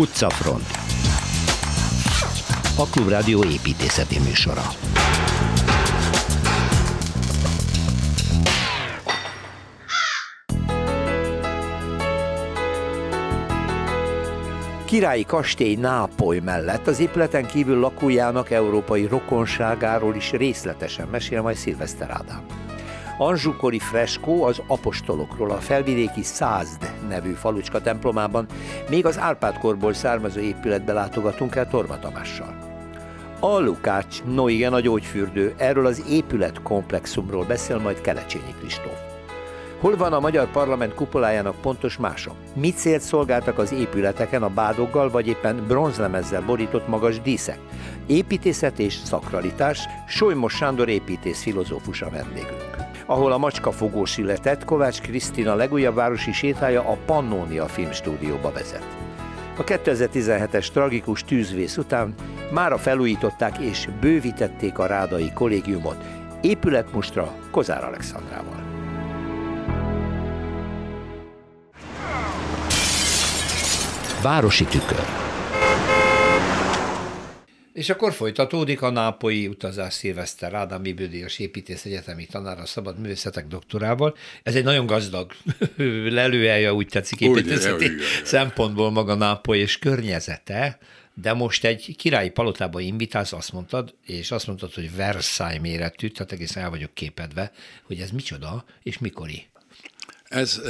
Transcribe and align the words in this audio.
Utcafront 0.00 0.66
A 2.76 2.86
Klubrádió 2.90 3.44
építészeti 3.44 4.18
műsora 4.18 4.62
Királyi 14.84 15.24
kastély 15.24 15.74
Nápoly 15.74 16.38
mellett 16.38 16.86
az 16.86 17.00
épületen 17.00 17.46
kívül 17.46 17.78
lakójának 17.78 18.50
európai 18.50 19.06
rokonságáról 19.06 20.14
is 20.14 20.30
részletesen 20.30 21.08
mesél 21.08 21.42
majd 21.42 21.56
Szilveszter 21.56 22.10
Ádám. 22.10 22.59
Anzsukori 23.22 23.78
freskó 23.78 24.44
az 24.44 24.62
apostolokról 24.66 25.50
a 25.50 25.56
felvidéki 25.56 26.22
Százd 26.22 26.92
nevű 27.08 27.32
falucska 27.32 27.80
templomában, 27.80 28.46
még 28.88 29.06
az 29.06 29.18
Árpád-korból 29.18 29.92
származó 29.92 30.40
épületbe 30.40 30.92
látogatunk 30.92 31.54
el 31.54 31.68
Torma 31.68 31.98
Tamással. 31.98 32.56
A 33.40 33.58
Lukács, 33.58 34.22
no 34.22 34.48
igen, 34.48 34.72
a 34.72 34.80
gyógyfürdő, 34.80 35.54
erről 35.56 35.86
az 35.86 36.04
épület 36.08 36.62
komplexumról 36.62 37.44
beszél 37.44 37.78
majd 37.78 38.00
Kelecsényi 38.00 38.54
Kristóf. 38.58 38.98
Hol 39.80 39.96
van 39.96 40.12
a 40.12 40.20
magyar 40.20 40.50
parlament 40.50 40.94
kupolájának 40.94 41.60
pontos 41.60 41.96
mása? 41.96 42.34
Mit 42.54 42.76
célt 42.76 43.02
szolgáltak 43.02 43.58
az 43.58 43.72
épületeken 43.72 44.42
a 44.42 44.48
bádoggal 44.48 45.10
vagy 45.10 45.26
éppen 45.26 45.64
bronzlemezzel 45.66 46.42
borított 46.42 46.88
magas 46.88 47.20
díszek? 47.20 47.58
Építészet 48.06 48.78
és 48.78 48.94
szakralitás, 48.94 49.88
Solymos 50.08 50.54
Sándor 50.54 50.88
építész 50.88 51.42
filozófus 51.42 52.02
a 52.02 52.10
vendégünk 52.10 52.69
ahol 53.10 53.32
a 53.32 53.38
macskafogó 53.38 54.04
született, 54.04 54.64
Kovács 54.64 55.00
Krisztina 55.00 55.54
legújabb 55.54 55.94
városi 55.94 56.32
sétája 56.32 56.80
a 56.80 56.96
Pannonia 57.06 57.66
Filmstúdióba 57.66 58.52
vezet. 58.52 58.86
A 59.56 59.64
2017-es 59.64 60.68
tragikus 60.68 61.24
tűzvész 61.24 61.76
után 61.76 62.14
mára 62.50 62.78
felújították 62.78 63.58
és 63.58 63.88
bővítették 64.00 64.78
a 64.78 64.86
rádai 64.86 65.32
kollégiumot, 65.32 65.96
épületmustra 66.40 67.34
Kozár 67.50 67.84
Alexandrával. 67.84 68.62
Városi 74.22 74.64
tükör 74.64 75.19
és 77.72 77.90
akkor 77.90 78.12
folytatódik 78.12 78.82
a 78.82 78.90
nápolyi 78.90 79.46
utazás 79.46 79.94
Szilveszter 79.94 80.54
Ádám 80.54 80.82
Bibődíjas 80.82 81.38
építész 81.38 81.84
egyetemi 81.84 82.26
tanára 82.26 82.66
szabad 82.66 82.98
művészetek 82.98 83.46
doktorával. 83.46 84.16
Ez 84.42 84.54
egy 84.54 84.64
nagyon 84.64 84.86
gazdag 84.86 85.32
lelőelje, 86.18 86.72
úgy 86.72 86.86
tetszik 86.86 87.20
építészeti 87.20 87.90
szempontból 88.24 88.90
maga 88.90 89.14
Nápoly 89.14 89.58
és 89.58 89.78
környezete, 89.78 90.78
de 91.14 91.32
most 91.32 91.64
egy 91.64 91.94
királyi 91.96 92.30
palotába 92.30 92.80
invitálsz, 92.80 93.32
azt 93.32 93.52
mondtad, 93.52 93.94
és 94.06 94.30
azt 94.30 94.46
mondtad, 94.46 94.74
hogy 94.74 94.96
Versailles 94.96 95.60
méretű, 95.60 96.08
tehát 96.08 96.32
egészen 96.32 96.62
el 96.62 96.70
vagyok 96.70 96.94
képedve, 96.94 97.52
hogy 97.86 98.00
ez 98.00 98.10
micsoda 98.10 98.64
és 98.82 98.98
mikori. 98.98 99.46
Ez 100.30 100.60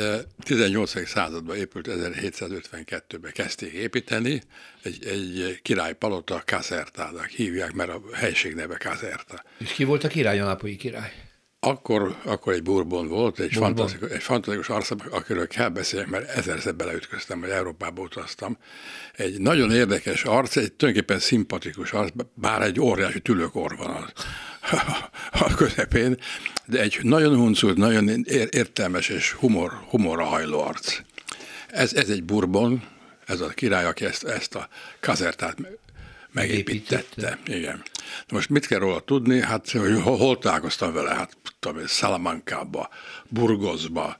18. 0.42 1.08
században 1.08 1.56
épült, 1.56 1.88
1752-ben 1.90 3.32
kezdték 3.32 3.72
építeni, 3.72 4.42
egy, 4.82 5.06
egy 5.06 5.58
király 5.62 5.94
palota, 5.94 6.42
Casertának 6.44 7.26
hívják, 7.26 7.72
mert 7.72 7.90
a 7.90 8.00
helység 8.12 8.54
neve 8.54 8.76
Caserta. 8.76 9.44
És 9.58 9.72
ki 9.72 9.84
volt 9.84 10.04
a 10.04 10.08
király, 10.08 10.40
a 10.40 10.44
nápolyi 10.44 10.76
király? 10.76 11.12
Akkor, 11.58 12.16
akkor 12.24 12.52
egy 12.52 12.62
Bourbon 12.62 13.08
volt, 13.08 13.38
egy, 13.38 13.52
Bourbon. 13.52 13.76
Fantasztikus, 13.76 14.10
egy 14.10 14.22
fantasztikus 14.22 14.68
arca, 14.68 14.96
akiről 15.10 15.46
kell 15.46 15.68
beszélni, 15.68 16.10
mert 16.10 16.28
ezerszer 16.28 16.74
beleütköztem, 16.74 17.40
hogy 17.40 17.50
Európába 17.50 18.02
utaztam. 18.02 18.58
Egy 19.12 19.40
nagyon 19.40 19.72
érdekes 19.72 20.24
arc, 20.24 20.56
egy 20.56 20.72
tulajdonképpen 20.72 21.18
szimpatikus 21.20 21.92
arc, 21.92 22.12
bár 22.34 22.62
egy 22.62 22.80
óriási 22.80 23.20
tülőkor 23.20 23.76
van 23.76 23.90
az 23.90 24.12
a 25.46 25.54
közepén, 25.54 26.18
de 26.66 26.80
egy 26.80 26.98
nagyon 27.02 27.36
huncult, 27.36 27.76
nagyon 27.76 28.24
értelmes 28.50 29.08
és 29.08 29.32
humor, 29.32 29.72
humorra 29.88 30.24
hajló 30.24 30.60
arc. 30.60 31.00
Ez, 31.68 31.94
ez 31.94 32.08
egy 32.08 32.24
Bourbon, 32.24 32.82
ez 33.26 33.40
a 33.40 33.48
király, 33.48 33.84
aki 33.84 34.04
ezt, 34.04 34.24
ezt 34.24 34.54
a 34.54 34.68
kazertát 35.00 35.56
megépítette. 36.32 37.38
Igen. 37.44 37.82
Na 38.26 38.36
most 38.36 38.48
mit 38.48 38.66
kell 38.66 38.78
róla 38.78 39.00
tudni? 39.00 39.40
Hát, 39.40 39.70
hogy 39.70 40.00
hol, 40.02 40.16
hol 40.16 40.38
találkoztam 40.38 40.92
vele? 40.92 41.14
Hát, 41.14 41.36
tudom, 41.58 41.86
Salamankába, 41.86 42.88
Burgosba, 43.28 44.18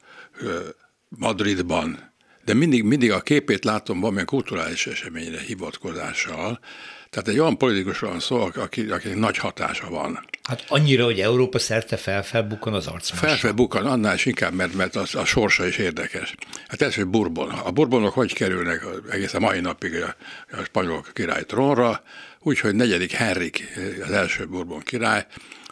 Madridban, 1.09 2.13
de 2.45 2.55
mindig, 2.55 2.83
mindig 2.83 3.13
a 3.13 3.21
képét 3.21 3.65
látom 3.65 4.01
valamilyen 4.01 4.27
kulturális 4.27 4.87
eseményre 4.87 5.41
hivatkozással, 5.41 6.61
tehát 7.11 7.29
egy 7.29 7.39
olyan 7.39 7.59
politikusról 7.59 8.11
van 8.11 8.21
szó, 8.21 8.51
aki, 8.55 8.81
akinek 8.91 9.17
nagy 9.17 9.37
hatása 9.37 9.89
van. 9.89 10.25
Hát 10.43 10.65
annyira, 10.69 11.05
hogy 11.05 11.21
Európa 11.21 11.59
szerte 11.59 11.97
felfelbukkan 11.97 12.75
az 12.75 12.87
arcmása. 12.87 13.27
Felfelbukkan, 13.27 13.87
annál 13.87 14.15
is 14.15 14.27
inkább, 14.27 14.53
mert, 14.53 14.75
mert 14.75 14.97
a, 14.97 15.05
a 15.13 15.25
sorsa 15.25 15.67
is 15.67 15.77
érdekes. 15.77 16.35
Hát 16.69 16.83
ez, 16.83 16.95
hogy 16.95 17.07
Bourbon. 17.07 17.51
A 17.51 17.71
Bourbonok 17.71 18.15
hogy 18.15 18.35
kerülnek 18.35 18.85
egészen 19.11 19.41
mai 19.41 19.61
napig 19.61 19.95
a, 20.03 20.17
a 20.51 20.63
spanyol 20.65 21.05
király 21.13 21.45
trónra, 21.45 22.03
úgyhogy 22.41 22.75
negyedik 22.75 23.13
Henrik, 23.13 23.79
az 24.03 24.11
első 24.11 24.47
Bourbon 24.47 24.81
király, 24.81 25.27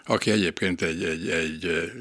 aki 0.05 0.31
egyébként 0.31 0.83
egy, 0.83 1.05
egy, 1.05 1.29
egy 1.29 1.93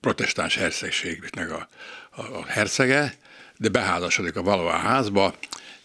protestáns 0.00 0.56
hercegségnek 0.56 1.52
a, 1.52 1.68
a, 2.10 2.20
a 2.20 2.44
hercege, 2.46 3.14
de 3.56 3.68
beházasodik 3.68 4.36
a 4.36 4.42
Valois 4.42 4.80
házba, 4.80 5.34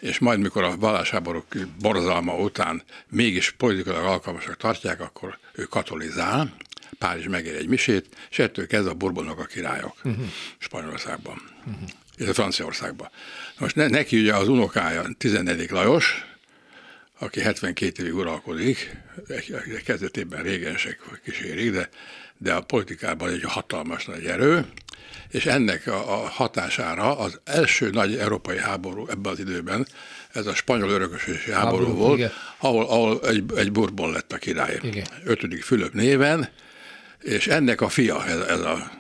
és 0.05 0.19
majd 0.19 0.39
mikor 0.39 0.63
a 0.63 0.77
vallásháborúk 0.77 1.45
borzalma 1.79 2.35
után 2.35 2.83
mégis 3.09 3.51
politikailag 3.51 4.05
alkalmasak 4.05 4.57
tartják, 4.57 5.01
akkor 5.01 5.38
ő 5.53 5.63
katolizál, 5.63 6.55
Párizs 6.99 7.27
megér 7.27 7.55
egy 7.55 7.67
misét, 7.67 8.05
és 8.29 8.39
ettől 8.39 8.67
kezdve 8.67 8.91
a 8.91 8.94
Bourbonok 8.94 9.39
a 9.39 9.44
királyok 9.44 9.95
uh-huh. 10.03 10.25
Spanyolországban, 10.57 11.41
uh-huh. 11.59 11.89
illetve 12.17 12.33
Franciaországban. 12.33 13.09
Most 13.59 13.75
ne, 13.75 13.88
neki 13.88 14.19
ugye 14.19 14.35
az 14.35 14.47
unokája 14.47 15.07
14. 15.17 15.69
Lajos, 15.69 16.25
aki 17.19 17.41
72 17.41 18.01
évig 18.03 18.15
uralkodik, 18.15 18.97
kezdetében 19.85 20.44
régensek 20.44 21.19
kísérik, 21.23 21.71
de, 21.71 21.89
de 22.38 22.53
a 22.53 22.61
politikában 22.61 23.29
egy 23.29 23.44
hatalmas 23.44 24.05
nagy 24.05 24.25
erő, 24.25 24.65
és 25.29 25.45
ennek 25.45 25.88
a, 25.88 26.13
a 26.13 26.27
hatására 26.29 27.17
az 27.17 27.39
első 27.43 27.89
nagy 27.89 28.16
európai 28.16 28.57
háború 28.57 29.07
ebben 29.09 29.31
az 29.31 29.39
időben, 29.39 29.88
ez 30.31 30.45
a 30.45 30.55
spanyol 30.55 30.89
örökösési 30.89 31.51
háború, 31.51 31.77
háború 31.77 31.97
volt, 31.97 32.17
igen. 32.17 32.31
ahol, 32.57 32.85
ahol 32.85 33.19
egy, 33.27 33.44
egy 33.55 33.71
Bourbon 33.71 34.11
lett 34.11 34.31
a 34.31 34.38
király. 34.38 34.79
Igen. 34.81 35.05
Ötödik 35.23 35.63
Fülöp 35.63 35.94
néven, 35.94 36.49
és 37.21 37.47
ennek 37.47 37.81
a 37.81 37.89
fia, 37.89 38.25
ez, 38.25 38.39
ez, 38.39 38.59
a, 38.59 38.91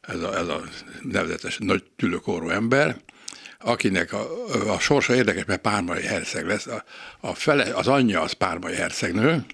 ez, 0.00 0.20
a, 0.20 0.38
ez 0.38 0.48
a 0.48 0.62
nevezetes 1.02 1.58
nagy 1.58 1.84
tülőkorú 1.96 2.48
ember, 2.48 2.96
akinek 3.58 4.12
a, 4.12 4.26
a 4.72 4.78
sorsa 4.78 5.14
érdekes, 5.14 5.44
mert 5.44 5.60
pármai 5.60 6.02
herceg 6.02 6.46
lesz. 6.46 6.66
A, 6.66 6.84
a 7.20 7.34
fele, 7.34 7.74
az 7.74 7.88
anyja 7.88 8.20
az 8.20 8.32
pármai 8.32 8.74
hercegnő, 8.74 9.44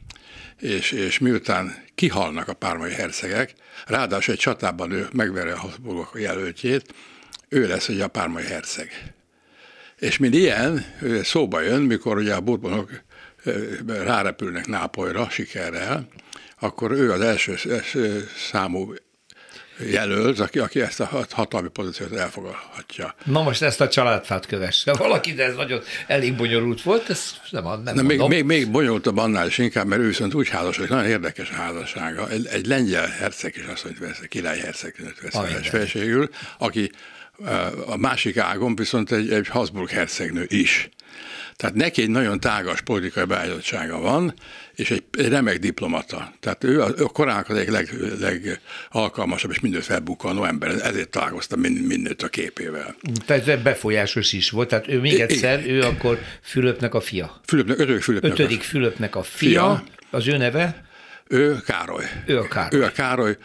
és, 0.61 0.93
és 0.93 1.19
miután 1.19 1.85
kihalnak 1.95 2.49
a 2.49 2.53
pármai 2.53 2.93
hercegek, 2.93 3.55
ráadásul 3.87 4.35
egy 4.35 4.41
csatában 4.41 4.91
ő 4.91 5.09
megveri 5.13 5.51
a 5.51 5.59
Habsburgok 5.59 6.17
jelöltjét, 6.21 6.95
ő 7.49 7.67
lesz 7.67 7.89
ugye 7.89 8.05
a 8.05 8.09
pármai 8.09 8.45
herceg. 8.45 9.15
És 9.99 10.19
mint 10.19 10.35
ilyen, 10.35 10.85
szóba 11.23 11.61
jön, 11.61 11.83
mikor 11.83 12.17
ugye 12.17 12.35
a 12.35 12.41
burbonok 12.41 13.03
rárepülnek 13.87 14.67
Nápolyra 14.67 15.31
sikerrel, 15.31 16.09
akkor 16.59 16.91
ő 16.91 17.13
az 17.13 17.21
első 17.21 17.57
számú 18.51 18.95
jelölt, 19.85 20.41
aki, 20.41 20.59
aki 20.59 20.81
ezt 20.81 21.01
a 21.01 21.27
hatalmi 21.31 21.69
pozíciót 21.69 22.13
elfogadhatja. 22.13 23.15
Na 23.25 23.43
most 23.43 23.63
ezt 23.63 23.81
a 23.81 23.89
családfát 23.89 24.47
kövesse. 24.47 24.93
Valaki, 24.93 25.33
de 25.33 25.45
ez 25.45 25.55
nagyon 25.55 25.81
elég 26.07 26.37
bonyolult 26.37 26.83
volt, 26.83 27.11
ez 27.11 27.35
nem, 27.51 27.65
nem 27.85 27.95
Na, 27.95 28.03
még, 28.03 28.21
még, 28.21 28.45
még 28.45 28.71
bonyolultabb 28.71 29.17
annál 29.17 29.47
is 29.47 29.59
inkább, 29.59 29.87
mert 29.87 30.01
ő 30.01 30.07
viszont 30.07 30.35
úgy 30.35 30.49
házasodik, 30.49 30.91
nagyon 30.91 31.11
érdekes 31.11 31.51
a 31.51 31.55
házassága. 31.55 32.29
Egy, 32.29 32.47
egy 32.47 32.67
lengyel 32.67 33.07
herceg 33.07 33.55
is 33.57 33.65
azt 33.73 33.85
mondja, 33.85 34.07
vesz, 34.07 34.21
király 34.29 34.59
herceg 34.59 34.95
vesz 35.23 35.69
feleségül, 35.69 36.29
aki 36.59 36.91
a 37.87 37.97
másik 37.97 38.37
ágon 38.37 38.77
viszont 38.77 39.13
egy, 39.13 39.33
egy 39.33 39.49
Habsburg 39.49 39.89
hercegnő 39.89 40.45
is. 40.49 40.89
Tehát 41.61 41.75
neki 41.75 42.03
egy 42.03 42.11
nagyon 42.11 42.41
tágas 42.41 42.81
politikai 42.81 43.25
beállítottsága 43.25 43.99
van, 43.99 44.35
és 44.75 44.91
egy, 44.91 45.03
egy 45.19 45.29
remek 45.29 45.59
diplomata. 45.59 46.33
Tehát 46.41 46.65
ő 46.65 46.83
a, 46.83 46.87
a 46.99 47.09
korának 47.09 47.49
az 47.49 47.57
egyik 47.57 47.71
leg, 47.71 47.89
legalkalmasabb 48.21 49.51
és 49.51 49.61
mindent 49.61 49.85
felbukkanó 49.85 50.45
ember, 50.45 50.71
ezért 50.71 51.09
találkoztam 51.09 51.61
mind, 51.61 51.87
mindent 51.87 52.23
a 52.23 52.29
képével. 52.29 52.97
Tehát 53.27 53.63
befolyásos 53.63 54.33
is 54.33 54.51
volt, 54.51 54.69
tehát 54.69 54.89
ő 54.89 55.01
még 55.01 55.21
egyszer, 55.21 55.67
ő 55.67 55.81
akkor 55.83 56.19
Fülöpnek 56.43 56.95
a 56.95 57.01
fia. 57.01 57.41
Fülöpnek, 57.47 57.79
ötödik 57.79 58.03
Fülöpnek. 58.03 58.33
Ötödik 58.33 58.63
Fülöpnek 58.63 59.17
a 59.17 59.23
fia, 59.23 59.49
fia. 59.51 59.85
az 60.11 60.29
ő 60.29 60.37
neve? 60.37 60.85
Ő 61.29 61.57
Károly. 61.67 62.05
Ő 62.27 62.39
a 62.39 62.49
Károly. 62.49 62.81
Ő 62.81 62.85
a 62.85 62.91
Károly, 62.91 63.37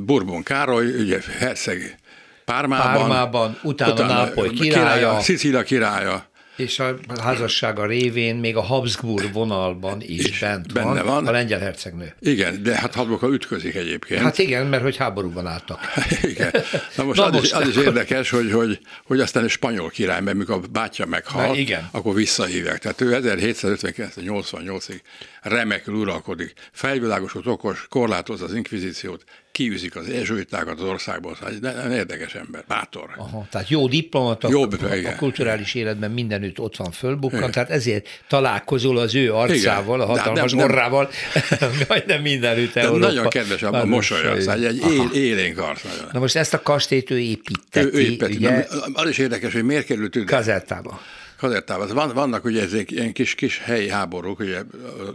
Bourbon 0.00 0.42
Károly, 0.42 0.86
ugye 0.86 1.20
herceg 1.38 1.98
Pármában. 2.44 2.94
Pármában, 2.94 3.58
utána, 3.62 3.92
utána 3.92 4.12
Nápoly 4.12 4.48
királya. 4.48 4.72
királya 4.72 5.20
Szicília 5.20 5.62
királya 5.62 6.34
És 6.56 6.78
a 6.78 6.96
házassága 7.20 7.86
révén 7.86 8.36
még 8.36 8.56
a 8.56 8.60
Habsburg 8.60 9.32
vonalban 9.32 10.02
is, 10.02 10.38
bent 10.38 10.72
benne 10.72 11.02
van, 11.02 11.04
van 11.04 11.26
a 11.26 11.30
lengyel 11.30 11.60
hercegnő. 11.60 12.14
Igen, 12.20 12.62
de 12.62 12.74
hát 12.74 12.94
Habsburgokkal 12.94 13.34
ütközik 13.34 13.74
egyébként. 13.74 14.20
Hát 14.20 14.38
igen, 14.38 14.66
mert 14.66 14.82
hogy 14.82 14.96
háborúban 14.96 15.46
álltak. 15.46 15.80
igen. 16.22 16.50
Na 16.96 17.04
most, 17.04 17.18
Na 17.18 17.24
az, 17.24 17.32
most 17.32 17.44
is, 17.44 17.52
az 17.52 17.68
is 17.68 17.76
érdekes, 17.76 18.30
hogy, 18.30 18.52
hogy, 18.52 18.78
hogy 19.04 19.20
aztán 19.20 19.44
a 19.44 19.48
spanyol 19.48 19.88
király, 19.88 20.20
mert 20.20 20.36
mikor 20.36 20.54
a 20.54 20.60
bátyja 20.72 21.06
meghal, 21.06 21.46
Na, 21.46 21.54
igen. 21.54 21.88
akkor 21.90 22.14
visszahívják. 22.14 22.78
Tehát 22.78 23.00
ő 23.00 23.18
1759-88-ig 23.22 25.00
remekül 25.42 25.94
uralkodik, 25.94 26.52
felvilágosult, 26.72 27.46
okos, 27.46 27.86
korlátozza 27.88 28.44
az 28.44 28.54
inkvizíciót, 28.54 29.24
kiűzik 29.56 29.96
az 29.96 30.08
ezsőitákat 30.08 30.80
az 30.80 30.86
országból, 30.88 31.34
szóval 31.34 31.82
egy 31.84 31.92
érdekes 31.92 32.34
ember, 32.34 32.64
bátor. 32.68 33.10
Aha, 33.16 33.46
tehát 33.50 33.68
jó 33.68 33.88
diplomata, 33.88 34.48
jó, 34.50 34.62
a, 34.62 34.94
igen. 34.94 35.12
a 35.12 35.16
kulturális 35.16 35.74
életben 35.74 36.10
mindenütt 36.10 36.60
ott 36.60 36.76
van 36.76 36.90
fölbukkan, 36.90 37.50
tehát 37.50 37.70
ezért 37.70 38.08
találkozol 38.28 38.96
az 38.96 39.14
ő 39.14 39.32
arcával, 39.32 39.96
igen. 39.96 40.08
a 40.08 40.10
hatalmas 40.10 40.52
nem, 40.52 40.64
orrával, 40.64 41.10
majdnem 41.88 42.22
mindenütt 42.22 42.72
de 42.72 42.80
Európa. 42.80 43.06
Nagyon 43.06 43.28
kedves 43.28 43.62
a, 43.62 43.84
mosolya, 43.84 44.40
szóval 44.40 44.64
egy 44.64 44.76
él, 44.76 45.10
élénk 45.12 45.58
arc 45.58 45.82
nagyon. 45.82 46.08
Na 46.12 46.18
most 46.18 46.36
ezt 46.36 46.54
a 46.54 46.62
kastélyt 46.62 47.10
ő 47.10 47.18
építeti, 47.18 47.86
ő, 47.86 47.90
ő 47.92 48.00
építeti. 48.00 48.36
ugye? 48.36 48.66
Az 48.92 49.08
is 49.08 49.18
érdekes, 49.18 49.52
hogy 49.52 49.64
miért 49.64 49.86
került 49.86 50.14
ide. 50.14 50.24
Kazettába. 50.24 51.00
Kazettába. 51.36 51.94
Van, 51.94 52.12
vannak 52.14 52.44
ugye 52.44 52.62
ezek 52.62 52.90
ilyen 52.90 53.12
kis, 53.12 53.34
kis 53.34 53.58
helyi 53.58 53.88
háborúk, 53.88 54.38
ugye 54.38 54.58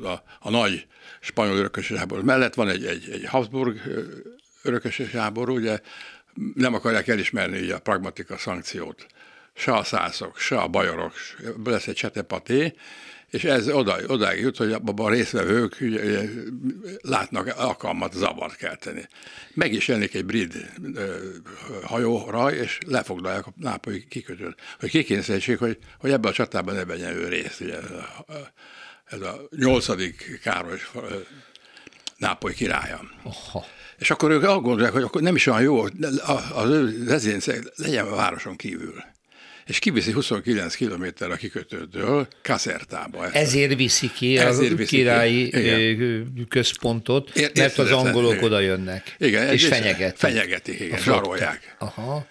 a, 0.04 0.08
a, 0.08 0.24
a 0.40 0.50
nagy 0.50 0.86
spanyol 1.22 1.58
örökös 1.58 1.92
háború 1.92 2.24
mellett 2.24 2.54
van 2.54 2.70
egy, 2.70 2.86
egy, 2.86 3.10
egy 3.12 3.26
Habsburg 3.26 3.82
örökös 4.64 5.02
háború, 5.02 5.56
ugye 5.56 5.80
nem 6.54 6.74
akarják 6.74 7.08
elismerni 7.08 7.60
ugye 7.60 7.76
a 7.76 7.80
pragmatika 7.80 8.38
szankciót. 8.38 9.06
Se 9.54 9.74
a 9.74 9.84
szászok, 9.84 10.38
se 10.38 10.58
a 10.58 10.68
bajorok, 10.68 11.14
lesz 11.64 11.88
egy 11.88 11.96
csetepaté, 11.96 12.74
és 13.32 13.44
ez 13.44 13.70
oda, 13.70 13.98
odáig 14.08 14.42
jut, 14.42 14.58
hogy 14.58 14.72
abban 14.72 15.06
a 15.06 15.10
részvevők 15.10 15.78
ugye, 15.82 16.04
ugye, 16.04 16.30
látnak 17.02 17.54
alkalmat 17.58 18.14
zavart 18.14 18.56
kelteni. 18.56 19.08
Meg 19.54 19.74
is 19.74 19.88
jelenik 19.88 20.14
egy 20.14 20.26
brid 20.26 20.70
ö, 20.94 21.16
hajóra, 21.84 22.54
és 22.54 22.78
lefoglalják 22.88 23.48
a 23.48 23.54
nápolyi 23.56 24.06
kikötőt, 24.10 24.56
hogy 24.80 24.90
kikényszerítsék, 24.90 25.60
hogy, 25.60 25.78
hogy 26.00 26.12
ebben 26.12 26.32
a 26.32 26.34
csatában 26.34 26.76
ne 26.76 26.86
vegyen 26.86 27.16
ő 27.16 27.28
részt. 27.28 27.62
Ugye, 27.62 27.78
ez 29.12 29.22
a 29.22 29.48
nyolcadik 29.58 30.40
Károly 30.44 30.80
nápoly 32.18 32.54
királya. 32.54 33.02
Aha. 33.24 33.66
És 33.98 34.12
akkor 34.12 34.32
ők 34.32 34.44
azt 34.44 34.62
gondolják, 34.62 34.94
hogy 34.94 35.04
akkor 35.04 35.22
nem 35.22 35.36
is 35.36 35.46
olyan 35.46 35.62
jó, 35.62 35.84
az 36.54 36.70
ő 36.70 37.04
rezidencia 37.08 37.54
legyen 37.76 38.08
a 38.08 38.16
városon 38.16 38.56
kívül 38.56 39.04
és 39.72 39.80
kiviszi 39.80 40.12
29 40.12 40.76
kilométer 40.76 41.32
a 41.32 41.36
kikötőtől 41.36 42.28
Kaszertába. 42.44 43.26
Ezt. 43.26 43.36
Ezért 43.36 43.76
viszi 43.76 44.12
ki 44.12 44.38
Ezért 44.38 44.80
a 44.80 44.84
királyi 44.84 45.50
ki. 45.50 46.46
központot, 46.50 47.36
é, 47.36 47.50
mert 47.56 47.78
az 47.78 47.92
angolok 47.92 48.32
igen. 48.32 48.44
oda 48.44 48.60
jönnek, 48.60 49.16
igen, 49.18 49.54
és 49.54 49.66
fenyegetik. 49.66 50.18
Fenyegetik, 50.18 50.80
igen, 50.80 51.00
zsarolják. 51.00 51.76
Aha. 51.80 52.28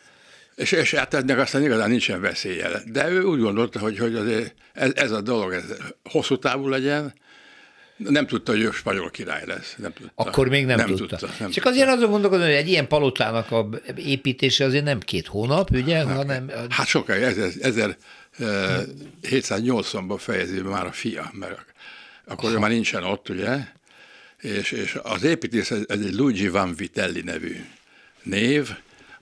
És, 0.60 0.72
és 0.72 0.94
hát 0.94 1.14
ennek 1.14 1.38
aztán 1.38 1.62
igazán 1.62 1.90
nincsen 1.90 2.20
veszélye. 2.20 2.68
De 2.86 3.10
ő 3.10 3.22
úgy 3.22 3.40
gondolta, 3.40 3.78
hogy, 3.78 3.98
hogy 3.98 4.14
azért 4.14 4.54
ez, 4.72 4.92
ez 4.94 5.10
a 5.10 5.20
dolog 5.20 5.52
ez 5.52 5.64
hosszú 6.04 6.38
távú 6.38 6.68
legyen, 6.68 7.14
nem 7.96 8.26
tudta, 8.26 8.52
hogy 8.52 8.60
ő 8.60 8.70
spanyol 8.70 9.10
király 9.10 9.46
lesz. 9.46 9.74
Nem 9.76 9.92
tudta. 9.92 10.12
Akkor 10.14 10.48
még 10.48 10.66
nem, 10.66 10.76
nem 10.76 10.86
tudta. 10.86 11.16
tudta. 11.16 11.34
Nem 11.38 11.50
Csak 11.50 11.64
azért 11.64 11.88
azon 11.88 12.10
gondolkodom, 12.10 12.44
hogy 12.44 12.54
egy 12.54 12.68
ilyen 12.68 12.88
palotának 12.88 13.50
a 13.50 13.68
építése 13.96 14.64
azért 14.64 14.84
nem 14.84 15.00
két 15.00 15.26
hónap, 15.26 15.70
ugye? 15.70 15.96
Hát, 15.96 16.16
hanem... 16.16 16.50
hát 16.68 16.86
sokáig, 16.86 17.36
1780-ban 19.22 20.16
fejezi 20.18 20.60
már 20.60 20.86
a 20.86 20.92
fia, 20.92 21.30
mert 21.32 21.64
akkor 22.24 22.52
ő 22.52 22.58
már 22.58 22.70
nincsen 22.70 23.04
ott, 23.04 23.28
ugye? 23.28 23.58
És, 24.40 24.72
és 24.72 24.98
az 25.02 25.22
építész 25.22 25.70
ez 25.70 25.84
egy 25.88 26.14
Luigi 26.14 26.48
Van 26.48 26.74
Vitelli 26.74 27.20
nevű 27.20 27.56
név, 28.22 28.70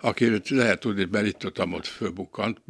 aki 0.01 0.41
lehet 0.49 0.81
tudni, 0.81 1.09
mert 1.11 1.27
itt 1.27 1.47
ott, 1.47 1.59
ott 1.59 1.87
fölbukkant, 1.87 2.61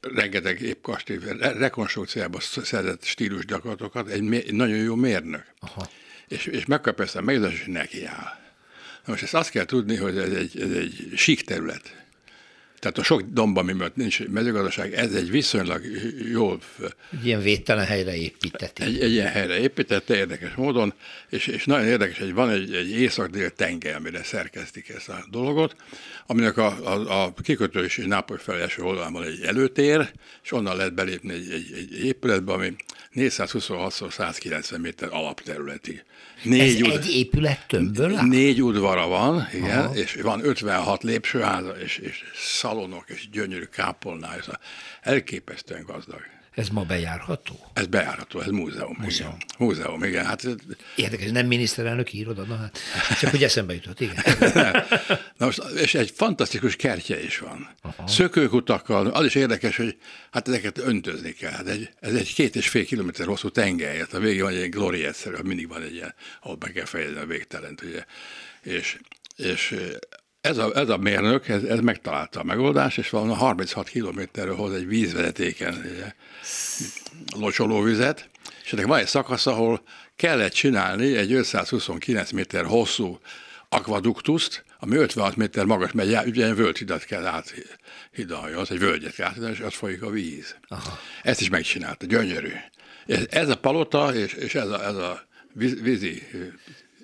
rengeteg 0.00 0.60
épp 0.60 0.82
kastély, 0.82 1.18
rekonstrukciába 1.38 2.40
szerzett 2.40 3.04
stílus 3.04 3.44
gyakorlatokat, 3.44 4.08
egy, 4.08 4.34
egy 4.34 4.54
nagyon 4.54 4.76
jó 4.76 4.94
mérnök. 4.94 5.44
Aha. 5.60 5.88
És, 6.28 6.46
és 6.46 6.66
megkapja 6.66 7.04
ezt 7.04 7.16
a 7.16 7.20
megbízást, 7.20 7.64
hogy 7.64 7.72
neki 7.72 8.04
áll. 8.04 8.38
Na 9.04 9.12
most 9.12 9.22
ezt 9.22 9.34
azt 9.34 9.50
kell 9.50 9.64
tudni, 9.64 9.96
hogy 9.96 10.18
ez 10.18 10.32
egy, 10.32 10.60
ez 10.60 10.70
egy 10.70 11.12
sík 11.16 11.42
terület. 11.42 11.99
Tehát 12.80 12.98
a 12.98 13.02
sok 13.02 13.22
domba, 13.22 13.60
ami 13.60 13.72
miatt 13.72 13.96
nincs 13.96 14.26
mezőgazdaság, 14.26 14.94
ez 14.94 15.12
egy 15.12 15.30
viszonylag 15.30 15.82
jól... 16.32 16.60
Egy 17.12 17.26
ilyen 17.26 17.42
védtelen 17.42 17.84
helyre 17.84 18.16
épített. 18.16 18.78
Egy, 18.78 19.00
egy 19.00 19.12
ilyen 19.12 19.28
helyre 19.28 19.58
építette 19.58 20.16
érdekes 20.16 20.54
módon, 20.54 20.94
és, 21.28 21.46
és 21.46 21.64
nagyon 21.64 21.86
érdekes, 21.86 22.18
hogy 22.18 22.34
van 22.34 22.50
egy, 22.50 22.74
egy 22.74 22.90
észak-dél 22.90 23.50
tenger, 23.50 23.94
amire 23.94 24.22
szerkeztik 24.22 24.88
ezt 24.88 25.08
a 25.08 25.24
dolgot, 25.30 25.76
aminek 26.26 26.56
a, 26.56 26.66
a, 26.66 27.24
a 27.24 27.32
kikötő 27.42 27.84
és 27.84 28.02
Nápoly 28.06 28.38
felé 28.38 28.60
első 28.60 28.82
oldalán 28.82 29.12
van 29.12 29.24
egy 29.24 29.40
előtér, 29.42 30.10
és 30.42 30.52
onnan 30.52 30.76
lehet 30.76 30.94
belépni 30.94 31.32
egy, 31.32 31.50
egy, 31.50 31.72
egy 31.76 32.04
épületbe, 32.04 32.52
ami 32.52 32.74
426-190 33.14 34.80
méter 34.80 35.08
alapterületi. 35.12 36.02
Négy 36.42 36.80
Ez 36.80 36.82
ud- 36.82 36.92
egy 36.92 37.10
épület 37.10 37.66
tömbből 37.66 38.16
áll? 38.16 38.26
Négy 38.26 38.62
udvara 38.62 39.06
van, 39.06 39.48
igen, 39.54 39.78
Aha. 39.78 39.94
és 39.94 40.14
van 40.22 40.44
56 40.44 41.02
lépcsőháza, 41.02 41.70
és, 41.70 41.96
és 41.98 42.22
szalonok, 42.34 43.04
és 43.06 43.28
gyönyörű 43.32 43.64
kápolná, 43.64 44.34
elképesztően 45.00 45.84
gazdag. 45.86 46.20
Ez 46.54 46.68
ma 46.68 46.82
bejárható? 46.82 47.70
Ez 47.72 47.86
bejárható, 47.86 48.40
ez 48.40 48.46
múzeum. 48.46 48.96
Múzeum. 48.98 49.34
Igen. 49.34 49.46
Múzeum, 49.58 50.04
igen. 50.04 50.24
Hát, 50.24 50.46
Érdekes, 50.96 51.30
nem 51.30 51.46
miniszterelnök 51.46 52.12
iroda, 52.12 52.44
na 52.44 52.56
hát 52.56 53.18
csak 53.20 53.30
hogy 53.30 53.42
eszembe 53.44 53.74
jutott, 53.74 54.00
igen. 54.00 54.16
na 55.38 55.46
most, 55.46 55.62
és 55.76 55.94
egy 55.94 56.12
fantasztikus 56.16 56.76
kertje 56.76 57.22
is 57.22 57.38
van. 57.38 57.68
Aha. 57.82 58.06
Szökőkutakkal, 58.06 59.06
az 59.06 59.24
is 59.24 59.34
érdekes, 59.34 59.76
hogy 59.76 59.96
hát 60.30 60.48
ezeket 60.48 60.78
öntözni 60.78 61.32
kell. 61.32 61.50
Hát 61.50 61.66
egy, 61.66 61.90
ez 62.00 62.14
egy 62.14 62.34
két 62.34 62.56
és 62.56 62.68
fél 62.68 62.84
kilométer 62.84 63.26
hosszú 63.26 63.48
tenger, 63.48 63.96
hát 63.96 64.12
a 64.12 64.18
végén 64.18 64.42
van 64.42 64.52
egy 64.52 64.70
glorietszerű, 64.70 65.36
mindig 65.42 65.68
van 65.68 65.82
egy 65.82 65.94
ilyen, 65.94 66.14
ahol 66.42 66.56
be 66.56 66.72
kell 66.72 66.84
fejezni 66.84 67.18
a 67.18 67.26
végtelent, 67.26 67.82
ugye. 67.82 68.04
És, 68.62 68.98
és 69.36 69.76
ez 70.40 70.58
a, 70.58 70.70
ez 70.74 70.88
a 70.88 70.96
mérnök, 70.96 71.48
ez, 71.48 71.62
ez 71.62 71.80
megtalálta 71.80 72.40
a 72.40 72.44
megoldást, 72.44 72.98
és 72.98 73.10
valami 73.10 73.32
36 73.34 73.88
kilométerről 73.88 74.56
hoz 74.56 74.74
egy 74.74 74.86
vízvezetéken 74.86 75.74
ugye, 75.94 76.14
locsolóvizet, 77.36 78.28
és 78.64 78.72
ennek 78.72 78.86
van 78.86 78.98
egy 78.98 79.06
szakasz, 79.06 79.46
ahol 79.46 79.82
kellett 80.16 80.52
csinálni 80.52 81.16
egy 81.16 81.32
529 81.32 82.30
méter 82.30 82.64
hosszú 82.64 83.18
akvaduktuszt, 83.68 84.64
ami 84.78 84.96
56 84.96 85.36
méter 85.36 85.64
magas, 85.64 85.92
mert 85.92 86.26
ugye 86.26 86.54
völgyhidat 86.54 87.04
kell 87.04 87.26
áthidalni, 87.26 88.54
az 88.54 88.70
egy 88.70 88.78
völgyet 88.78 89.14
kell 89.14 89.26
áthidalni, 89.26 89.54
és 89.54 89.60
az 89.60 89.74
folyik 89.74 90.02
a 90.02 90.10
víz. 90.10 90.56
Aha. 90.68 90.98
Ezt 91.22 91.40
is 91.40 91.48
megcsinálta, 91.48 92.06
gyönyörű. 92.06 92.52
Ez 93.30 93.48
a 93.48 93.56
palota 93.56 94.14
és, 94.14 94.32
és 94.32 94.54
ez 94.54 94.68
a, 94.68 94.84
ez 94.84 94.94
a 94.94 95.26
vízi 95.82 96.22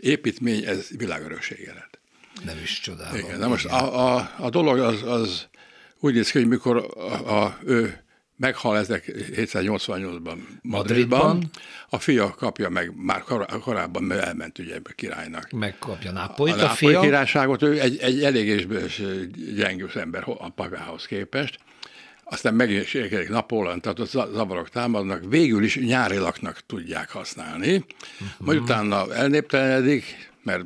építmény, 0.00 0.64
ez 0.64 0.88
világöröksége 0.96 1.72
lett. 1.72 1.95
Nem 2.44 2.58
is 2.62 2.80
csodálom. 2.80 3.18
Igen, 3.18 3.38
na 3.38 3.48
most 3.48 3.66
a, 3.66 4.14
a, 4.16 4.30
a 4.38 4.50
dolog 4.50 4.78
az, 4.78 5.02
az 5.02 5.46
úgy 6.00 6.14
néz 6.14 6.30
ki, 6.30 6.38
hogy 6.38 6.48
mikor 6.48 6.76
a, 6.96 7.42
a, 7.42 7.58
ő 7.64 8.04
meghal 8.36 8.78
ezek 8.78 9.12
788-ban 9.36 10.22
Madridban, 10.22 10.38
Madridban, 10.62 11.50
a 11.88 11.98
fia 11.98 12.30
kapja 12.30 12.68
meg, 12.68 12.92
már 12.96 13.22
kor, 13.22 13.46
korábban 13.60 14.12
elment 14.12 14.58
ugye 14.58 14.76
a 14.84 14.92
királynak. 14.94 15.50
Megkapja 15.50 16.12
Nápolyt 16.12 16.54
a, 16.54 16.66
a, 16.66 16.70
a 16.70 16.74
fia? 16.74 17.00
királyságot, 17.00 17.62
ő 17.62 17.80
egy, 17.80 17.98
egy 17.98 18.24
elég 18.24 18.66
gyengűs 19.54 19.94
ember 19.94 20.24
a 20.26 20.50
pagához 20.50 21.06
képest, 21.06 21.58
aztán 22.24 22.54
megint 22.54 22.94
érkezik 22.94 23.28
Napóleon, 23.28 23.80
tehát 23.80 23.98
ott 23.98 24.10
zavarok 24.10 24.68
támadnak, 24.68 25.22
végül 25.28 25.64
is 25.64 25.76
nyárilaknak 25.76 26.60
tudják 26.66 27.10
használni, 27.10 27.74
uh-huh. 27.76 28.28
majd 28.38 28.58
utána 28.58 29.14
elnéptelenedik, 29.14 30.25
mert 30.46 30.64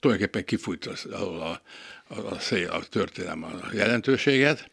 tulajdonképpen 0.00 0.44
kifújt 0.44 0.86
az, 0.86 1.06
a, 1.12 1.50
a, 1.50 1.60
a 2.08 2.38
szél, 2.38 2.68
a 2.68 2.84
történelem 2.84 3.44
a 3.44 3.68
jelentőséget, 3.72 4.70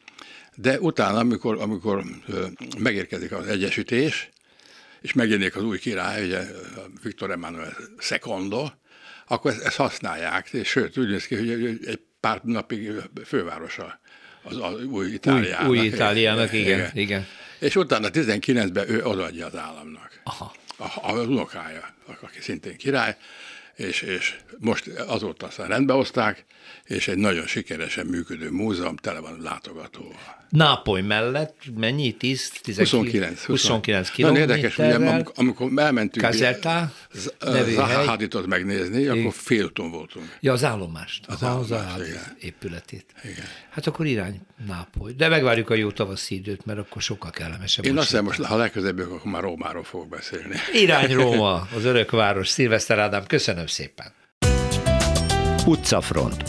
de 0.56 0.80
utána, 0.80 1.20
amikor, 1.20 1.62
amikor 1.62 2.04
megérkezik 2.80 3.32
az 3.32 3.48
egyesítés, 3.48 4.30
és 5.02 5.14
megjelenik 5.14 5.56
az 5.56 5.64
új 5.64 5.80
király, 5.80 6.26
ugye 6.26 6.42
Viktor 7.04 7.32
Emmanuel 7.32 7.78
II, 8.12 8.72
akkor 9.28 9.52
ezt, 9.52 9.62
ezt 9.62 9.76
használják, 9.76 10.50
és 10.50 10.68
sőt, 10.68 10.98
úgy 10.98 11.10
néz 11.10 11.26
ki, 11.26 11.36
hogy 11.36 11.80
egy 11.86 12.00
pár 12.20 12.42
napig 12.44 12.92
fővárosa 13.26 14.00
az, 14.44 14.58
az 14.62 14.84
új 14.86 15.08
Itáliának. 15.08 15.70
Új, 15.70 15.80
új 15.80 15.86
Itáliának, 15.86 16.54
igen, 16.54 16.80
igen. 16.80 16.92
igen. 16.94 17.28
És 17.60 17.76
utána 17.76 18.08
19-ben 18.12 18.90
ő 18.90 19.04
odaadja 19.04 19.46
az 19.46 19.56
államnak. 19.56 20.22
Aha. 20.24 20.54
A, 20.78 21.12
a 21.12 21.12
unokája, 21.12 21.96
aki 22.22 22.42
szintén 22.42 22.78
király, 22.78 23.18
és, 23.76 24.02
és 24.02 24.36
most 24.60 24.88
azóta 24.88 25.46
aztán 25.46 25.68
rendbe 25.68 25.94
hozták, 25.94 26.46
és 26.86 27.08
egy 27.08 27.18
nagyon 27.18 27.48
sikeresen 27.48 28.06
működő 28.06 28.50
múzeum, 28.50 28.96
tele 28.96 29.20
van 29.20 29.38
látogatóval. 29.42 30.40
Nápoly 30.50 31.02
mellett 31.02 31.56
mennyi? 31.76 32.12
10, 32.12 32.50
10 32.62 32.78
29, 32.78 33.44
29 33.44 34.10
kilométerrel. 34.10 34.48
Nagyon 34.48 34.64
érdekes, 34.64 34.76
hogy 34.76 35.08
amikor, 35.08 35.34
amikor 35.36 35.72
elmentünk 35.76 36.26
Kazerta 36.26 36.94
Zaha 37.40 38.06
Haditot 38.06 38.46
megnézni, 38.46 39.00
igen. 39.00 39.20
akkor 39.20 39.34
fél 39.34 39.64
úton 39.64 39.92
voltunk. 39.92 40.38
Ja, 40.40 40.52
az 40.54 40.64
állomást. 40.64 41.26
Az, 41.28 41.44
az 41.44 41.72
állomást, 41.72 42.10
igen. 42.10 42.38
épületét. 42.40 43.06
Igen. 43.24 43.46
Hát 43.70 43.88
akkor 43.88 44.06
irány 44.06 44.42
Nápoly. 44.68 45.12
De 45.12 45.28
megvárjuk 45.28 45.70
a 45.70 45.74
jó 45.74 45.92
tavaszi 45.92 46.36
időt, 46.36 46.66
mert 46.66 46.80
akkor 46.80 47.02
sokkal 47.02 47.32
kellemesebb. 47.32 47.86
Én 47.86 47.98
azt 47.98 48.10
hiszem, 48.10 48.24
most 48.24 48.44
ha 48.44 48.56
legközelebb, 48.56 49.00
akkor 49.00 49.32
már 49.32 49.42
Rómáról 49.42 49.84
fogok 49.84 50.10
beszélni. 50.10 50.56
Irány 50.74 51.14
Róma, 51.14 51.68
az 51.76 51.86
örök 51.86 52.12
város. 52.12 52.48
Szilveszter 52.48 53.00
Ádám, 53.00 53.26
köszönöm 53.28 53.61
szépen. 53.68 54.14
Utcafront. 55.66 56.44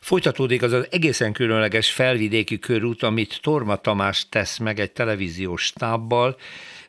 Folytatódik 0.00 0.62
az 0.62 0.72
az 0.72 0.86
egészen 0.90 1.32
különleges 1.32 1.90
felvidéki 1.90 2.58
körút, 2.58 3.02
amit 3.02 3.38
Torma 3.42 3.76
Tamás 3.76 4.28
tesz 4.28 4.58
meg 4.58 4.80
egy 4.80 4.92
televíziós 4.92 5.62
stábbal, 5.62 6.36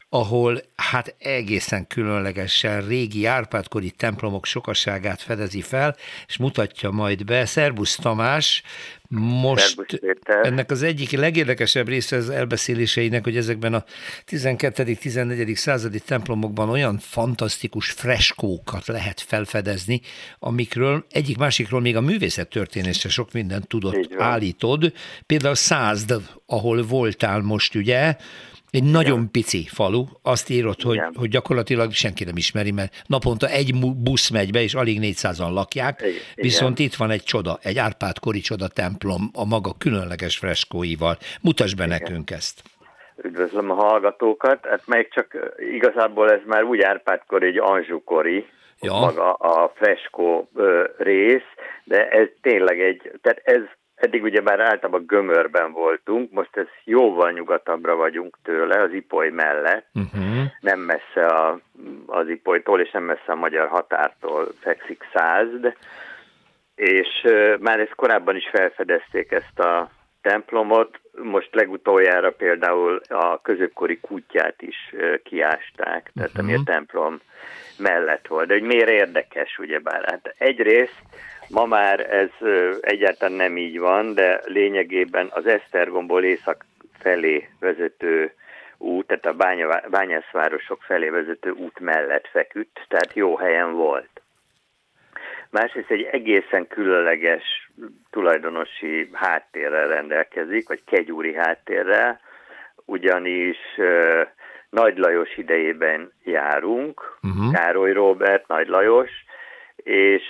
ahol 0.10 0.62
hát 0.76 1.16
egészen 1.20 1.88
különlegesen 1.88 2.88
régi 2.88 3.26
Árpádkori 3.26 3.92
templomok 3.92 4.46
sokaságát 4.46 5.22
fedezi 5.22 5.62
fel, 5.62 5.96
és 6.28 6.38
mutatja 6.38 6.92
majd 6.92 7.26
be. 7.26 7.46
Szerbusz 7.46 7.96
Tamás, 7.96 8.64
most 9.10 10.02
ennek 10.42 10.72
az 10.72 10.82
egyik 10.84 11.12
legérdekesebb 11.12 11.88
része 11.88 12.16
az 12.16 12.30
elbeszéléseinek, 12.30 13.24
hogy 13.24 13.38
ezekben 13.38 13.74
a 13.74 13.84
12.-14. 14.30 15.56
századi 15.56 16.00
templomokban 16.00 16.70
olyan 16.70 16.98
fantasztikus 16.98 17.92
freskókat 17.92 18.88
lehet 18.88 19.22
felfedezni, 19.22 20.02
amikről 20.40 21.06
egyik 21.12 21.38
másikról 21.38 21.82
még 21.82 21.96
a 21.96 22.02
művészet 22.02 22.50
történése 22.50 23.10
sok 23.10 23.32
mindent 23.32 23.68
tudott 23.68 24.14
állítod. 24.18 24.94
Például 25.26 25.56
Százd, 25.56 26.14
ahol 26.46 26.84
voltál 26.84 27.42
most, 27.42 27.76
ugye, 27.76 28.16
egy 28.72 28.82
Igen. 28.82 28.92
nagyon 28.92 29.32
pici 29.32 29.68
falu, 29.68 30.06
azt 30.22 30.50
írott, 30.50 30.82
hogy, 30.82 31.02
hogy 31.16 31.30
gyakorlatilag 31.30 31.92
senki 31.92 32.24
nem 32.24 32.38
ismeri, 32.38 32.72
mert 32.72 33.04
naponta 33.08 33.48
egy 33.48 33.74
busz 34.04 34.30
megy 34.30 34.52
be, 34.52 34.62
és 34.62 34.74
alig 34.74 35.00
400-an 35.02 35.54
lakják, 35.54 36.02
Igen. 36.02 36.14
viszont 36.36 36.80
itt 36.80 36.96
van 36.96 37.10
egy 37.10 37.24
csoda, 37.24 37.58
egy 37.62 37.78
Árpád-kori 37.78 38.40
csoda 38.40 38.68
templom 38.68 39.30
a 39.34 39.46
maga 39.46 39.74
különleges 39.78 40.38
freskóival. 40.38 41.18
Mutasd 41.42 41.78
be 41.78 41.86
Igen. 41.86 41.98
nekünk 42.00 42.32
ezt. 42.32 42.62
Üdvözlöm 43.24 43.72
a 43.72 43.74
hallgatókat, 43.74 44.66
hát 44.66 44.82
még 44.86 45.14
csak 45.14 45.38
igazából 45.74 46.32
ez 46.32 46.40
már 46.46 46.64
úgy 46.64 46.82
Árpád-kori, 46.82 47.48
egy 47.48 47.60
Anzsukori, 47.60 48.46
ja. 48.82 48.94
maga 48.94 49.34
a 49.34 49.72
freskó 49.76 50.50
rész, 50.98 51.50
de 51.84 52.10
ez 52.10 52.28
tényleg 52.42 52.82
egy, 52.82 53.12
tehát 53.22 53.42
ez 53.44 53.62
Eddig 53.98 54.24
ugye 54.24 54.42
már 54.42 54.60
általában 54.60 55.04
Gömörben 55.08 55.72
voltunk, 55.72 56.32
most 56.32 56.58
ez 56.58 56.68
jóval 56.84 57.32
nyugatabbra 57.32 57.96
vagyunk 57.96 58.38
tőle, 58.44 58.82
az 58.82 58.94
Ipoly 58.94 59.30
mellett, 59.30 59.88
uh-huh. 59.94 60.46
nem 60.60 60.80
messze 60.80 61.26
a, 61.26 61.60
az 62.06 62.30
Ipolytól, 62.30 62.82
és 62.82 62.92
nem 62.92 63.04
messze 63.04 63.32
a 63.32 63.36
magyar 63.36 63.68
határtól 63.68 64.48
fekszik 64.60 65.04
Százd, 65.14 65.74
és 66.76 67.08
uh, 67.24 67.58
már 67.60 67.80
ezt 67.80 67.96
korábban 67.96 68.36
is 68.36 68.50
felfedezték 68.52 69.32
ezt 69.32 69.60
a 69.60 69.90
templomot, 70.22 71.00
most 71.12 71.56
legutoljára 71.56 72.32
például 72.32 73.02
a 73.08 73.42
középkori 73.42 74.00
kutyát 74.00 74.62
is 74.62 74.78
uh, 74.94 75.22
kiásták, 75.24 76.12
tehát 76.16 76.30
uh-huh. 76.30 76.44
ami 76.44 76.54
a 76.54 76.62
templom 76.66 77.20
mellett 77.78 78.28
volt. 78.28 78.48
De 78.48 78.54
hogy 78.54 78.64
miért 78.64 78.90
érdekes, 78.90 79.58
ugyebár? 79.58 80.04
Hát 80.06 80.36
egyrészt 80.38 81.02
Ma 81.50 81.66
már 81.66 82.14
ez 82.14 82.30
egyáltalán 82.82 83.34
nem 83.34 83.58
így 83.58 83.80
van, 83.80 84.14
de 84.14 84.42
lényegében 84.46 85.28
az 85.34 85.46
Esztergomból 85.46 86.24
észak 86.24 86.66
felé 87.00 87.50
vezető 87.60 88.34
út, 88.78 89.08
tehát 89.08 89.26
a 89.26 89.34
bánya, 89.34 89.82
bányászvárosok 89.90 90.82
felé 90.82 91.10
vezető 91.10 91.50
út 91.50 91.80
mellett 91.80 92.28
feküdt, 92.28 92.86
tehát 92.88 93.14
jó 93.14 93.38
helyen 93.38 93.74
volt. 93.74 94.22
Másrészt 95.50 95.92
egy 95.92 96.08
egészen 96.12 96.68
különleges 96.68 97.72
tulajdonosi 98.10 99.10
háttérrel 99.14 99.88
rendelkezik, 99.88 100.68
vagy 100.68 100.84
kegyúri 100.86 101.36
háttérrel, 101.36 102.20
ugyanis 102.86 103.58
uh, 103.78 104.22
Nagy 104.70 104.98
Lajos 104.98 105.38
idejében 105.38 106.12
járunk, 106.24 107.18
uh-huh. 107.22 107.54
Károly 107.54 107.92
Robert, 107.92 108.48
Nagy 108.48 108.68
Lajos, 108.68 109.12
és 109.76 110.24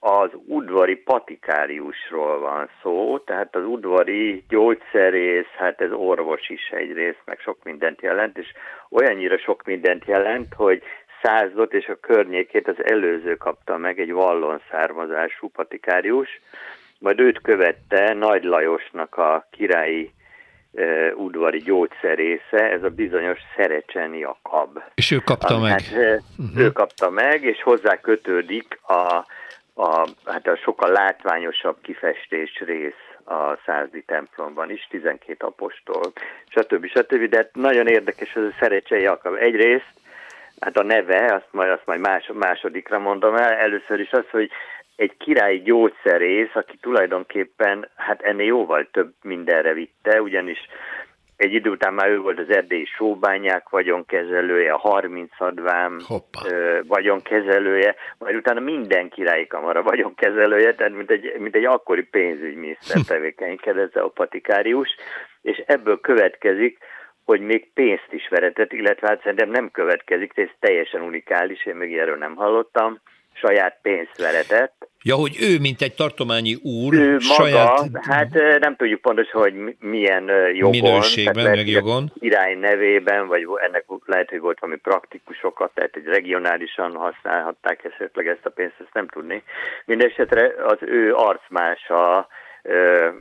az 0.00 0.30
udvari 0.46 0.96
patikáriusról 0.96 2.38
van 2.38 2.68
szó, 2.82 3.18
tehát 3.18 3.56
az 3.56 3.64
udvari 3.64 4.44
gyógyszerész, 4.48 5.50
hát 5.58 5.80
ez 5.80 5.92
orvos 5.92 6.48
is 6.48 6.68
egyrészt, 6.70 7.22
meg 7.24 7.38
sok 7.38 7.58
mindent 7.64 8.00
jelent, 8.00 8.38
és 8.38 8.46
olyannyira 8.90 9.38
sok 9.38 9.62
mindent 9.64 10.04
jelent, 10.04 10.54
hogy 10.54 10.82
százot 11.22 11.72
és 11.72 11.86
a 11.86 12.00
környékét 12.00 12.68
az 12.68 12.84
előző 12.84 13.36
kapta 13.36 13.76
meg 13.76 14.00
egy 14.00 14.12
vallon 14.12 14.60
származású 14.70 15.48
patikárius, 15.48 16.40
majd 16.98 17.20
őt 17.20 17.40
követte 17.40 18.12
Nagy 18.12 18.44
Lajosnak 18.44 19.16
a 19.16 19.48
királyi 19.50 20.12
e, 20.74 21.14
udvari 21.14 21.58
gyógyszerésze, 21.58 22.70
ez 22.70 22.82
a 22.82 22.88
bizonyos 22.88 23.38
Szerecsen 23.56 24.14
Jakab. 24.14 24.82
És 24.94 25.10
ő 25.10 25.18
kapta 25.18 25.58
meg. 25.58 25.70
Hát, 25.70 26.20
uh-huh. 26.38 26.64
Ő 26.64 26.72
kapta 26.72 27.10
meg, 27.10 27.42
és 27.42 27.62
hozzá 27.62 28.00
kötődik 28.00 28.78
a 28.82 29.24
a, 29.80 30.06
hát 30.24 30.46
a 30.46 30.56
sokkal 30.56 30.90
látványosabb 30.90 31.76
kifestés 31.82 32.62
rész 32.66 33.04
a 33.24 33.58
százdi 33.66 34.02
templomban 34.02 34.70
is, 34.70 34.86
12 34.90 35.46
apostol, 35.46 36.12
stb. 36.48 36.86
stb. 36.86 37.28
De 37.28 37.36
hát 37.36 37.50
nagyon 37.54 37.86
érdekes 37.86 38.34
ez 38.34 38.42
a 38.42 38.56
Szerecsei 38.60 39.02
Jakab. 39.02 39.34
Egyrészt, 39.34 39.92
hát 40.60 40.76
a 40.76 40.82
neve, 40.82 41.34
azt 41.34 41.48
majd, 41.50 41.70
azt 41.70 41.86
majd 41.86 42.00
más, 42.00 42.30
másodikra 42.34 42.98
mondom 42.98 43.34
el, 43.34 43.52
először 43.52 44.00
is 44.00 44.10
az, 44.10 44.24
hogy 44.30 44.50
egy 44.96 45.16
királyi 45.16 45.62
gyógyszerész, 45.62 46.50
aki 46.54 46.76
tulajdonképpen 46.76 47.88
hát 47.96 48.22
ennél 48.22 48.46
jóval 48.46 48.88
több 48.92 49.12
mindenre 49.22 49.72
vitte, 49.72 50.22
ugyanis 50.22 50.58
egy 51.40 51.52
idő 51.54 51.70
után 51.70 51.94
már 51.94 52.08
ő 52.08 52.18
volt 52.18 52.38
az 52.38 52.50
erdélyi 52.50 52.84
sóbányák 52.84 53.68
vagyonkezelője, 53.68 54.72
a 54.72 54.78
30 54.78 55.30
advám 55.38 55.98
ö, 56.48 56.80
vagyonkezelője, 56.86 57.94
majd 58.18 58.34
utána 58.34 58.60
minden 58.60 59.08
királyi 59.08 59.46
kamara 59.46 59.82
vagyonkezelője, 59.82 60.74
tehát 60.74 60.92
mint 60.92 61.10
egy, 61.10 61.38
mint 61.38 61.54
egy 61.54 61.64
akkori 61.64 62.02
pénzügyminiszter 62.02 63.00
tevékenykedett 63.06 63.96
a 63.96 64.08
patikárius, 64.08 64.88
és 65.42 65.62
ebből 65.66 66.00
következik, 66.00 66.78
hogy 67.24 67.40
még 67.40 67.72
pénzt 67.72 68.08
is 68.10 68.28
veretett, 68.28 68.72
illetve 68.72 69.08
hát 69.08 69.22
szerintem 69.22 69.50
nem 69.50 69.70
következik, 69.70 70.32
ez 70.36 70.48
teljesen 70.58 71.02
unikális, 71.02 71.66
én 71.66 71.76
még 71.76 71.98
erről 71.98 72.16
nem 72.16 72.34
hallottam, 72.34 73.00
saját 73.40 73.78
pénzt 73.82 74.18
veretett. 74.18 74.88
Ja, 75.02 75.14
hogy 75.14 75.36
ő, 75.40 75.58
mint 75.58 75.82
egy 75.82 75.94
tartományi 75.94 76.54
úr, 76.62 76.94
ő 76.94 77.10
maga, 77.12 77.20
saját... 77.20 77.88
hát 78.00 78.32
nem 78.60 78.76
tudjuk 78.76 79.00
pontosan, 79.00 79.40
hogy 79.40 79.54
milyen 79.78 80.30
jogon. 80.54 80.70
Minőségben, 80.70 81.56
meg 81.56 81.68
jogon. 81.68 82.12
Irány 82.18 82.58
nevében, 82.58 83.26
vagy 83.26 83.46
ennek 83.66 83.84
lehet, 84.04 84.28
hogy 84.28 84.40
volt 84.40 84.60
valami 84.60 84.78
praktikusokat, 84.78 85.70
tehát 85.74 85.96
egy 85.96 86.04
regionálisan 86.04 86.94
használhatták 86.94 87.84
esetleg 87.84 88.26
ezt 88.26 88.46
a 88.46 88.50
pénzt, 88.50 88.74
ezt 88.78 88.94
nem 88.94 89.08
tudni. 89.08 89.42
Mindenesetre 89.84 90.52
az 90.66 90.78
ő 90.80 91.14
arcmása 91.14 92.28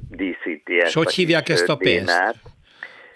díszíti 0.10 0.74
És 0.74 0.94
hogy 0.94 1.14
hívják 1.14 1.50
ezt 1.50 1.70
a 1.70 1.76
pénzt? 1.76 2.06
Dénát. 2.06 2.36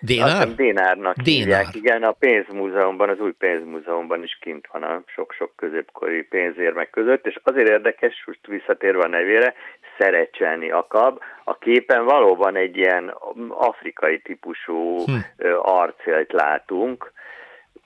Dénár? 0.05 0.47
Azt 0.47 0.55
Dénárnak 0.55 1.15
Dénár. 1.15 1.39
hívják, 1.39 1.75
igen, 1.75 2.03
a 2.03 2.11
pénzmúzeumban, 2.11 3.09
az 3.09 3.19
új 3.19 3.31
pénzmúzeumban 3.31 4.23
is 4.23 4.37
kint 4.41 4.67
van 4.71 4.83
a 4.83 5.03
sok-sok 5.05 5.51
középkori 5.55 6.21
pénzérmek 6.21 6.89
között, 6.89 7.25
és 7.25 7.39
azért 7.43 7.69
érdekes, 7.69 8.23
most 8.25 8.47
visszatérve 8.47 9.03
a 9.03 9.07
nevére, 9.07 9.53
Szerecselni 9.97 10.71
Akab, 10.71 11.19
a 11.43 11.57
képen 11.57 12.05
valóban 12.05 12.55
egy 12.55 12.77
ilyen 12.77 13.15
afrikai 13.49 14.19
típusú 14.19 15.03
hm. 15.05 15.13
arcélt 15.61 16.31
látunk, 16.31 17.11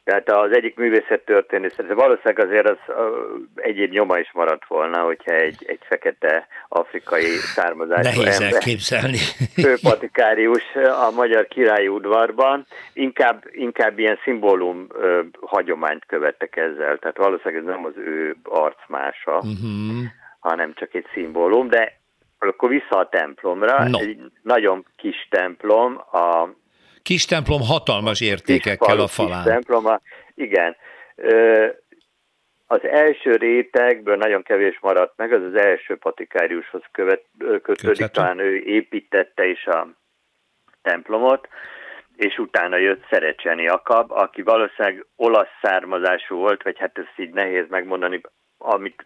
tehát 0.07 0.29
az 0.29 0.51
egyik 0.51 0.75
művészettörténész, 0.75 1.75
valószínűleg 1.87 2.39
azért 2.39 2.69
az 2.69 2.95
egyéb 3.55 3.91
nyoma 3.91 4.17
is 4.17 4.31
maradt 4.33 4.67
volna, 4.67 5.03
hogyha 5.03 5.31
egy, 5.31 5.65
egy 5.65 5.79
fekete 5.81 6.47
afrikai 6.67 7.25
származású 7.25 8.01
Nehéz 8.01 8.39
ember, 8.39 8.53
elképzelni. 8.53 9.17
főpatikárius 9.63 10.63
a 11.07 11.11
magyar 11.15 11.47
királyi 11.47 11.87
udvarban, 11.87 12.65
inkább, 12.93 13.43
inkább 13.51 13.99
ilyen 13.99 14.19
szimbólum 14.23 14.87
ö, 14.89 15.21
hagyományt 15.41 16.05
követtek 16.05 16.55
ezzel, 16.55 16.97
tehát 16.97 17.17
valószínűleg 17.17 17.63
ez 17.63 17.69
nem 17.75 17.85
az 17.85 17.97
ő 17.97 18.35
arcmása, 18.43 19.35
uh-huh. 19.35 20.05
hanem 20.39 20.73
csak 20.73 20.93
egy 20.93 21.05
szimbólum, 21.13 21.67
de 21.67 21.99
akkor 22.39 22.69
vissza 22.69 22.97
a 22.97 23.09
templomra, 23.09 23.87
no. 23.87 23.99
egy 23.99 24.19
nagyon 24.41 24.85
kis 24.95 25.27
templom, 25.29 26.01
a 26.11 26.49
Kis 27.03 27.25
templom 27.25 27.61
hatalmas 27.61 28.21
értékekkel 28.21 28.99
a 28.99 29.07
falán. 29.07 29.43
Kis 29.43 29.51
templom, 29.51 29.99
igen. 30.35 30.75
Az 32.67 32.83
első 32.83 33.35
rétegből 33.35 34.15
nagyon 34.15 34.43
kevés 34.43 34.79
maradt 34.81 35.17
meg, 35.17 35.33
az 35.33 35.43
az 35.43 35.55
első 35.55 35.95
patikáriushoz 35.95 36.81
követ, 36.91 37.23
kötődik, 37.61 38.07
talán 38.07 38.39
ő 38.39 38.57
építette 38.57 39.45
is 39.45 39.65
a 39.65 39.87
templomot, 40.81 41.47
és 42.15 42.37
utána 42.37 42.77
jött 42.77 43.05
Szerecseni 43.09 43.63
Jakab, 43.63 44.11
aki 44.11 44.41
valószínűleg 44.41 45.05
olasz 45.15 45.47
származású 45.61 46.35
volt, 46.35 46.63
vagy 46.63 46.77
hát 46.79 46.97
ezt 46.97 47.13
így 47.19 47.33
nehéz 47.33 47.65
megmondani, 47.69 48.21
amit 48.57 49.05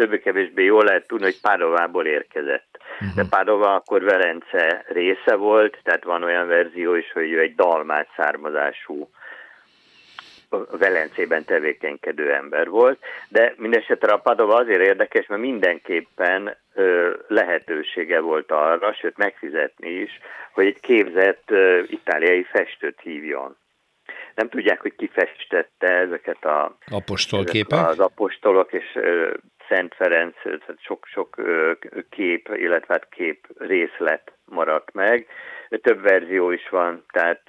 többé-kevésbé 0.00 0.64
jól 0.64 0.84
lehet 0.84 1.06
tudni, 1.06 1.24
hogy 1.24 1.40
Pádovából 1.40 2.06
érkezett. 2.06 2.78
Uh-huh. 3.00 3.14
De 3.14 3.24
Pádova 3.30 3.74
akkor 3.74 4.02
Velence 4.02 4.84
része 4.88 5.34
volt, 5.34 5.78
tehát 5.82 6.04
van 6.04 6.22
olyan 6.22 6.46
verzió 6.46 6.94
is, 6.94 7.12
hogy 7.12 7.32
ő 7.32 7.40
egy 7.40 7.54
dalmát 7.54 8.08
származású 8.16 9.10
Velencében 10.78 11.44
tevékenykedő 11.44 12.32
ember 12.32 12.68
volt, 12.68 12.98
de 13.28 13.54
mindesetre 13.56 14.12
a 14.12 14.18
Padova 14.18 14.54
azért 14.54 14.80
érdekes, 14.80 15.26
mert 15.26 15.40
mindenképpen 15.40 16.56
ö, 16.74 17.10
lehetősége 17.28 18.20
volt 18.20 18.50
arra, 18.50 18.92
sőt 18.92 19.16
megfizetni 19.16 19.88
is, 19.90 20.10
hogy 20.52 20.66
egy 20.66 20.80
képzett 20.80 21.50
ö, 21.50 21.82
itáliai 21.86 22.42
festőt 22.42 23.00
hívjon. 23.02 23.56
Nem 24.34 24.48
tudják, 24.48 24.80
hogy 24.80 24.94
ki 24.96 25.10
festette 25.12 25.88
ezeket 25.88 26.44
a 26.44 26.76
apostolképek, 26.90 27.88
az 27.88 27.98
apostolok, 27.98 28.72
és 28.72 28.98
Szent 29.68 29.94
Ferenc, 29.94 30.34
sok-sok 30.76 31.36
kép, 32.10 32.48
illetve 32.54 32.94
hát 32.94 33.08
kép 33.08 33.46
részlet 33.58 34.32
maradt 34.44 34.92
meg. 34.92 35.26
Több 35.82 36.00
verzió 36.00 36.50
is 36.50 36.68
van, 36.68 37.04
tehát 37.12 37.42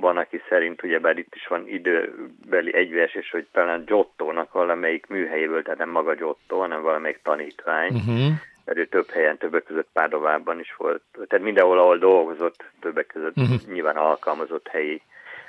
van, 0.00 0.16
aki 0.16 0.42
szerint, 0.48 0.82
ugyebár 0.82 1.18
itt 1.18 1.34
is 1.34 1.46
van 1.46 1.68
időbeli 1.68 2.74
egyversés, 2.74 3.30
hogy 3.30 3.46
talán 3.52 3.84
Giottónak 3.84 4.52
valamelyik 4.52 5.06
műhelyéből, 5.06 5.62
tehát 5.62 5.78
nem 5.78 5.90
maga 5.90 6.14
Giotto, 6.14 6.58
hanem 6.58 6.82
valamelyik 6.82 7.20
tanítvány, 7.22 7.92
uh-huh. 7.92 8.32
mert 8.64 8.78
ő 8.78 8.86
több 8.86 9.10
helyen, 9.10 9.38
többek 9.38 9.64
között 9.64 9.88
Pádovában 9.92 10.60
is 10.60 10.74
volt. 10.76 11.02
Tehát 11.12 11.44
mindenhol, 11.44 11.78
ahol 11.78 11.98
dolgozott, 11.98 12.64
többek 12.80 13.06
között 13.06 13.36
uh-huh. 13.36 13.72
nyilván 13.72 13.96
alkalmazott 13.96 14.68
helyi 14.68 15.02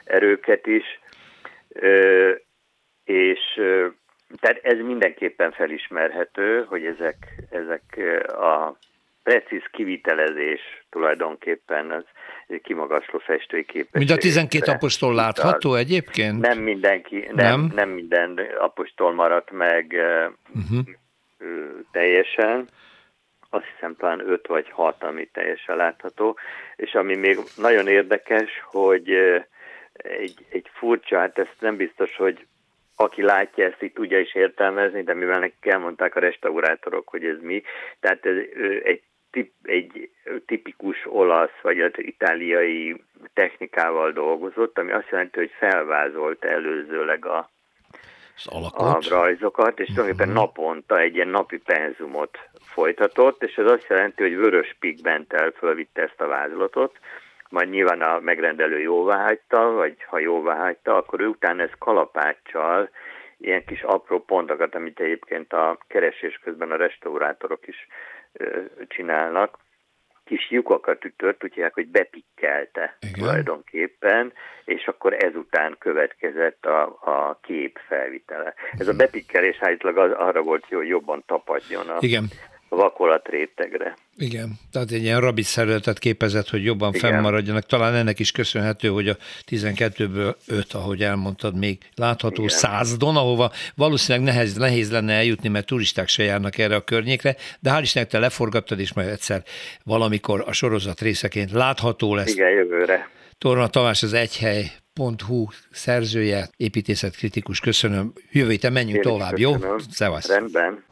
erőket 0.08 0.68
is. 0.68 1.00
És 3.04 3.40
tehát 4.40 4.60
ez 4.62 4.78
mindenképpen 4.80 5.52
felismerhető, 5.52 6.66
hogy 6.70 6.86
ezek, 6.86 7.18
ezek 7.50 8.00
a 8.28 8.78
precíz 9.24 9.64
kivitelezés 9.72 10.62
tulajdonképpen 10.90 11.92
az 11.92 12.04
egy 12.48 12.62
kimagasló 12.62 13.20
festői 13.20 13.66
képesség. 13.66 14.08
Mind 14.08 14.10
a 14.10 14.18
12 14.18 14.72
apostol 14.72 15.14
látható 15.14 15.76
egyébként? 15.76 16.40
Nem 16.40 16.60
mindenki, 16.60 17.28
nem, 17.34 17.60
nem? 17.60 17.72
nem 17.76 17.90
minden 17.90 18.40
apostol 18.60 19.14
maradt 19.14 19.52
meg 19.52 19.96
uh-huh. 20.56 20.86
teljesen. 21.92 22.68
Azt 23.50 23.66
hiszem 23.74 23.96
talán 23.96 24.30
5 24.30 24.48
vagy 24.48 24.70
6, 24.70 25.04
ami 25.04 25.26
teljesen 25.26 25.76
látható. 25.76 26.38
És 26.76 26.94
ami 26.94 27.16
még 27.16 27.38
nagyon 27.56 27.88
érdekes, 27.88 28.50
hogy 28.64 29.10
egy, 30.10 30.46
egy 30.50 30.70
furcsa, 30.74 31.18
hát 31.18 31.38
ezt 31.38 31.56
nem 31.60 31.76
biztos, 31.76 32.16
hogy 32.16 32.46
aki 32.96 33.22
látja 33.22 33.66
ezt, 33.66 33.84
így 33.84 33.94
tudja 33.94 34.20
is 34.20 34.36
értelmezni, 34.36 35.04
de 35.04 35.14
mivel 35.14 35.40
nekik 35.40 35.66
elmondták 35.66 36.16
a 36.16 36.20
restaurátorok, 36.20 37.08
hogy 37.08 37.24
ez 37.26 37.38
mi, 37.42 37.64
tehát 38.00 38.26
ez 38.26 38.36
egy, 38.84 39.02
tip, 39.32 39.52
egy 39.64 40.10
tipikus 40.46 41.06
olasz 41.06 41.60
vagy 41.62 41.92
itáliai 41.98 43.04
technikával 43.34 44.12
dolgozott, 44.12 44.78
ami 44.78 44.92
azt 44.92 45.10
jelenti, 45.10 45.40
hogy 45.40 45.52
felvázolta 45.58 46.48
előzőleg 46.48 47.26
a, 47.26 47.50
a 48.72 49.00
rajzokat, 49.10 49.80
és 49.80 49.88
tulajdonképpen 49.88 50.30
uh-huh. 50.30 50.44
naponta 50.44 51.00
egy 51.00 51.16
ilyen 51.16 51.28
napi 51.28 51.58
penzumot 51.58 52.38
folytatott, 52.62 53.44
és 53.44 53.56
ez 53.56 53.72
azt 53.72 53.88
jelenti, 53.90 54.24
hogy 54.24 54.36
vörös 54.36 54.76
pigmenttel 54.80 55.52
fölvitte 55.52 56.02
ezt 56.02 56.22
a 56.22 56.28
vázlatot, 56.28 57.00
majd 57.50 57.70
nyilván 57.70 58.02
a 58.02 58.20
megrendelő 58.20 58.80
jóvá 58.80 59.24
hagyta, 59.24 59.72
vagy 59.72 60.04
ha 60.04 60.20
jóvá 60.20 60.56
hagyta, 60.56 60.96
akkor 60.96 61.20
ő 61.20 61.28
utána 61.28 61.64
ez 61.64 61.72
kalapáccsal, 61.80 62.90
ilyen 63.38 63.66
kis 63.66 63.82
apró 63.82 64.20
pontokat, 64.20 64.76
amit 64.76 65.00
egyébként 65.00 65.54
a 65.54 65.78
keresés 65.88 66.40
közben 66.44 66.72
a 66.72 66.76
restaurátorok 66.76 67.68
is 67.68 67.88
ö, 68.34 68.60
csinálnak, 68.88 69.58
kis 70.28 70.50
lyukakat 70.50 71.06
ütött, 71.06 71.44
úgyhogy 71.44 71.72
hogy 71.74 71.88
bepikkelte 71.88 72.98
Igen. 73.00 73.14
tulajdonképpen, 73.14 74.34
és 74.66 74.88
akkor 74.88 75.14
ezután 75.14 75.76
következett 75.80 76.66
a, 76.66 76.82
a 77.02 77.40
kép 77.42 77.80
felvitele. 77.88 78.54
Ez 78.78 78.88
a 78.88 78.94
bepikkelés 78.94 79.58
állítólag 79.60 80.12
arra 80.12 80.42
volt 80.42 80.66
jó, 80.70 80.78
hogy 80.78 80.88
jobban 80.88 81.24
tapadjon 81.26 81.90
a, 81.90 81.98
Igen 82.00 82.30
vakolat 82.70 83.28
rétegre. 83.28 83.96
Igen, 84.18 84.60
tehát 84.72 84.92
egy 84.92 85.04
ilyen 85.04 85.20
rabit 85.20 85.46
szervezetet 85.46 86.00
képezett, 86.00 86.50
hogy 86.50 86.64
jobban 86.64 86.94
Igen. 86.94 87.12
fennmaradjanak. 87.12 87.66
Talán 87.66 87.96
ennek 87.96 88.20
is 88.20 88.32
köszönhető, 88.32 88.88
hogy 88.88 89.08
a 89.08 89.18
12-ből 89.50 90.36
5, 90.48 90.74
ahogy 90.74 91.04
elmondtad, 91.04 91.58
még 91.58 91.78
látható 91.96 92.44
Igen. 92.44 92.58
százdon, 92.58 93.16
ahova 93.16 93.52
valószínűleg 93.76 94.34
nehéz, 94.34 94.58
nehéz 94.58 94.92
lenne 94.92 95.14
eljutni, 95.14 95.50
mert 95.50 95.66
turisták 95.66 96.08
se 96.08 96.24
járnak 96.24 96.58
erre 96.58 96.76
a 96.76 96.84
környékre, 96.84 97.36
de 97.60 97.72
hál' 97.72 97.82
Istennek 97.82 98.10
te 98.10 98.20
leforgattad, 98.20 98.80
és 98.80 98.94
majd 98.94 99.08
egyszer 99.08 99.44
valamikor 99.84 100.44
a 100.46 100.52
sorozat 100.52 101.02
részeként 101.02 101.52
látható 101.52 102.16
lesz. 102.16 102.34
Igen, 102.34 102.50
jövőre. 102.50 103.10
Torna 103.38 103.68
Tamás 103.68 104.04
az 104.04 104.14
egyhely 104.14 104.72
Hu 105.28 105.46
szerzője, 105.72 106.50
építészetkritikus, 106.58 107.60
köszönöm. 107.60 108.14
Jövő 108.32 108.50
héten 108.50 108.74
menjünk 108.74 109.06
Én 109.06 109.12
tovább, 109.12 109.38
jó? 109.38 109.56
Szevasz. 109.92 110.28
Rendben. 110.28 110.84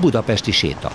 Budapesti 0.00 0.52
séta. 0.52 0.92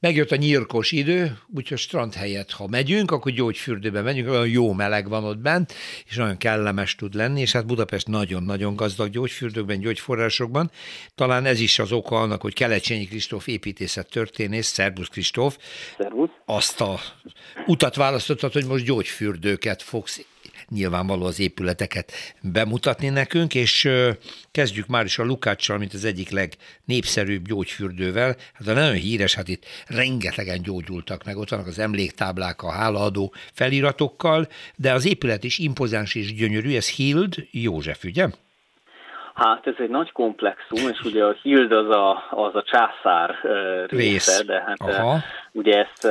Megjött 0.00 0.30
a 0.30 0.36
nyírkos 0.36 0.92
idő, 0.92 1.38
úgyhogy 1.54 1.78
strand 1.78 2.14
helyett, 2.14 2.50
ha 2.50 2.66
megyünk, 2.66 3.10
akkor 3.10 3.32
gyógyfürdőbe 3.32 4.02
megyünk, 4.02 4.28
olyan 4.28 4.48
jó 4.48 4.72
meleg 4.72 5.08
van 5.08 5.24
ott 5.24 5.38
bent, 5.38 5.74
és 6.06 6.16
nagyon 6.16 6.36
kellemes 6.36 6.94
tud 6.94 7.14
lenni, 7.14 7.40
és 7.40 7.52
hát 7.52 7.66
Budapest 7.66 8.06
nagyon-nagyon 8.06 8.76
gazdag 8.76 9.10
gyógyfürdőkben, 9.10 9.80
gyógyforrásokban. 9.80 10.70
Talán 11.14 11.44
ez 11.44 11.60
is 11.60 11.78
az 11.78 11.92
oka 11.92 12.20
annak, 12.20 12.40
hogy 12.40 12.54
Kelecsényi 12.54 13.06
Kristóf 13.06 13.46
építészet 13.46 14.10
történész, 14.10 14.66
Szerbusz 14.66 15.08
Kristóf, 15.08 15.58
Szervusz. 15.98 16.30
azt 16.44 16.80
a 16.80 17.00
utat 17.66 17.96
választottad, 17.96 18.52
hogy 18.52 18.66
most 18.66 18.84
gyógyfürdőket 18.84 19.82
fogsz 19.82 20.20
nyilvánvaló 20.68 21.24
az 21.24 21.40
épületeket 21.40 22.12
bemutatni 22.52 23.08
nekünk, 23.08 23.54
és 23.54 23.88
kezdjük 24.52 24.86
már 24.86 25.04
is 25.04 25.18
a 25.18 25.24
Lukáccsal, 25.24 25.78
mint 25.78 25.92
az 25.92 26.04
egyik 26.04 26.30
legnépszerűbb 26.30 27.46
gyógyfürdővel. 27.46 28.34
Hát 28.54 28.68
a 28.68 28.72
nagyon 28.72 28.94
híres, 28.94 29.34
hát 29.34 29.48
itt 29.48 29.64
rengetegen 29.88 30.62
gyógyultak 30.62 31.24
meg, 31.24 31.36
ott 31.36 31.48
vannak 31.48 31.66
az 31.66 31.78
emléktáblák 31.78 32.62
a 32.62 32.70
hálaadó 32.70 33.32
feliratokkal, 33.52 34.46
de 34.76 34.92
az 34.92 35.06
épület 35.06 35.44
is 35.44 35.58
impozáns 35.58 36.14
és 36.14 36.34
gyönyörű, 36.34 36.76
ez 36.76 36.88
Hild 36.88 37.34
József, 37.50 38.04
ugye? 38.04 38.26
Hát 39.36 39.66
ez 39.66 39.74
egy 39.78 39.88
nagy 39.88 40.12
komplexum, 40.12 40.88
és 40.88 41.00
ugye 41.04 41.24
a 41.24 41.36
Hild 41.42 41.72
az 41.72 41.88
a, 41.88 42.24
az 42.30 42.54
a 42.54 42.62
császár 42.62 43.34
része, 43.86 44.36
Rész. 44.36 44.44
de 44.46 44.62
hát 44.66 44.80
Aha. 44.80 45.18
ugye 45.52 45.78
ezt 45.78 46.08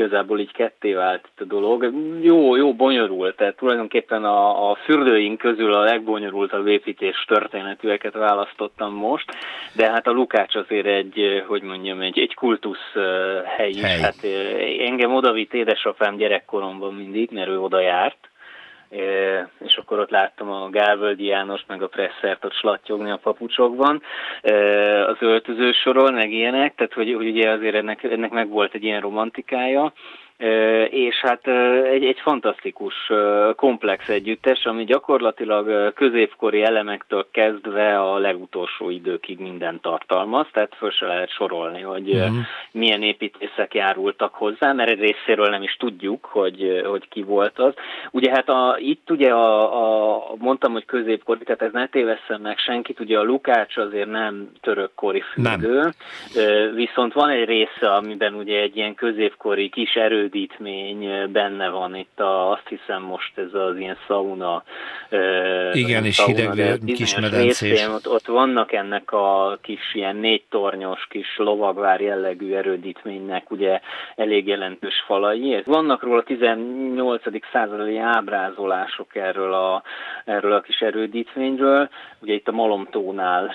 igazából 0.00 0.40
így 0.40 0.52
ketté 0.52 0.92
vált 0.92 1.28
itt 1.32 1.40
a 1.40 1.44
dolog. 1.44 1.92
Jó, 2.20 2.56
jó 2.56 2.74
bonyolult, 2.74 3.36
tehát 3.36 3.56
tulajdonképpen 3.56 4.24
a, 4.24 4.70
a 4.70 4.74
fürdőink 4.74 5.38
közül 5.38 5.72
a 5.72 5.84
legbonyolultabb 5.84 6.66
építés 6.66 7.24
történetűeket 7.26 8.12
választottam 8.12 8.94
most, 8.94 9.24
de 9.76 9.90
hát 9.90 10.06
a 10.06 10.10
Lukács 10.10 10.54
azért 10.54 10.86
egy, 10.86 11.44
hogy 11.46 11.62
mondjam, 11.62 12.00
egy, 12.00 12.18
egy 12.18 12.34
kultusz 12.34 12.92
hely 13.56 13.68
is. 13.68 13.80
Hely. 13.80 14.00
Hát 14.00 14.24
engem 14.78 15.14
odavitt 15.14 15.54
édesapám 15.54 16.16
gyerekkoromban 16.16 16.94
mindig, 16.94 17.30
mert 17.32 17.48
ő 17.48 17.60
oda 17.60 17.80
járt, 17.80 18.29
és 19.64 19.76
akkor 19.76 19.98
ott 19.98 20.10
láttam 20.10 20.50
a 20.50 20.68
Gálvölgyi 20.68 21.24
Jánost, 21.24 21.64
meg 21.66 21.82
a 21.82 21.88
Presszert 21.88 22.44
ott 22.44 22.52
slattyogni 22.52 23.10
a 23.10 23.20
papucsokban 23.22 24.02
az 25.06 25.16
öltöző 25.18 25.72
soron, 25.72 26.14
meg 26.14 26.32
ilyenek, 26.32 26.74
tehát 26.74 26.92
hogy, 26.92 27.14
hogy 27.14 27.28
ugye 27.28 27.50
azért 27.50 27.74
ennek, 27.74 28.02
ennek 28.02 28.30
meg 28.30 28.48
volt 28.48 28.74
egy 28.74 28.84
ilyen 28.84 29.00
romantikája, 29.00 29.92
és 30.90 31.16
hát 31.20 31.46
egy, 31.92 32.04
egy 32.04 32.20
fantasztikus 32.20 32.94
komplex 33.56 34.08
együttes, 34.08 34.64
ami 34.64 34.84
gyakorlatilag 34.84 35.92
középkori 35.92 36.62
elemektől 36.62 37.26
kezdve 37.30 38.00
a 38.00 38.18
legutolsó 38.18 38.90
időkig 38.90 39.38
minden 39.38 39.80
tartalmaz, 39.80 40.46
tehát 40.52 40.74
föl 40.74 40.90
se 40.90 41.06
lehet 41.06 41.30
sorolni, 41.30 41.80
hogy 41.80 42.10
uh-huh. 42.10 42.36
milyen 42.72 43.02
építészek 43.02 43.74
járultak 43.74 44.34
hozzá, 44.34 44.72
mert 44.72 44.90
egy 44.90 45.00
részéről 45.00 45.48
nem 45.48 45.62
is 45.62 45.76
tudjuk, 45.78 46.24
hogy, 46.24 46.82
hogy 46.84 47.08
ki 47.08 47.22
volt 47.22 47.58
az. 47.58 47.74
Ugye 48.10 48.30
hát 48.30 48.48
a, 48.48 48.76
itt 48.78 49.10
ugye 49.10 49.30
a, 49.30 50.16
a, 50.16 50.34
mondtam, 50.38 50.72
hogy 50.72 50.84
középkori, 50.84 51.44
tehát 51.44 51.62
ez 51.62 51.72
ne 51.72 51.88
tévesszem 51.88 52.40
meg 52.42 52.58
senkit, 52.58 53.00
ugye 53.00 53.18
a 53.18 53.22
Lukács 53.22 53.76
azért 53.76 54.10
nem 54.10 54.50
törökkori 54.60 55.22
nem. 55.34 55.92
viszont 56.74 57.12
van 57.12 57.28
egy 57.28 57.44
része, 57.44 57.92
amiben 57.92 58.34
ugye 58.34 58.60
egy 58.60 58.76
ilyen 58.76 58.94
középkori 58.94 59.68
kis 59.68 59.94
erőd 59.94 60.29
erődítmény 60.30 61.30
benne 61.32 61.68
van 61.68 61.94
itt, 61.94 62.20
a, 62.20 62.50
azt 62.50 62.68
hiszem 62.68 63.02
most 63.02 63.38
ez 63.38 63.54
az 63.54 63.76
ilyen 63.78 63.96
szauna. 64.06 64.62
Igen, 65.72 66.04
és 66.04 66.24
hideg 66.24 66.78
kis 66.86 67.20
medencés. 67.20 67.88
Ott, 67.88 68.08
ott 68.08 68.26
vannak 68.26 68.72
ennek 68.72 69.12
a 69.12 69.58
kis 69.62 69.94
ilyen 69.94 70.16
négy 70.16 70.42
tornyos 70.48 71.06
kis 71.10 71.36
lovagvár 71.36 72.00
jellegű 72.00 72.52
erődítménynek 72.52 73.50
ugye 73.50 73.80
elég 74.16 74.46
jelentős 74.46 75.02
falai. 75.06 75.62
Vannak 75.64 76.02
róla 76.02 76.22
18. 76.22 77.22
századi 77.52 77.98
ábrázolások 77.98 79.16
erről 79.16 79.52
a, 79.52 79.82
erről 80.24 80.52
a 80.52 80.60
kis 80.60 80.80
erődítményről. 80.80 81.88
Ugye 82.22 82.34
itt 82.34 82.48
a 82.48 82.52
Malomtónál 82.52 83.54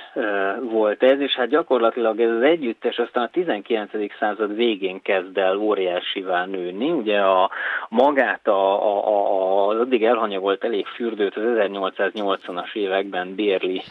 volt 0.61 1.03
ez, 1.03 1.19
és 1.19 1.33
hát 1.33 1.47
gyakorlatilag 1.47 2.19
ez 2.19 2.31
az 2.31 2.41
együttes 2.41 2.97
aztán 2.97 3.23
a 3.23 3.29
19. 3.31 3.91
század 4.19 4.55
végén 4.55 5.01
kezd 5.01 5.37
el 5.37 5.57
óriásivá 5.57 6.45
nőni. 6.71 6.91
Ugye 6.91 7.19
a 7.19 7.49
magát 7.89 8.47
a, 8.47 8.83
a, 8.83 9.07
a, 9.07 9.67
az 9.67 9.79
addig 9.79 10.03
elhanyagolt 10.03 10.63
elég 10.63 10.85
fürdőt 10.85 11.35
az 11.35 11.43
1880-as 11.45 12.75
években 12.75 13.35
bérli 13.35 13.81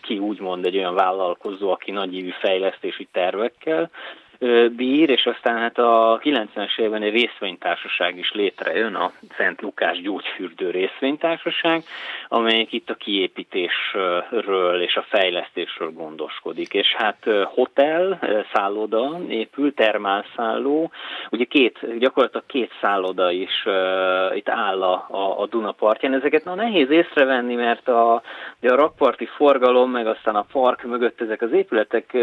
ki 0.00 0.18
úgymond 0.18 0.66
egy 0.66 0.76
olyan 0.76 0.94
vállalkozó, 0.94 1.70
aki 1.70 1.90
nagyívű 1.90 2.30
fejlesztési 2.40 3.08
tervekkel, 3.12 3.90
bír, 4.76 5.10
és 5.10 5.26
aztán 5.26 5.58
hát 5.58 5.78
a 5.78 6.20
90-es 6.22 6.78
évben 6.78 7.02
egy 7.02 7.12
részvénytársaság 7.12 8.18
is 8.18 8.32
létrejön, 8.32 8.94
a 8.94 9.12
Szent 9.36 9.60
Lukás 9.60 10.00
Gyógyfürdő 10.00 10.70
részvénytársaság, 10.70 11.82
amelyik 12.28 12.72
itt 12.72 12.90
a 12.90 12.94
kiépítésről 12.94 14.82
és 14.82 14.96
a 14.96 15.06
fejlesztésről 15.08 15.92
gondoskodik. 15.92 16.74
És 16.74 16.94
hát 16.94 17.24
hotel, 17.44 18.20
szálloda 18.52 19.18
épül, 19.28 19.74
termálszálló, 19.74 20.90
ugye 21.30 21.44
két, 21.44 21.98
gyakorlatilag 21.98 22.46
két 22.46 22.72
szálloda 22.80 23.30
is 23.30 23.64
uh, 23.66 24.36
itt 24.36 24.48
áll 24.48 24.82
a, 24.82 25.06
a, 25.10 25.40
a 25.40 25.46
Duna 25.46 25.72
partján. 25.72 26.14
Ezeket 26.14 26.44
na 26.44 26.54
nehéz 26.54 26.90
észrevenni, 26.90 27.54
mert 27.54 27.88
a, 27.88 28.14
a 28.14 28.22
rakparti 28.60 29.26
forgalom, 29.26 29.90
meg 29.90 30.06
aztán 30.06 30.34
a 30.34 30.46
park 30.52 30.82
mögött 30.82 31.20
ezek 31.20 31.42
az 31.42 31.52
épületek 31.52 32.16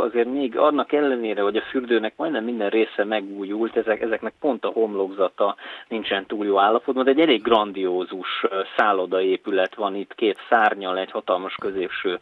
azért 0.00 0.32
még 0.32 0.56
annak 0.56 0.92
ellenére, 0.92 1.42
hogy 1.42 1.56
a 1.56 1.61
fürdőnek 1.70 2.12
majdnem 2.16 2.44
minden 2.44 2.68
része 2.68 3.04
megújult, 3.04 3.76
ezek, 3.76 4.00
ezeknek 4.00 4.32
pont 4.40 4.64
a 4.64 4.68
homlokzata 4.68 5.56
nincsen 5.88 6.26
túl 6.26 6.46
jó 6.46 6.58
állapotban, 6.58 7.04
de 7.04 7.10
egy 7.10 7.20
elég 7.20 7.42
grandiózus 7.42 8.44
szállodaépület 8.76 9.74
van 9.74 9.94
itt, 9.94 10.14
két 10.14 10.38
szárnyal, 10.48 10.98
egy 10.98 11.10
hatalmas 11.10 11.54
középső 11.60 12.18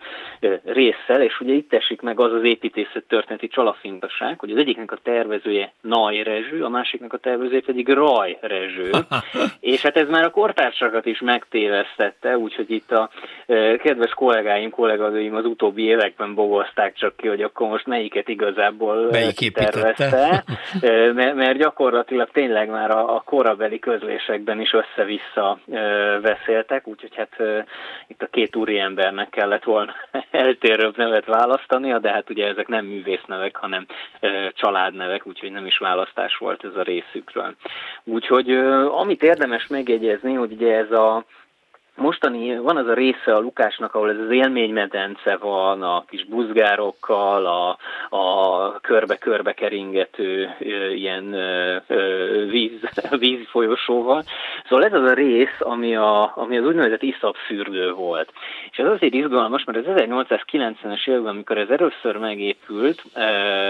résszel, 0.65 1.23
és 1.23 1.41
ugye 1.41 1.53
itt 1.53 1.73
esik 1.73 2.01
meg 2.01 2.21
az 2.21 2.33
az 2.33 2.45
építészet 2.45 3.05
történeti 3.09 3.49
csalafintaság, 3.49 4.39
hogy 4.39 4.51
az 4.51 4.57
egyiknek 4.57 4.93
a 4.93 4.99
tervezője 5.03 5.73
Naj 5.81 6.23
Rezső, 6.23 6.65
a 6.65 6.69
másiknak 6.69 7.13
a 7.13 7.19
tervezője 7.19 7.61
pedig 7.61 7.89
Raj 7.89 8.39
Rezső, 8.41 8.91
és 9.61 9.83
hát 9.83 9.97
ez 9.97 10.09
már 10.09 10.25
a 10.25 10.31
kortársakat 10.31 11.07
is 11.07 11.21
megtévesztette, 11.21 12.39
úgyhogy 12.39 12.71
itt 12.71 12.93
a 12.93 13.11
kedves 13.83 14.11
kollégáim, 14.11 14.71
kollégadőim 14.71 15.35
az 15.35 15.45
utóbbi 15.45 15.83
években 15.83 16.35
bogozták 16.35 16.95
csak 16.95 17.17
ki, 17.17 17.29
hogy 17.29 17.43
akkor 17.43 17.69
most 17.69 17.87
melyiket 17.87 18.29
igazából 18.29 19.09
Melyik 19.11 19.30
tervezte, 19.33 20.45
mert 21.35 21.59
gyakorlatilag 21.59 22.31
tényleg 22.31 22.69
már 22.69 22.91
a, 22.91 23.15
a 23.15 23.23
korabeli 23.25 23.79
közlésekben 23.79 24.61
is 24.61 24.73
össze-vissza 24.73 25.59
beszéltek, 26.23 26.87
úgyhogy 26.87 27.17
hát 27.17 27.37
itt 28.07 28.23
a 28.23 28.27
két 28.31 28.57
úriembernek 28.57 29.29
kellett 29.29 29.65
volna 29.65 29.95
eltérőbb 30.31 30.97
nevet 30.97 31.27
választania, 31.27 31.99
de 31.99 32.11
hát 32.11 32.31
ugye 32.31 32.47
ezek 32.47 32.69
nem 32.69 32.85
művésznevek, 32.85 33.57
hanem 33.57 33.87
családnevek, 34.55 35.27
úgyhogy 35.27 35.51
nem 35.51 35.67
is 35.67 35.79
választás 35.79 36.37
volt 36.37 36.65
ez 36.65 36.77
a 36.77 36.83
részükről. 36.83 37.55
Úgyhogy 38.05 38.51
amit 38.91 39.23
érdemes 39.23 39.67
megjegyezni, 39.67 40.35
hogy 40.35 40.53
ugye 40.53 40.77
ez 40.77 40.91
a 40.91 41.25
mostani, 42.01 42.59
van 42.59 42.77
az 42.77 42.87
a 42.87 42.95
része 42.95 43.35
a 43.35 43.41
Lukásnak, 43.41 43.95
ahol 43.95 44.11
ez 44.11 44.19
az 44.19 44.31
élménymedence 44.31 45.37
van, 45.37 45.83
a 45.83 46.05
kis 46.09 46.25
buzgárokkal, 46.25 47.47
a, 47.47 47.77
a 48.17 48.81
körbe-körbe 48.81 49.53
keringető 49.53 50.57
ilyen 50.95 51.37
víz, 52.49 52.81
vízfolyosóval. 53.19 54.23
Szóval 54.69 54.85
ez 54.85 54.93
az 54.93 55.11
a 55.11 55.15
rész, 55.15 55.57
ami, 55.59 55.97
a, 55.97 56.33
ami 56.37 56.59
az 56.59 56.65
úgynevezett 56.65 57.03
iszap 57.03 57.37
fürdő 57.37 57.93
volt. 57.93 58.33
És 58.71 58.79
ez 58.79 58.87
azért 58.87 59.15
izgalmas, 59.15 59.65
mert 59.65 59.87
az 59.87 59.95
1890-es 59.97 61.09
években, 61.09 61.33
amikor 61.33 61.59
ez 61.59 61.69
először 61.69 62.17
megépült, 62.17 63.03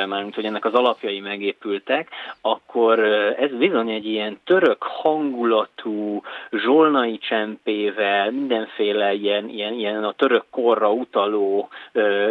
mármint 0.07 0.35
hogy 0.35 0.45
ennek 0.45 0.65
az 0.65 0.75
alapjai 0.75 1.21
megépültek, 1.21 2.09
akkor 2.41 2.99
ez 3.39 3.51
bizony 3.51 3.91
egy 3.91 4.07
ilyen 4.07 4.39
török 4.45 4.83
hangulatú, 4.83 6.23
zsolnai 6.51 7.19
csempével, 7.19 8.20
mindenféle 8.31 9.13
ilyen, 9.13 9.49
ilyen, 9.49 9.73
ilyen 9.73 10.05
a 10.05 10.13
török 10.13 10.45
korra 10.51 10.93
utaló 10.93 11.69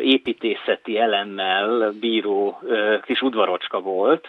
építészeti 0.01 0.99
elemmel 0.99 1.91
bíró 1.99 2.61
kis 3.03 3.21
udvarocska 3.21 3.79
volt, 3.79 4.27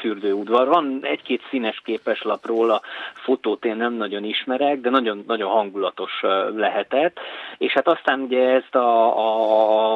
fürdőudvar. 0.00 0.68
Van 0.68 0.98
egy-két 1.02 1.42
színes 1.50 1.80
képeslap 1.84 2.46
róla, 2.46 2.80
fotót 3.14 3.64
én 3.64 3.76
nem 3.76 3.92
nagyon 3.92 4.24
ismerek, 4.24 4.80
de 4.80 4.90
nagyon, 4.90 5.24
nagyon 5.26 5.50
hangulatos 5.50 6.20
lehetett. 6.56 7.18
És 7.58 7.72
hát 7.72 7.88
aztán 7.88 8.20
ugye 8.20 8.48
ezt 8.48 8.74
a, 8.74 9.06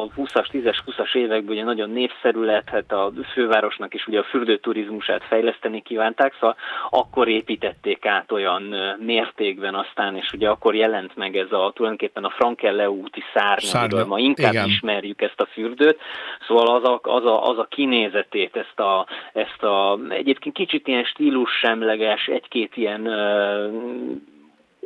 a 0.01 0.07
20-as, 0.17 0.47
10-es, 0.51 0.77
20-as 0.85 1.15
években 1.15 1.55
ugye 1.55 1.63
nagyon 1.63 1.89
népszerű 1.89 2.41
lett, 2.41 2.69
hát 2.69 2.91
a 2.91 3.11
fővárosnak 3.33 3.93
is 3.93 4.07
ugye 4.07 4.19
a 4.19 4.23
fürdőturizmusát 4.23 5.23
fejleszteni 5.23 5.81
kívánták, 5.81 6.33
szóval 6.39 6.55
akkor 6.89 7.27
építették 7.27 8.05
át 8.05 8.31
olyan 8.31 8.75
mértékben 8.99 9.75
aztán, 9.75 10.15
és 10.15 10.31
ugye 10.33 10.49
akkor 10.49 10.75
jelent 10.75 10.86
jelent 10.87 11.15
meg 11.15 11.37
ez 11.37 11.51
a 11.51 11.71
tulajdonképpen 11.75 12.23
a 12.23 12.29
Frankelle 12.29 12.89
úti 12.89 13.23
szárny, 13.33 13.65
Szárnya. 13.65 14.05
ma 14.05 14.19
inkább 14.19 14.53
Igen. 14.53 14.67
ismerjük 14.67 15.21
ezt 15.21 15.41
a 15.41 15.45
fürdőt, 15.45 15.99
szóval 16.47 16.75
az 16.75 16.83
a, 16.83 16.99
az 17.03 17.25
a, 17.25 17.47
az 17.49 17.57
a 17.57 17.67
kinézetét, 17.69 18.55
ezt 18.55 18.79
a, 18.79 19.07
ezt 19.33 19.63
a 19.63 19.99
egyébként 20.09 20.55
kicsit 20.55 20.87
ilyen 20.87 21.03
stílussemleges, 21.03 22.25
egy-két 22.27 22.77
ilyen 22.77 23.07
uh, 23.07 23.71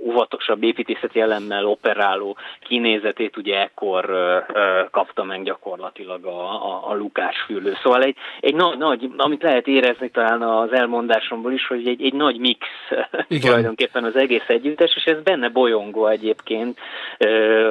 óvatosabb 0.05 0.63
építészeti 0.63 1.19
elemmel 1.19 1.65
operáló 1.65 2.37
kinézetét 2.59 3.37
ugye 3.37 3.61
ekkor 3.61 4.09
ö, 4.09 4.37
ö, 4.53 4.83
kapta 4.91 5.23
meg 5.23 5.43
gyakorlatilag 5.43 6.25
a, 6.25 6.49
a, 6.69 6.89
a 6.89 6.95
Lukás 6.95 7.35
fürdő. 7.45 7.77
Szóval 7.83 8.03
egy, 8.03 8.15
egy 8.39 8.55
nagy, 8.55 8.77
nagy, 8.77 9.09
amit 9.17 9.41
lehet 9.41 9.67
érezni 9.67 10.09
talán 10.09 10.41
az 10.41 10.73
elmondásomból 10.73 11.53
is, 11.53 11.67
hogy 11.67 11.87
egy, 11.87 12.03
egy 12.03 12.13
nagy 12.13 12.39
mix 12.39 12.59
Igen. 13.27 13.41
tulajdonképpen 13.41 14.03
az 14.03 14.15
egész 14.15 14.47
együttes, 14.47 14.95
és 14.95 15.03
ez 15.03 15.21
benne 15.23 15.49
bolyongó 15.49 16.07
egyébként, 16.07 16.77
ö, 17.17 17.27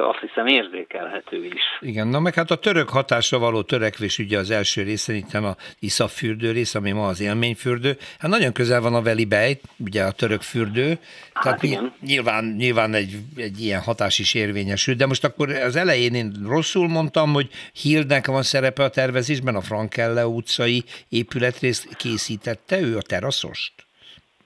azt 0.07 0.19
hiszem 0.19 0.47
érzékelhető 0.47 1.45
is. 1.45 1.63
Igen, 1.79 2.07
na 2.07 2.19
meg 2.19 2.33
hát 2.33 2.51
a 2.51 2.55
török 2.55 2.89
hatásra 2.89 3.39
való 3.39 3.61
törekvés 3.61 4.19
ugye 4.19 4.37
az 4.37 4.51
első 4.51 4.83
részen, 4.83 5.15
itt 5.15 5.33
a 5.33 5.55
Isza 5.79 6.07
fürdő 6.07 6.51
rész, 6.51 6.75
ami 6.75 6.91
ma 6.91 7.07
az 7.07 7.21
élményfürdő, 7.21 7.97
hát 8.19 8.31
nagyon 8.31 8.51
közel 8.51 8.81
van 8.81 8.93
a 8.93 9.01
Veli 9.01 9.25
Bejt, 9.25 9.61
ugye 9.77 10.03
a 10.03 10.11
török 10.11 10.41
fürdő, 10.41 10.87
hát 11.33 11.43
tehát 11.43 11.63
igen 11.63 12.20
nyilván, 12.21 12.55
nyilván 12.57 12.93
egy, 12.93 13.17
egy 13.35 13.59
ilyen 13.59 13.81
hatás 13.81 14.19
is 14.19 14.33
érvényesül, 14.33 14.95
de 14.95 15.05
most 15.05 15.23
akkor 15.23 15.49
az 15.49 15.75
elején 15.75 16.13
én 16.13 16.31
rosszul 16.47 16.87
mondtam, 16.87 17.33
hogy 17.33 17.49
Hildnek 17.73 18.27
van 18.27 18.43
szerepe 18.43 18.83
a 18.83 18.89
tervezésben, 18.89 19.55
a 19.55 19.61
Frankelle 19.61 20.27
utcai 20.27 20.83
épületrészt 21.09 21.95
készítette 21.95 22.79
ő 22.79 22.97
a 22.97 23.01
teraszost? 23.01 23.73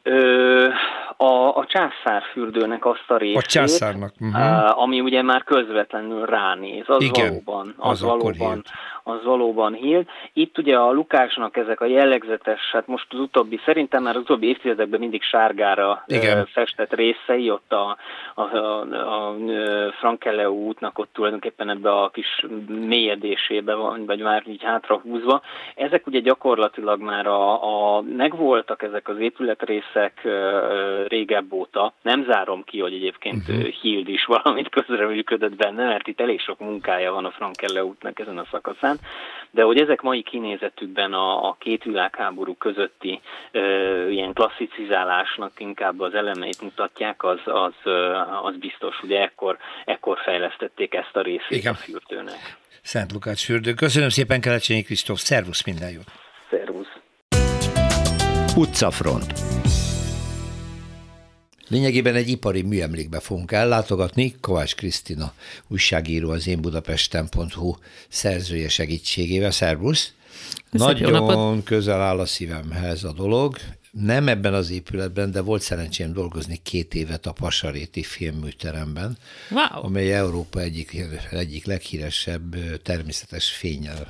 Ö, 0.04 0.68
a, 1.18 1.58
a 1.58 1.66
császárfürdőnek 1.68 2.86
azt 2.86 3.06
a 3.08 3.18
részét, 3.18 3.38
a 3.38 3.42
császárnak. 3.42 4.14
Uh-huh. 4.20 4.82
ami 4.82 5.00
ugye 5.00 5.22
már 5.22 5.44
közvetlenül 5.44 6.26
ránéz, 6.26 6.84
az 6.88 7.04
Igen, 7.04 7.28
valóban, 7.28 7.74
az, 7.78 7.92
az 7.92 8.02
valóban, 8.02 8.64
az 9.08 9.24
valóban 9.24 9.74
hír. 9.74 10.06
Itt 10.34 10.58
ugye 10.58 10.78
a 10.78 10.92
Lukásnak 10.92 11.58
ezek 11.58 11.82
a 11.82 11.86
jellegzetes, 11.86 12.62
hát 12.72 12.88
most 12.88 13.06
az 13.10 13.20
utóbbi, 13.20 13.60
szerintem 13.66 14.04
már 14.04 14.16
az 14.16 14.22
utóbbi 14.22 14.48
évtizedekben 14.48 15.00
mindig 15.00 15.24
sárgára 15.24 16.04
Igen. 16.08 16.46
festett 16.46 16.94
részei, 16.94 17.52
ott 17.52 17.72
a, 17.72 17.98
a, 18.36 18.42
a, 18.42 18.80
a 18.90 19.36
Frankele 20.00 20.50
útnak 20.50 21.00
ott 21.00 21.10
tulajdonképpen 21.14 21.70
ebbe 21.70 21.92
a 21.92 22.10
kis 22.10 22.46
mélyedésébe 22.68 23.76
van, 23.76 24.06
vagy 24.06 24.20
már 24.20 24.44
így 24.48 24.64
hátrahúzva. 24.64 25.42
Ezek 25.76 26.08
ugye 26.08 26.20
gyakorlatilag 26.20 27.02
már 27.02 27.28
a, 27.28 27.96
a 27.98 28.02
megvoltak 28.02 28.82
ezek 28.82 29.08
az 29.08 29.20
épületrészek 29.20 30.28
régebb 31.08 31.54
óta. 31.54 31.94
Nem 32.02 32.24
zárom 32.24 32.64
ki, 32.64 32.80
hogy 32.80 32.94
egyébként 32.94 33.48
uh-huh. 33.48 33.66
Hild 33.66 34.08
is 34.08 34.26
valamit 34.26 34.70
közreműködött 34.70 35.56
benne, 35.56 35.86
mert 35.86 36.08
itt 36.08 36.20
elég 36.20 36.40
sok 36.40 36.60
munkája 36.60 37.14
van 37.14 37.26
a 37.26 37.32
Frankelle 37.32 37.84
útnak 37.84 38.20
ezen 38.20 38.38
a 38.38 38.46
szakaszán, 38.52 38.95
de 39.52 39.64
hogy 39.64 39.80
ezek 39.80 40.02
mai 40.02 40.24
kinézetükben 40.24 41.14
a, 41.14 41.48
a 41.48 41.56
két 41.60 41.84
világháború 41.84 42.56
közötti 42.56 43.22
ö, 43.52 44.08
ilyen 44.10 44.34
klasszicizálásnak 44.34 45.52
inkább 45.58 46.00
az 46.00 46.14
elemeit 46.14 46.62
mutatják, 46.62 47.24
az, 47.24 47.40
az, 47.46 47.74
az 48.44 48.56
biztos, 48.60 49.00
ugye 49.04 49.22
ekkor, 49.22 49.58
ekkor 49.86 50.18
fejlesztették 50.24 50.94
ezt 50.94 51.16
a 51.16 51.22
részét 51.22 51.58
Igen. 51.58 51.74
a 51.74 51.76
fürdőnek. 51.76 52.58
Szent 52.82 53.12
Lukács 53.12 53.46
fürdő. 53.46 53.74
Köszönöm 53.74 54.10
szépen 54.10 54.42
Kelecsényi 54.42 54.82
Kristóf, 54.82 55.20
szervusz, 55.20 55.66
minden 55.66 55.92
jót! 55.92 56.12
Szervusz! 56.50 56.94
Utcafront. 58.56 59.65
Lényegében 61.76 62.16
egy 62.16 62.30
ipari 62.30 62.62
műemlékbe 62.62 63.20
fogunk 63.20 63.52
ellátogatni. 63.52 64.36
Kovács 64.42 64.76
Krisztina 64.76 65.34
újságíró 65.68 66.30
az 66.30 66.48
én 66.48 66.62
budapesten.hu 66.62 67.76
szerzője 68.10 68.70
segítségével. 68.70 69.52
Szervusz! 69.52 70.14
Nagyon 70.70 71.64
közel 71.64 72.02
áll 72.02 72.20
a 72.20 72.26
szívemhez 72.26 73.04
a 73.04 73.14
dolog 73.14 73.58
nem 74.04 74.28
ebben 74.28 74.54
az 74.54 74.72
épületben, 74.72 75.32
de 75.32 75.42
volt 75.42 75.62
szerencsém 75.62 76.14
dolgozni 76.14 76.60
két 76.64 76.94
évet 76.94 77.26
a 77.26 77.32
Pasaréti 77.32 78.04
filmműteremben, 78.04 79.18
wow. 79.50 79.86
amely 79.86 80.14
Európa 80.14 80.60
egyik, 80.60 81.04
egyik 81.32 81.66
leghíresebb 81.66 82.56
természetes 82.82 83.52
fényel 83.52 84.08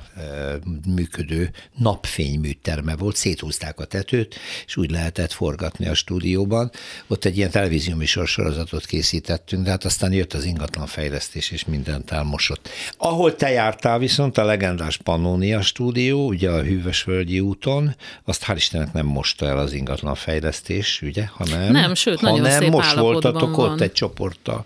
működő 0.94 1.50
napfényműterme 1.76 2.96
volt. 2.96 3.16
Széthúzták 3.16 3.80
a 3.80 3.84
tetőt, 3.84 4.34
és 4.66 4.76
úgy 4.76 4.90
lehetett 4.90 5.32
forgatni 5.32 5.86
a 5.86 5.94
stúdióban. 5.94 6.70
Ott 7.06 7.24
egy 7.24 7.36
ilyen 7.36 7.50
televízióműsor 7.50 8.26
sorozatot 8.26 8.86
készítettünk, 8.86 9.64
de 9.64 9.70
hát 9.70 9.84
aztán 9.84 10.12
jött 10.12 10.32
az 10.32 10.44
ingatlan 10.44 10.86
fejlesztés, 10.86 11.50
és 11.50 11.64
mindent 11.64 12.10
elmosott. 12.10 12.68
Ahol 12.96 13.34
te 13.34 13.50
jártál 13.50 13.98
viszont, 13.98 14.38
a 14.38 14.44
legendás 14.44 14.96
Pannonia 14.96 15.62
stúdió, 15.62 16.26
ugye 16.26 16.50
a 16.50 16.62
Hűvösvölgyi 16.62 17.40
úton, 17.40 17.96
azt 18.24 18.44
hál' 18.46 18.54
Istennek 18.56 18.92
nem 18.92 19.06
mosta 19.06 19.46
el 19.46 19.58
az 19.58 19.74
ingatlan 19.76 20.14
fejlesztés, 20.14 21.02
ugye, 21.02 21.24
hanem, 21.32 21.72
nem, 21.72 21.94
sőt, 21.94 22.20
nagyon 22.20 22.38
hanem 22.38 22.60
szép 22.60 22.70
most 22.70 22.94
voltatok 22.94 23.56
van. 23.56 23.70
ott 23.70 23.80
egy 23.80 23.92
csoporttal. 23.92 24.64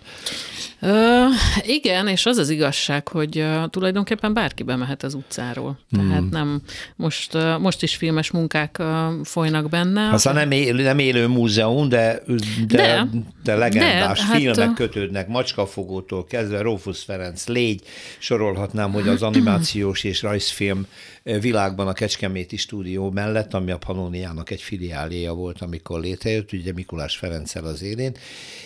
Ö, 0.83 1.23
igen, 1.61 2.07
és 2.07 2.25
az 2.25 2.37
az 2.37 2.49
igazság, 2.49 3.07
hogy 3.07 3.37
uh, 3.37 3.69
tulajdonképpen 3.69 4.33
bárki 4.33 4.63
bemehet 4.63 5.03
az 5.03 5.13
utcáról. 5.13 5.79
Tehát 5.91 6.19
hmm. 6.19 6.29
nem, 6.31 6.61
most, 6.95 7.33
uh, 7.33 7.59
most 7.59 7.83
is 7.83 7.95
filmes 7.95 8.31
munkák 8.31 8.77
uh, 8.79 8.85
folynak 9.23 9.69
benne. 9.69 10.09
Aztán 10.09 10.33
nem, 10.33 10.51
él, 10.51 10.75
nem 10.75 10.99
élő 10.99 11.27
múzeum, 11.27 11.89
de, 11.89 12.21
de, 12.27 12.35
de, 12.67 13.07
de 13.43 13.55
legendás 13.55 14.19
de, 14.19 14.25
hát, 14.25 14.37
filmek 14.37 14.67
hát, 14.67 14.75
kötődnek, 14.75 15.27
Macskafogótól 15.27 16.25
kezdve 16.25 16.61
Rófusz 16.61 17.03
Ferenc, 17.03 17.47
Légy, 17.47 17.81
sorolhatnám, 18.19 18.91
hogy 18.91 19.07
az 19.07 19.21
animációs 19.21 20.03
és 20.03 20.21
rajzfilm 20.21 20.85
világban 21.23 21.87
a 21.87 21.93
Kecskeméti 21.93 22.57
stúdió 22.57 23.11
mellett, 23.11 23.53
ami 23.53 23.71
a 23.71 23.77
Panóniának 23.77 24.49
egy 24.49 24.61
filiáléja 24.61 25.33
volt, 25.33 25.61
amikor 25.61 25.99
létrejött, 25.99 26.51
ugye 26.51 26.73
Mikulás 26.73 27.17
Ferenccel 27.17 27.65
az 27.65 27.81
élén. 27.81 28.15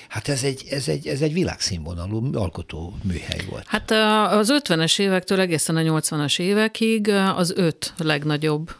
Hát 0.07 0.27
ez 0.27 0.43
egy, 0.43 0.63
ez 0.69 0.87
egy, 0.87 1.07
ez 1.07 1.21
egy 1.21 1.33
világszínvonalú 1.33 2.29
alkotó 2.33 2.93
műhely 3.03 3.45
volt. 3.49 3.63
Hát 3.67 3.91
az 4.31 4.53
50-es 4.63 4.99
évektől 4.99 5.39
egészen 5.39 5.75
a 5.75 5.81
80-as 5.81 6.39
évekig 6.39 7.09
az 7.35 7.53
öt 7.55 7.93
legnagyobb 7.97 8.71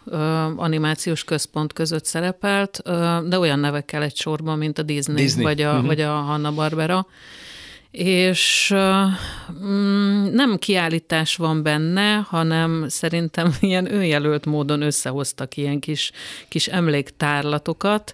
animációs 0.55 1.23
központ 1.23 1.73
között 1.73 2.05
szerepelt, 2.05 2.81
de 3.27 3.39
olyan 3.39 3.59
nevekkel 3.59 4.03
egy 4.03 4.15
sorban, 4.15 4.57
mint 4.57 4.77
a 4.77 4.83
Disney, 4.83 5.15
Disney. 5.15 5.43
Vagy, 5.43 5.61
a, 5.61 5.71
uh-huh. 5.71 5.85
vagy 5.85 6.01
a 6.01 6.11
Hanna-Barbera 6.11 7.07
és 7.97 8.73
mm, 9.63 10.25
nem 10.31 10.57
kiállítás 10.57 11.35
van 11.35 11.63
benne, 11.63 12.15
hanem 12.15 12.85
szerintem 12.87 13.55
ilyen 13.59 13.93
önjelölt 13.93 14.45
módon 14.45 14.81
összehoztak 14.81 15.57
ilyen 15.57 15.79
kis, 15.79 16.11
kis 16.47 16.67
emléktárlatokat, 16.67 18.13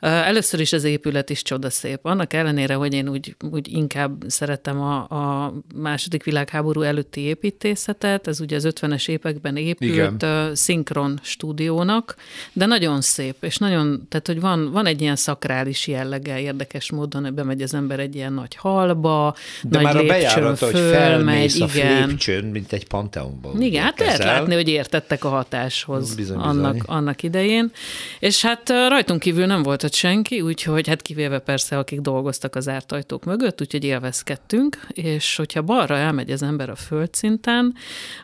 Először 0.00 0.60
is 0.60 0.72
az 0.72 0.84
épület 0.84 1.30
is 1.30 1.42
csodaszép. 1.42 1.98
Annak 2.02 2.32
ellenére, 2.32 2.74
hogy 2.74 2.94
én 2.94 3.08
úgy, 3.08 3.36
úgy 3.50 3.72
inkább 3.72 4.24
szeretem 4.26 4.80
a, 4.80 4.96
a 4.96 5.54
második 5.74 6.24
világháború 6.24 6.82
előtti 6.82 7.20
építészetet, 7.20 8.26
ez 8.26 8.40
ugye 8.40 8.56
az 8.56 8.68
50-es 8.70 9.08
években 9.08 9.56
épült 9.56 9.92
Igen. 10.22 10.54
szinkron 10.54 11.18
stúdiónak, 11.22 12.14
de 12.52 12.66
nagyon 12.66 13.00
szép, 13.00 13.36
és 13.40 13.56
nagyon, 13.56 14.06
tehát 14.08 14.26
hogy 14.26 14.40
van, 14.40 14.72
van 14.72 14.86
egy 14.86 15.00
ilyen 15.00 15.16
szakrális 15.16 15.86
jellege, 15.86 16.40
érdekes 16.40 16.90
módon 16.90 17.34
bemegy 17.34 17.62
az 17.62 17.74
ember 17.74 18.00
egy 18.00 18.14
ilyen 18.14 18.32
nagy 18.32 18.56
halba, 18.56 19.34
de 19.62 19.80
nagy 19.80 19.82
már 19.82 19.96
a 19.96 20.06
bejárata, 20.06 20.64
hogy 20.64 20.74
felmész 20.74 21.54
igen. 21.54 22.02
a 22.02 22.06
lépcsőn, 22.06 22.44
mint 22.44 22.72
egy 22.72 22.86
panteonban. 22.86 23.62
Igen, 23.62 23.82
hát 23.82 23.98
lehet 23.98 24.24
látni, 24.24 24.54
hogy 24.54 24.68
értettek 24.68 25.24
a 25.24 25.28
hatáshoz 25.28 26.14
bizony, 26.14 26.36
bizony. 26.36 26.50
Annak, 26.50 26.82
annak 26.86 27.22
idején. 27.22 27.70
És 28.18 28.42
hát 28.42 28.68
rajtunk 28.68 29.20
kívül 29.20 29.46
nem 29.46 29.62
volt 29.62 29.82
volt 29.90 30.02
senki, 30.02 30.40
úgyhogy 30.40 30.88
hát 30.88 31.02
kivéve 31.02 31.38
persze, 31.38 31.78
akik 31.78 32.00
dolgoztak 32.00 32.54
az 32.54 32.64
zárt 32.64 32.92
ajtók 32.92 33.24
mögött, 33.24 33.60
úgyhogy 33.60 33.84
élvezkedtünk, 33.84 34.86
és 34.88 35.36
hogyha 35.36 35.62
balra 35.62 35.96
elmegy 35.96 36.30
az 36.30 36.42
ember 36.42 36.70
a 36.70 36.74
földszinten, 36.74 37.74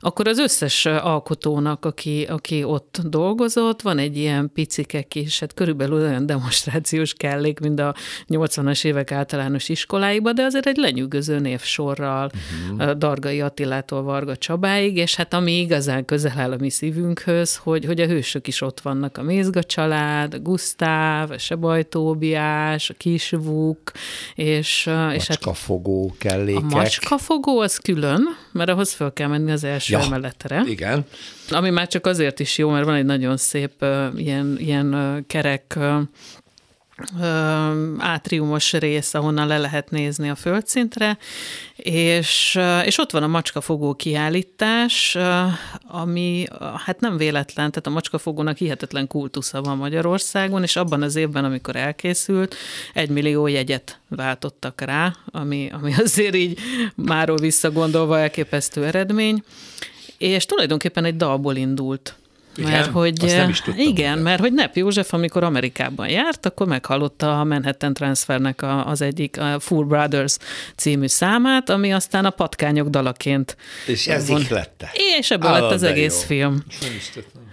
akkor 0.00 0.29
az 0.29 0.38
összes 0.38 0.87
alkotónak, 0.87 1.85
aki, 1.85 2.24
aki 2.29 2.64
ott 2.64 3.00
dolgozott, 3.05 3.83
van 3.83 3.98
egy 3.98 4.16
ilyen 4.16 4.50
picike 4.55 5.02
kis, 5.02 5.40
hát 5.40 5.55
körülbelül 5.55 6.00
olyan 6.00 6.26
demonstrációs 6.26 7.14
kellék, 7.14 7.61
mint 7.61 7.81
a 7.81 7.94
80-as 8.29 8.85
évek 8.85 9.12
általános 9.12 9.68
iskoláiba, 9.68 10.33
de 10.33 10.42
azért 10.42 10.66
egy 10.66 10.76
lenyűgöző 10.76 11.38
névsorral, 11.38 12.31
uh-huh. 12.70 12.90
Dargai 12.90 13.40
Attilától 13.40 14.02
Varga 14.02 14.37
Csabáig, 14.37 14.96
és 14.96 15.14
hát 15.14 15.35
ami 15.35 15.52
igazán 15.61 16.05
közel 16.05 16.33
áll 16.37 16.52
a 16.52 16.57
mi 16.59 16.70
szívünkhöz, 16.70 17.57
hogy, 17.57 17.85
hogy 17.85 18.00
a 18.00 18.07
hősök 18.07 18.46
is 18.46 18.61
ott 18.61 18.81
vannak, 18.81 19.18
a 19.18 19.22
Mézga 19.22 19.62
család, 19.62 20.35
a 20.35 20.38
Gusztáv, 20.38 21.31
a 21.31 21.38
Sebaj 21.57 21.88
Tóbiás, 21.88 22.90
a 22.90 22.95
Kisvuk, 22.95 23.92
és... 24.35 24.87
és 25.14 25.27
hát 25.27 25.27
macskafogó 25.29 26.14
kellékek. 26.19 26.62
A 26.62 26.77
macskafogó 26.77 27.61
az 27.61 27.77
külön, 27.77 28.23
mert 28.53 28.71
ahhoz 28.71 28.92
fel 28.92 29.12
kell 29.12 29.29
menni 29.29 29.51
az 29.51 29.64
első 29.64 29.97
ja, 29.97 30.03
emeletre. 30.03 30.62
Igen. 30.66 31.07
Ami 31.51 31.71
már 31.71 31.87
csak 31.87 32.07
azért 32.07 32.40
is 32.40 32.59
jó, 32.59 32.71
mert 32.71 32.85
van 32.85 32.95
egy 32.95 33.05
nagyon 33.05 33.37
szép 33.37 33.73
uh, 33.81 34.07
ilyen, 34.16 34.57
ilyen 34.59 34.95
uh, 34.95 35.27
kerek 35.27 35.75
uh, 35.77 36.01
átriumos 37.99 38.73
rész, 38.73 39.15
ahonnan 39.15 39.47
le 39.47 39.59
lehet 39.59 39.91
nézni 39.91 40.31
a 40.31 40.35
földszintre, 40.35 41.19
és, 41.77 42.59
és 42.85 42.99
ott 42.99 43.11
van 43.11 43.23
a 43.23 43.27
macskafogó 43.27 43.95
kiállítás, 43.95 45.17
ami 45.87 46.47
hát 46.85 47.01
nem 47.01 47.17
véletlen, 47.17 47.71
tehát 47.71 47.87
a 47.87 47.91
macskafogónak 47.91 48.57
hihetetlen 48.57 49.07
kultusza 49.07 49.63
van 49.63 49.77
Magyarországon, 49.77 50.63
és 50.63 50.77
abban 50.77 51.03
az 51.03 51.17
évben, 51.17 51.45
amikor 51.45 51.77
elkészült, 51.77 52.55
egy 52.95 53.09
millió 53.09 53.47
jegyet 53.47 54.01
váltottak 54.09 54.81
rá, 54.81 55.17
ami, 55.31 55.71
ami 55.73 55.95
azért 56.05 56.35
így 56.35 56.59
máról 56.95 57.37
visszagondolva 57.37 58.19
elképesztő 58.19 58.85
eredmény, 58.85 59.43
és 60.19 60.47
tulajdonképpen 60.47 61.05
egy 61.05 61.17
dalból 61.17 61.57
indult 61.57 62.17
igen? 62.57 62.71
Mert 62.71 62.90
hogy, 62.90 63.25
Azt 63.25 63.37
nem 63.37 63.49
is 63.49 63.61
tudtam, 63.61 63.87
igen, 63.87 64.19
mert 64.19 64.40
hogy 64.40 64.53
Nep 64.53 64.77
József, 64.77 65.12
amikor 65.12 65.45
Amerikában 65.45 66.09
járt, 66.09 66.47
akkor 66.47 66.66
meghallotta 66.66 67.40
a 67.40 67.45
Manhattan 67.45 67.95
Transfernek 67.95 68.62
a, 68.62 68.87
az 68.87 69.01
egyik 69.01 69.40
a 69.40 69.61
Four 69.61 69.87
Brothers 69.87 70.37
című 70.77 71.07
számát, 71.07 71.71
ami 71.71 71.92
aztán 71.92 72.25
a 72.25 72.31
patkányok 72.31 72.88
dalaként. 72.88 73.57
És 73.87 74.07
ez 74.07 74.29
von... 74.29 74.47
lett. 74.51 74.85
És 75.19 75.31
ebből 75.31 75.51
lett 75.51 75.71
az 75.71 75.83
egész 75.83 76.21
jó. 76.21 76.27
film. 76.27 76.64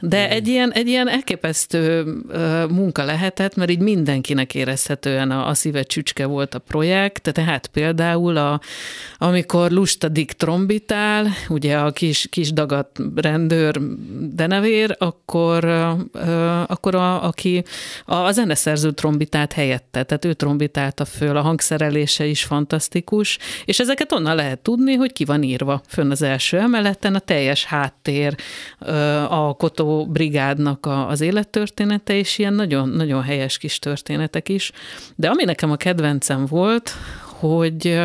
De 0.05 0.29
egy 0.29 0.47
ilyen, 0.47 0.71
egy 0.71 0.87
ilyen 0.87 1.09
elképesztő 1.09 2.03
munka 2.69 3.03
lehetett, 3.03 3.55
mert 3.55 3.69
így 3.69 3.79
mindenkinek 3.79 4.55
érezhetően 4.55 5.31
a, 5.31 5.47
a 5.47 5.53
szíve 5.53 5.83
csücske 5.83 6.25
volt 6.25 6.53
a 6.53 6.59
projekt, 6.59 7.33
tehát 7.33 7.67
például 7.67 8.37
a, 8.37 8.61
amikor 9.17 9.71
Lusta 9.71 10.07
Dick 10.07 10.33
trombitál, 10.33 11.27
ugye 11.49 11.77
a 11.77 11.91
kis, 11.91 12.27
kis 12.29 12.53
dagat 12.53 12.99
rendőr 13.15 13.79
denevér, 14.19 14.95
akkor, 14.99 15.65
akkor 16.67 16.95
a, 16.95 17.23
aki 17.23 17.63
a, 18.05 18.15
a 18.15 18.31
zeneszerző 18.31 18.91
trombitát 18.91 19.53
helyette, 19.53 20.03
tehát 20.03 20.25
ő 20.25 20.33
trombitálta 20.33 21.05
föl, 21.05 21.37
a 21.37 21.41
hangszerelése 21.41 22.25
is 22.25 22.43
fantasztikus, 22.43 23.37
és 23.65 23.79
ezeket 23.79 24.11
onnan 24.11 24.35
lehet 24.35 24.59
tudni, 24.59 24.93
hogy 24.93 25.13
ki 25.13 25.25
van 25.25 25.43
írva 25.43 25.81
fönn 25.87 26.11
az 26.11 26.21
első 26.21 26.57
emeleten, 26.57 27.15
a 27.15 27.19
teljes 27.19 27.65
háttér, 27.65 28.35
alkotó 29.27 29.92
brigádnak 30.01 30.85
a, 30.85 31.07
az 31.07 31.21
élettörténete, 31.21 32.15
és 32.15 32.37
ilyen 32.37 32.53
nagyon, 32.53 32.89
nagyon 32.89 33.21
helyes 33.21 33.57
kis 33.57 33.79
történetek 33.79 34.49
is. 34.49 34.71
De 35.15 35.29
ami 35.29 35.43
nekem 35.43 35.71
a 35.71 35.75
kedvencem 35.75 36.45
volt, 36.45 36.91
hogy 37.21 37.99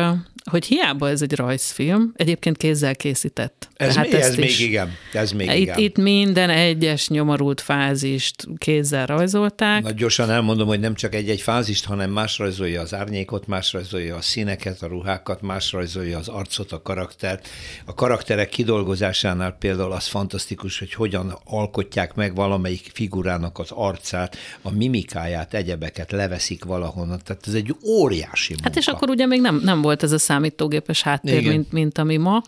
hogy 0.49 0.65
hiába 0.65 1.09
ez 1.09 1.21
egy 1.21 1.35
rajzfilm, 1.35 2.11
egyébként 2.15 2.57
kézzel 2.57 2.95
készített. 2.95 3.67
Ez, 3.75 3.93
Tehát 3.93 4.11
mi, 4.11 4.17
ez 4.17 4.35
még 4.35 4.59
igen. 4.59 4.91
Ez 5.13 5.31
még 5.31 5.47
itt, 5.47 5.55
igen. 5.55 5.77
itt 5.77 5.97
minden 5.97 6.49
egyes 6.49 7.07
nyomorult 7.07 7.61
fázist 7.61 8.47
kézzel 8.57 9.05
rajzolták. 9.05 9.83
Na, 9.83 9.91
gyorsan 9.91 10.29
elmondom, 10.29 10.67
hogy 10.67 10.79
nem 10.79 10.95
csak 10.95 11.15
egy-egy 11.15 11.41
fázist, 11.41 11.85
hanem 11.85 12.11
más 12.11 12.37
rajzolja 12.37 12.81
az 12.81 12.93
árnyékot, 12.93 13.47
más 13.47 13.73
rajzolja 13.73 14.15
a 14.15 14.21
színeket, 14.21 14.81
a 14.81 14.87
ruhákat, 14.87 15.41
más 15.41 15.71
rajzolja 15.71 16.17
az 16.17 16.27
arcot, 16.27 16.71
a 16.71 16.81
karaktert. 16.81 17.47
A 17.85 17.93
karakterek 17.93 18.49
kidolgozásánál 18.49 19.51
például 19.59 19.91
az 19.91 20.07
fantasztikus, 20.07 20.79
hogy 20.79 20.93
hogyan 20.93 21.37
alkotják 21.43 22.15
meg 22.15 22.35
valamelyik 22.35 22.89
figurának 22.93 23.59
az 23.59 23.71
arcát, 23.71 24.37
a 24.61 24.71
mimikáját, 24.71 25.53
egyebeket 25.53 26.11
leveszik 26.11 26.63
valahonnan. 26.63 27.19
Tehát 27.23 27.47
ez 27.47 27.53
egy 27.53 27.75
óriási 27.85 28.53
munka. 28.53 28.67
Hát 28.67 28.77
és 28.77 28.87
akkor 28.87 29.09
ugye 29.09 29.25
még 29.25 29.41
nem, 29.41 29.61
nem 29.63 29.81
volt 29.81 30.03
ez 30.03 30.11
a 30.11 30.17
szám 30.17 30.38
számítógépes 30.39 31.01
háttér, 31.01 31.47
mint, 31.47 31.71
mint 31.71 31.97
ami 31.97 32.17
ma. 32.17 32.41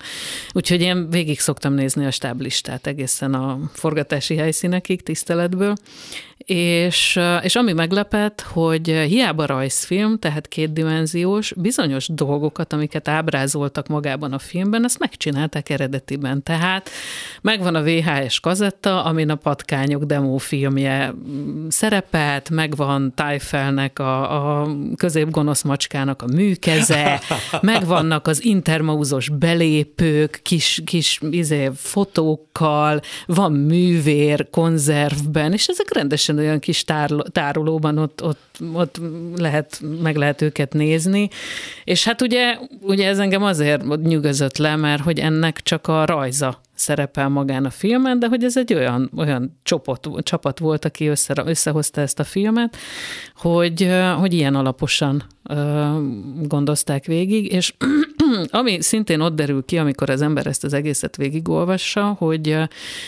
Úgyhogy 0.51 0.81
én 0.81 1.09
végig 1.09 1.39
szoktam 1.39 1.73
nézni 1.73 2.05
a 2.05 2.11
stáblistát 2.11 2.87
egészen 2.87 3.33
a 3.33 3.59
forgatási 3.73 4.35
helyszínekig 4.35 5.03
tiszteletből, 5.03 5.75
és, 6.45 7.19
és 7.41 7.55
ami 7.55 7.73
meglepett, 7.73 8.41
hogy 8.41 8.87
hiába 8.87 9.45
rajzfilm, 9.45 10.19
tehát 10.19 10.47
kétdimenziós, 10.47 11.53
bizonyos 11.57 12.07
dolgokat, 12.07 12.73
amiket 12.73 13.07
ábrázoltak 13.07 13.87
magában 13.87 14.33
a 14.33 14.39
filmben, 14.39 14.83
ezt 14.83 14.99
megcsinálták 14.99 15.69
eredetiben. 15.69 16.43
Tehát 16.43 16.89
megvan 17.41 17.75
a 17.75 17.83
VHS 17.83 18.39
kazetta, 18.39 19.03
amin 19.03 19.29
a 19.29 19.35
patkányok 19.35 20.03
demófilmje 20.03 21.13
szerepelt, 21.67 22.49
megvan 22.49 23.13
Tájfelnek 23.15 23.99
a, 23.99 24.61
a 24.61 24.67
középgonosz 24.95 25.61
macskának 25.61 26.21
a 26.21 26.27
műkeze, 26.27 27.19
megvannak 27.81 28.27
az 28.27 28.45
intermauzos 28.45 29.29
belépők, 29.29 30.39
kis, 30.43 30.81
kis 30.85 31.19
izé, 31.29 31.69
fotókkal, 31.75 33.01
van 33.25 33.51
művér 33.51 34.49
konzervben, 34.49 35.53
és 35.53 35.67
ezek 35.67 35.93
rendesen 35.93 36.37
olyan 36.37 36.59
kis 36.59 36.83
tárolóban 37.31 37.97
ott, 37.97 38.23
ott, 38.23 38.59
ott 38.73 38.99
lehet, 39.35 39.81
meg 40.01 40.15
lehet 40.15 40.41
őket 40.41 40.73
nézni. 40.73 41.29
És 41.83 42.03
hát 42.03 42.21
ugye, 42.21 42.57
ugye 42.81 43.07
ez 43.07 43.19
engem 43.19 43.43
azért 43.43 44.01
nyugodott 44.03 44.57
le, 44.57 44.75
mert 44.75 45.03
hogy 45.03 45.19
ennek 45.19 45.61
csak 45.61 45.87
a 45.87 46.05
rajza 46.05 46.61
szerepel 46.81 47.29
magán 47.29 47.65
a 47.65 47.69
filmen, 47.69 48.19
de 48.19 48.27
hogy 48.27 48.43
ez 48.43 48.57
egy 48.57 48.73
olyan, 48.73 49.11
olyan 49.17 49.59
csapat, 49.63 50.07
csapat 50.23 50.59
volt, 50.59 50.85
aki 50.85 51.07
össze, 51.07 51.43
összehozta 51.45 52.01
ezt 52.01 52.19
a 52.19 52.23
filmet, 52.23 52.77
hogy, 53.35 53.89
hogy 54.17 54.33
ilyen 54.33 54.55
alaposan 54.55 55.23
gondozták 56.41 57.05
végig, 57.05 57.51
és 57.51 57.73
ami 58.49 58.81
szintén 58.81 59.19
ott 59.19 59.35
derül 59.35 59.65
ki, 59.65 59.77
amikor 59.77 60.09
az 60.09 60.21
ember 60.21 60.47
ezt 60.47 60.63
az 60.63 60.73
egészet 60.73 61.15
végigolvassa, 61.15 62.15
hogy, 62.17 62.57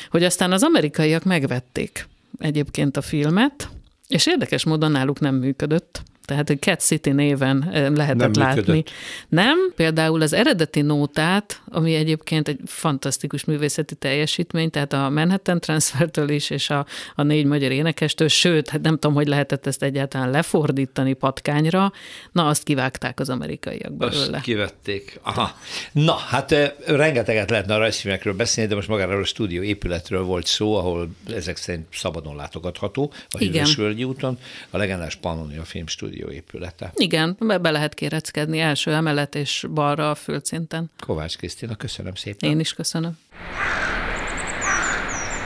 hogy 0.09 0.23
aztán 0.23 0.51
az 0.51 0.63
amerikaiak 0.63 1.23
megvették 1.23 2.07
egyébként 2.39 2.97
a 2.97 3.01
filmet, 3.01 3.69
és 4.07 4.25
érdekes 4.25 4.63
módon 4.63 4.91
náluk 4.91 5.19
nem 5.19 5.35
működött. 5.35 6.03
Tehát 6.25 6.49
a 6.49 6.55
Cat 6.55 6.79
City 6.79 7.11
néven 7.11 7.69
lehetett 7.71 8.15
nem 8.17 8.31
látni. 8.33 8.61
Működött. 8.61 8.91
Nem, 9.29 9.57
például 9.75 10.21
az 10.21 10.33
eredeti 10.33 10.81
nótát, 10.81 11.61
ami 11.65 11.95
egyébként 11.95 12.47
egy 12.47 12.59
fantasztikus 12.65 13.45
művészeti 13.45 13.95
teljesítmény, 13.95 14.69
tehát 14.69 14.93
a 14.93 15.09
Manhattan 15.09 15.59
Transfertől 15.59 16.29
is, 16.29 16.49
és 16.49 16.69
a, 16.69 16.85
a 17.15 17.23
négy 17.23 17.45
magyar 17.45 17.71
énekestől, 17.71 18.27
sőt, 18.27 18.69
hát 18.69 18.81
nem 18.81 18.93
tudom, 18.93 19.13
hogy 19.13 19.27
lehetett 19.27 19.67
ezt 19.67 19.83
egyáltalán 19.83 20.29
lefordítani 20.29 21.13
patkányra, 21.13 21.91
na 22.31 22.47
azt 22.47 22.63
kivágták 22.63 23.19
az 23.19 23.29
amerikaiak 23.29 23.93
belőle. 23.93 24.35
Azt 24.35 24.43
kivették. 24.43 25.19
Aha. 25.21 25.57
Na, 25.91 26.13
hát 26.13 26.75
rengeteget 26.85 27.49
lehetne 27.49 27.73
a 27.73 27.77
rajzfilmekről 27.77 28.33
beszélni, 28.33 28.69
de 28.69 28.75
most 28.75 28.87
magáról 28.87 29.21
a 29.21 29.25
stúdió 29.25 29.61
épületről 29.61 30.23
volt 30.23 30.45
szó, 30.45 30.75
ahol 30.75 31.09
ezek 31.35 31.57
szerint 31.57 31.85
szabadon 31.93 32.35
látogatható, 32.35 33.13
a 33.29 33.37
Hűvösvölgyi 33.37 34.03
úton, 34.03 34.37
a 34.69 34.77
legendás 34.77 35.15
Pannonia 35.15 35.63
Filmstúdió 35.63 36.11
stúdió 36.13 36.29
épülete. 36.29 36.91
Igen, 36.95 37.35
be, 37.39 37.57
be 37.57 37.71
lehet 37.71 37.93
kéreckedni 37.93 38.59
első 38.59 38.91
emelet 38.91 39.35
és 39.35 39.65
balra 39.73 40.09
a 40.09 40.15
földszinten. 40.15 40.91
Kovács 40.99 41.37
Krisztina, 41.37 41.75
köszönöm 41.75 42.15
szépen. 42.15 42.49
Én 42.49 42.59
is 42.59 42.73
köszönöm. 42.73 43.17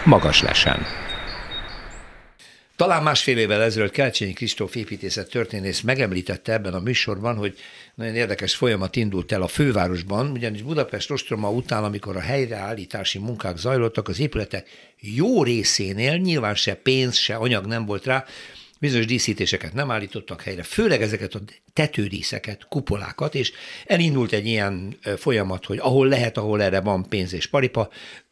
Magas 0.06 0.42
lesen. 0.42 0.86
Talán 2.76 3.04
másfél 3.04 3.38
évvel 3.38 3.62
ezelőtt 3.62 3.92
Kelcsényi 3.92 4.34
Kristóf 4.34 4.76
építészet 4.76 5.30
történész 5.30 5.82
megemlítette 5.82 6.54
ebben 6.54 6.74
a 6.74 6.80
műsorban, 6.80 7.36
hogy 7.36 7.58
nagyon 7.96 8.16
érdekes 8.16 8.56
folyamat 8.56 8.96
indult 8.96 9.32
el 9.32 9.42
a 9.42 9.48
fővárosban, 9.48 10.32
ugyanis 10.32 10.62
Budapest 10.62 11.12
ostroma 11.12 11.52
után, 11.52 11.84
amikor 11.84 12.16
a 12.16 12.20
helyreállítási 12.20 13.20
munkák 13.20 13.58
zajlottak, 13.58 14.08
az 14.08 14.20
épületek 14.20 14.70
jó 15.00 15.44
részénél 15.44 16.16
nyilván 16.18 16.56
se 16.56 16.74
pénz, 16.74 17.16
se 17.16 17.36
anyag 17.36 17.66
nem 17.66 17.86
volt 17.86 18.06
rá, 18.06 18.26
bizonyos 18.80 19.06
díszítéseket 19.06 19.74
nem 19.74 19.92
állítottak 19.92 20.42
helyre, 20.42 20.64
főleg 20.64 21.02
ezeket 21.02 21.36
a 21.36 21.40
tetődíszeket, 21.74 22.66
kupolákat, 22.70 23.36
és 23.36 23.52
elindult 23.86 24.32
egy 24.32 24.46
ilyen 24.46 24.98
folyamat, 25.18 25.66
hogy 25.66 25.78
ahol 25.78 26.08
lehet, 26.08 26.38
ahol 26.38 26.62
erre 26.62 26.80
van 26.80 27.10
pénz 27.10 27.34
és 27.34 27.48
paripa, 27.48 27.90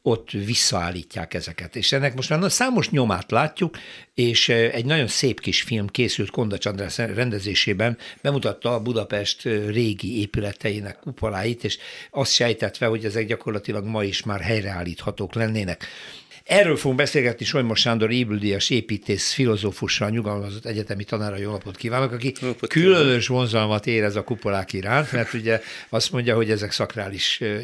ott 0.08 0.32
visszaállítják 0.32 1.34
ezeket. 1.34 1.76
És 1.76 1.92
ennek 1.92 2.16
most 2.16 2.30
már 2.30 2.52
számos 2.52 2.90
nyomát 2.90 3.32
látjuk, 3.32 3.78
és 4.14 4.50
egy 4.50 4.86
nagyon 4.86 5.08
szép 5.08 5.40
kis 5.40 5.62
film 5.62 5.88
készült 5.88 6.30
Kondacs 6.30 6.66
András 6.66 6.98
rendezésében, 6.98 7.98
bemutatta 8.22 8.74
a 8.74 8.82
Budapest 8.82 9.44
régi 9.68 10.20
épületeinek 10.20 11.00
kupoláit, 11.00 11.64
és 11.64 11.78
azt 12.12 12.34
sejtetve, 12.34 12.86
hogy 12.86 13.06
ezek 13.06 13.26
gyakorlatilag 13.26 13.86
ma 13.86 14.04
is 14.04 14.24
már 14.24 14.42
helyreállíthatók 14.42 15.34
lennének. 15.34 15.88
Erről 16.46 16.78
fogunk 16.78 16.98
beszélgetni 16.98 17.46
Solymos 17.46 17.80
Sándor 17.80 18.12
Ébüldíjas 18.12 18.70
építész 18.70 19.34
filozófussal, 19.34 20.10
nyugalmazott 20.10 20.66
egyetemi 20.66 21.04
tanára, 21.04 21.38
jó 21.38 21.52
napot 21.52 21.76
kívánok, 21.76 22.12
aki 22.12 22.34
napot 22.42 22.70
különös 22.70 23.28
vonzalmat 23.28 23.88
érez 23.88 24.16
a 24.16 24.24
kupolák 24.24 24.74
iránt, 24.74 25.12
mert 25.12 25.34
ugye 25.34 25.62
azt 25.90 26.12
mondja, 26.12 26.36
hogy 26.36 26.52
ezek 26.52 26.72
szakrális 26.72 27.42
ö, 27.42 27.58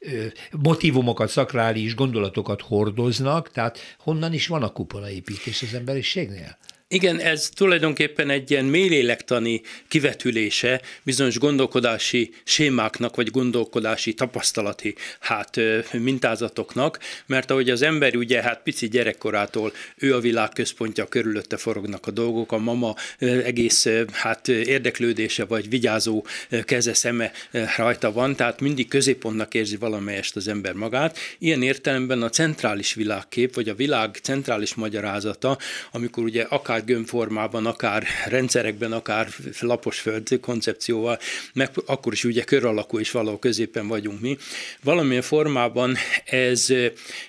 ö, 0.00 0.24
motivumokat, 0.50 1.28
szakrális 1.28 1.94
gondolatokat 1.94 2.60
hordoznak, 2.60 3.50
tehát 3.50 3.96
honnan 3.98 4.32
is 4.32 4.46
van 4.46 4.62
a 4.62 4.72
kupolaépítés 4.72 5.62
az 5.62 5.74
emberiségnél? 5.74 6.58
Igen, 6.94 7.20
ez 7.20 7.48
tulajdonképpen 7.54 8.30
egy 8.30 8.50
ilyen 8.50 8.64
mélélektani 8.64 9.62
kivetülése 9.88 10.80
bizonyos 11.02 11.38
gondolkodási 11.38 12.34
sémáknak, 12.44 13.16
vagy 13.16 13.30
gondolkodási 13.30 14.14
tapasztalati 14.14 14.94
hát 15.20 15.60
mintázatoknak, 15.92 16.98
mert 17.26 17.50
ahogy 17.50 17.70
az 17.70 17.82
ember 17.82 18.16
ugye 18.16 18.42
hát 18.42 18.62
pici 18.62 18.88
gyerekkorától 18.88 19.72
ő 19.96 20.14
a 20.14 20.20
világ 20.20 20.48
központja, 20.48 21.06
körülötte 21.06 21.56
forognak 21.56 22.06
a 22.06 22.10
dolgok, 22.10 22.52
a 22.52 22.58
mama 22.58 22.94
egész 23.18 23.88
hát 24.12 24.48
érdeklődése 24.48 25.44
vagy 25.44 25.68
vigyázó 25.68 26.26
keze 26.64 26.94
szeme 26.94 27.32
rajta 27.76 28.12
van, 28.12 28.36
tehát 28.36 28.60
mindig 28.60 28.88
középpontnak 28.88 29.54
érzi 29.54 29.76
valamelyest 29.76 30.36
az 30.36 30.48
ember 30.48 30.72
magát. 30.72 31.18
Ilyen 31.38 31.62
értelemben 31.62 32.22
a 32.22 32.30
centrális 32.30 32.94
világkép, 32.94 33.54
vagy 33.54 33.68
a 33.68 33.74
világ 33.74 34.18
centrális 34.22 34.74
magyarázata, 34.74 35.58
amikor 35.92 36.24
ugye 36.24 36.42
akár 36.42 36.82
gömbformában, 36.84 37.66
akár 37.66 38.04
rendszerekben, 38.28 38.92
akár 38.92 39.28
lapos 39.60 39.98
föld 39.98 40.38
koncepcióval, 40.40 41.18
meg 41.52 41.70
akkor 41.86 42.12
is 42.12 42.24
ugye 42.24 42.44
kör 42.44 42.64
alakú 42.64 42.98
és 42.98 43.10
valahol 43.10 43.38
középen 43.38 43.88
vagyunk 43.88 44.20
mi. 44.20 44.36
Valamilyen 44.82 45.22
formában 45.22 45.96
ez 46.24 46.72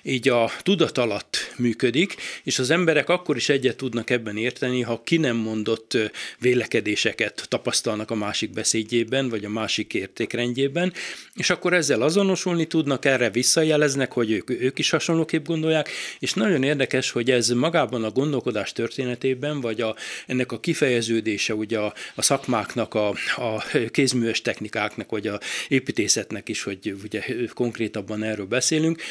így 0.02 0.28
a 0.28 0.50
tudat 0.62 0.98
alatt 0.98 1.52
működik, 1.56 2.14
és 2.42 2.58
az 2.58 2.70
emberek 2.70 3.08
akkor 3.08 3.36
is 3.36 3.48
egyet 3.48 3.76
tudnak 3.76 4.10
ebben 4.10 4.36
érteni, 4.36 4.82
ha 4.82 5.02
ki 5.04 5.16
nem 5.16 5.36
mondott 5.36 5.98
vélekedéseket 6.38 7.46
tapasztalnak 7.48 8.10
a 8.10 8.14
másik 8.14 8.50
beszédjében, 8.50 9.28
vagy 9.28 9.44
a 9.44 9.48
másik 9.48 9.94
értékrendjében, 9.94 10.92
és 11.34 11.50
akkor 11.50 11.72
ezzel 11.72 12.02
azonosulni 12.02 12.66
tudnak, 12.66 13.04
erre 13.04 13.30
visszajeleznek, 13.30 14.12
hogy 14.12 14.30
ők, 14.30 14.50
ők 14.50 14.78
is 14.78 14.90
hasonlóképp 14.90 15.46
gondolják, 15.46 15.88
és 16.18 16.32
nagyon 16.32 16.62
érdekes, 16.62 17.10
hogy 17.10 17.30
ez 17.30 17.48
magában 17.48 18.04
a 18.04 18.10
gondolkodás 18.10 18.72
történetében 18.72 19.34
esetben, 19.36 19.60
vagy 19.60 19.80
a, 19.80 19.96
ennek 20.26 20.52
a 20.52 20.60
kifejeződése 20.60 21.54
ugye 21.54 21.78
a, 21.78 21.94
a 22.14 22.22
szakmáknak, 22.22 22.94
a, 22.94 23.08
a 23.36 23.64
kézműves 23.90 24.42
technikáknak, 24.42 25.10
vagy 25.10 25.26
a 25.26 25.40
építészetnek 25.68 26.48
is, 26.48 26.62
hogy 26.62 26.96
ugye 27.02 27.24
konkrétabban 27.54 28.22
erről 28.22 28.46
beszélünk, 28.46 29.02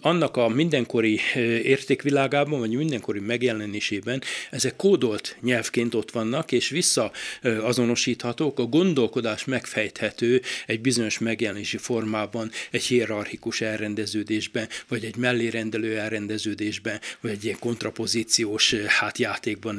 annak 0.00 0.36
a 0.36 0.48
mindenkori 0.48 1.20
értékvilágában, 1.62 2.58
vagy 2.58 2.70
mindenkori 2.70 3.20
megjelenésében 3.20 4.22
ezek 4.50 4.76
kódolt 4.76 5.36
nyelvként 5.40 5.94
ott 5.94 6.10
vannak, 6.10 6.52
és 6.52 6.68
visszaazonosíthatók, 6.68 8.58
a 8.58 8.64
gondolkodás 8.64 9.44
megfejthető 9.44 10.42
egy 10.66 10.80
bizonyos 10.80 11.18
megjelenési 11.18 11.76
formában, 11.76 12.50
egy 12.70 12.84
hierarchikus 12.84 13.60
elrendeződésben, 13.60 14.68
vagy 14.88 15.04
egy 15.04 15.16
mellérendelő 15.16 15.98
elrendeződésben, 15.98 17.00
vagy 17.20 17.30
egy 17.30 17.44
ilyen 17.44 17.58
kontrapozíciós 17.58 18.74
hát 18.74 19.18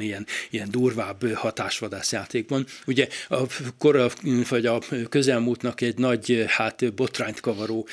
ilyen, 0.00 0.26
ilyen 0.50 0.70
durvább 0.70 1.34
hatásvadász 1.34 2.12
játékban. 2.12 2.66
Ugye 2.86 3.08
a 3.28 3.42
kora, 3.78 4.10
vagy 4.48 4.66
a 4.66 4.82
közelmúltnak 5.08 5.80
egy 5.80 5.98
nagy 5.98 6.44
hát 6.48 6.94
botrányt 6.94 7.40
kavaró, 7.40 7.88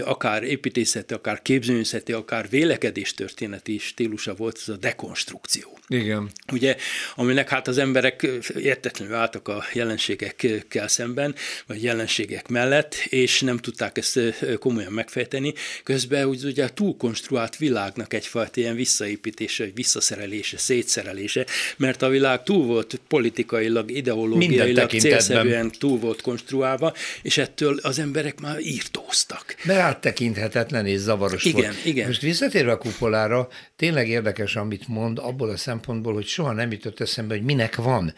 akár 0.00 0.42
építészeti, 0.42 1.14
akár 1.14 1.42
képzőművészeti, 1.42 2.12
akár 2.12 2.48
vélekedéstörténeti 2.48 3.78
stílusa 3.78 4.34
volt, 4.34 4.58
ez 4.60 4.68
a 4.68 4.76
dekonstrukció. 4.76 5.78
Igen. 5.88 6.30
Ugye, 6.52 6.76
aminek 7.14 7.48
hát 7.48 7.68
az 7.68 7.78
emberek 7.78 8.26
értetlenül 8.56 9.14
álltak 9.14 9.48
a 9.48 9.64
jelenségekkel 9.72 10.88
szemben, 10.88 11.34
vagy 11.66 11.82
jelenségek 11.82 12.48
mellett, 12.48 12.94
és 12.94 13.40
nem 13.40 13.56
tudták 13.56 13.98
ezt 13.98 14.20
komolyan 14.58 14.92
megfejteni. 14.92 15.54
Közben 15.82 16.26
úgy, 16.26 16.44
ugye 16.44 16.64
a 16.64 16.68
túlkonstruált 16.68 17.56
világnak 17.56 18.14
egyfajta 18.14 18.60
ilyen 18.60 18.74
visszaépítése, 18.74 19.66
visszaszerelése, 19.74 20.58
szétszerelése, 20.58 21.37
építése, 21.38 21.74
mert 21.76 22.02
a 22.02 22.08
világ 22.08 22.42
túl 22.42 22.66
volt 22.66 23.00
politikailag, 23.08 23.90
ideológiailag 23.90 24.90
célszerűen 24.90 25.70
túl 25.78 25.98
volt 25.98 26.20
konstruálva, 26.20 26.94
és 27.22 27.38
ettől 27.38 27.78
az 27.82 27.98
emberek 27.98 28.40
már 28.40 28.60
írtóztak. 28.60 29.54
Mert 29.64 29.80
áttekinthetetlen 29.80 30.86
és 30.86 30.98
zavaros 30.98 31.44
igen, 31.44 31.62
volt. 31.62 31.84
Igen. 31.84 32.06
Most 32.06 32.20
visszatérve 32.20 32.72
a 32.72 32.78
kupolára, 32.78 33.48
tényleg 33.76 34.08
érdekes, 34.08 34.56
amit 34.56 34.88
mond, 34.88 35.18
abból 35.18 35.48
a 35.48 35.56
szempontból, 35.56 36.14
hogy 36.14 36.26
soha 36.26 36.52
nem 36.52 36.72
jutott 36.72 37.00
eszembe, 37.00 37.34
hogy 37.34 37.44
minek 37.44 37.76
van. 37.76 38.14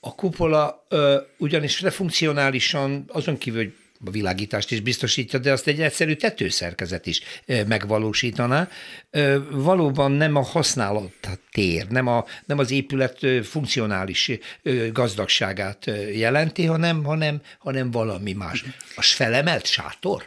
A 0.00 0.14
kupola 0.14 0.86
ö, 0.88 1.16
ugyanis 1.38 1.82
funkcionálisan, 1.88 3.04
azon 3.08 3.38
kívül, 3.38 3.62
hogy 3.62 3.72
a 4.04 4.10
világítást 4.10 4.70
is 4.70 4.80
biztosítja, 4.80 5.38
de 5.38 5.52
azt 5.52 5.66
egy 5.66 5.80
egyszerű 5.80 6.14
tetőszerkezet 6.14 7.06
is 7.06 7.20
megvalósítaná. 7.66 8.68
Valóban 9.50 10.12
nem 10.12 10.36
a 10.36 10.42
használat 10.42 11.12
tér, 11.52 11.86
nem, 11.88 12.06
a, 12.06 12.24
nem 12.46 12.58
az 12.58 12.70
épület 12.70 13.18
funkcionális 13.42 14.30
gazdagságát 14.92 15.90
jelenti, 16.12 16.64
hanem, 16.64 17.04
hanem, 17.04 17.40
hanem 17.58 17.90
valami 17.90 18.32
más. 18.32 18.64
Az 18.96 19.12
felemelt 19.12 19.66
sátor? 19.66 20.26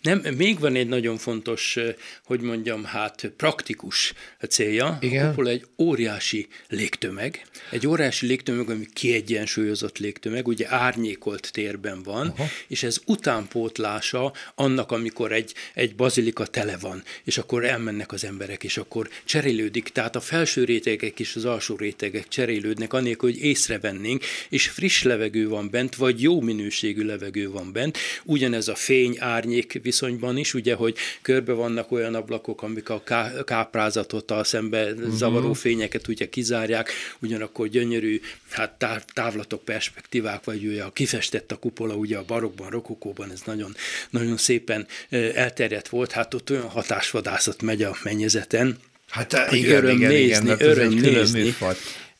Nem, 0.00 0.18
még 0.36 0.58
van 0.58 0.74
egy 0.74 0.88
nagyon 0.88 1.16
fontos, 1.16 1.78
hogy 2.24 2.40
mondjam, 2.40 2.84
hát 2.84 3.32
praktikus 3.36 4.12
célja. 4.48 4.98
Igen. 5.00 5.24
A 5.24 5.28
kupola 5.28 5.50
egy 5.50 5.64
óriási 5.78 6.48
légtömeg, 6.68 7.46
egy 7.70 7.86
óriási 7.86 8.26
légtömeg, 8.26 8.70
ami 8.70 8.86
kiegyensúlyozott 8.92 9.98
légtömeg, 9.98 10.48
ugye 10.48 10.66
árnyékolt 10.68 11.52
térben 11.52 12.02
van, 12.02 12.26
Aha. 12.28 12.46
és 12.68 12.82
ez 12.82 13.00
utánpótlása 13.18 14.32
annak, 14.54 14.92
amikor 14.92 15.32
egy, 15.32 15.54
egy 15.74 15.94
bazilika 15.94 16.46
tele 16.46 16.76
van, 16.80 17.02
és 17.24 17.38
akkor 17.38 17.64
elmennek 17.64 18.12
az 18.12 18.24
emberek, 18.24 18.64
és 18.64 18.76
akkor 18.76 19.08
cserélődik. 19.24 19.88
Tehát 19.88 20.16
a 20.16 20.20
felső 20.20 20.64
rétegek 20.64 21.20
és 21.20 21.36
az 21.36 21.44
alsó 21.44 21.76
rétegek 21.76 22.28
cserélődnek, 22.28 22.92
anélkül, 22.92 23.30
hogy 23.30 23.40
észrevennénk, 23.40 24.24
és 24.48 24.68
friss 24.68 25.02
levegő 25.02 25.48
van 25.48 25.70
bent, 25.70 25.96
vagy 25.96 26.22
jó 26.22 26.40
minőségű 26.40 27.02
levegő 27.02 27.50
van 27.50 27.72
bent. 27.72 27.98
Ugyanez 28.24 28.68
a 28.68 28.74
fény, 28.74 29.16
árnyék 29.18 29.80
viszonyban 29.82 30.36
is, 30.36 30.54
ugye, 30.54 30.74
hogy 30.74 30.96
körbe 31.22 31.52
vannak 31.52 31.92
olyan 31.92 32.14
ablakok, 32.14 32.62
amik 32.62 32.88
a 32.88 33.02
káprázatot, 33.44 34.30
a 34.30 34.44
szembe 34.44 34.92
uh-huh. 34.92 35.14
zavaró 35.14 35.52
fényeket 35.52 36.08
ugye 36.08 36.28
kizárják, 36.28 36.90
ugyanakkor 37.18 37.68
gyönyörű 37.68 38.20
hát 38.50 38.78
táv, 38.78 39.04
távlatok, 39.12 39.64
perspektívák, 39.64 40.44
vagy 40.44 40.66
ugye 40.66 40.82
a 40.82 40.90
kifestett 40.90 41.52
a 41.52 41.56
kupola, 41.56 41.94
ugye 41.94 42.16
a 42.18 42.24
barokban, 42.26 42.70
rokokóban 42.98 43.32
ez 43.32 43.40
nagyon, 43.44 43.74
nagyon 44.10 44.36
szépen 44.36 44.86
elterjedt 45.34 45.88
volt, 45.88 46.12
hát 46.12 46.34
ott 46.34 46.50
olyan 46.50 46.68
hatásvadászat 46.68 47.62
megy 47.62 47.82
a 47.82 47.96
mennyezeten, 48.02 48.78
Hát 49.08 49.32
igen, 49.50 49.76
öröm 49.76 49.96
igen, 49.96 50.10
nézni, 50.10 50.50
igen, 50.50 50.68
öröm 50.68 50.92
nézni. 50.92 51.54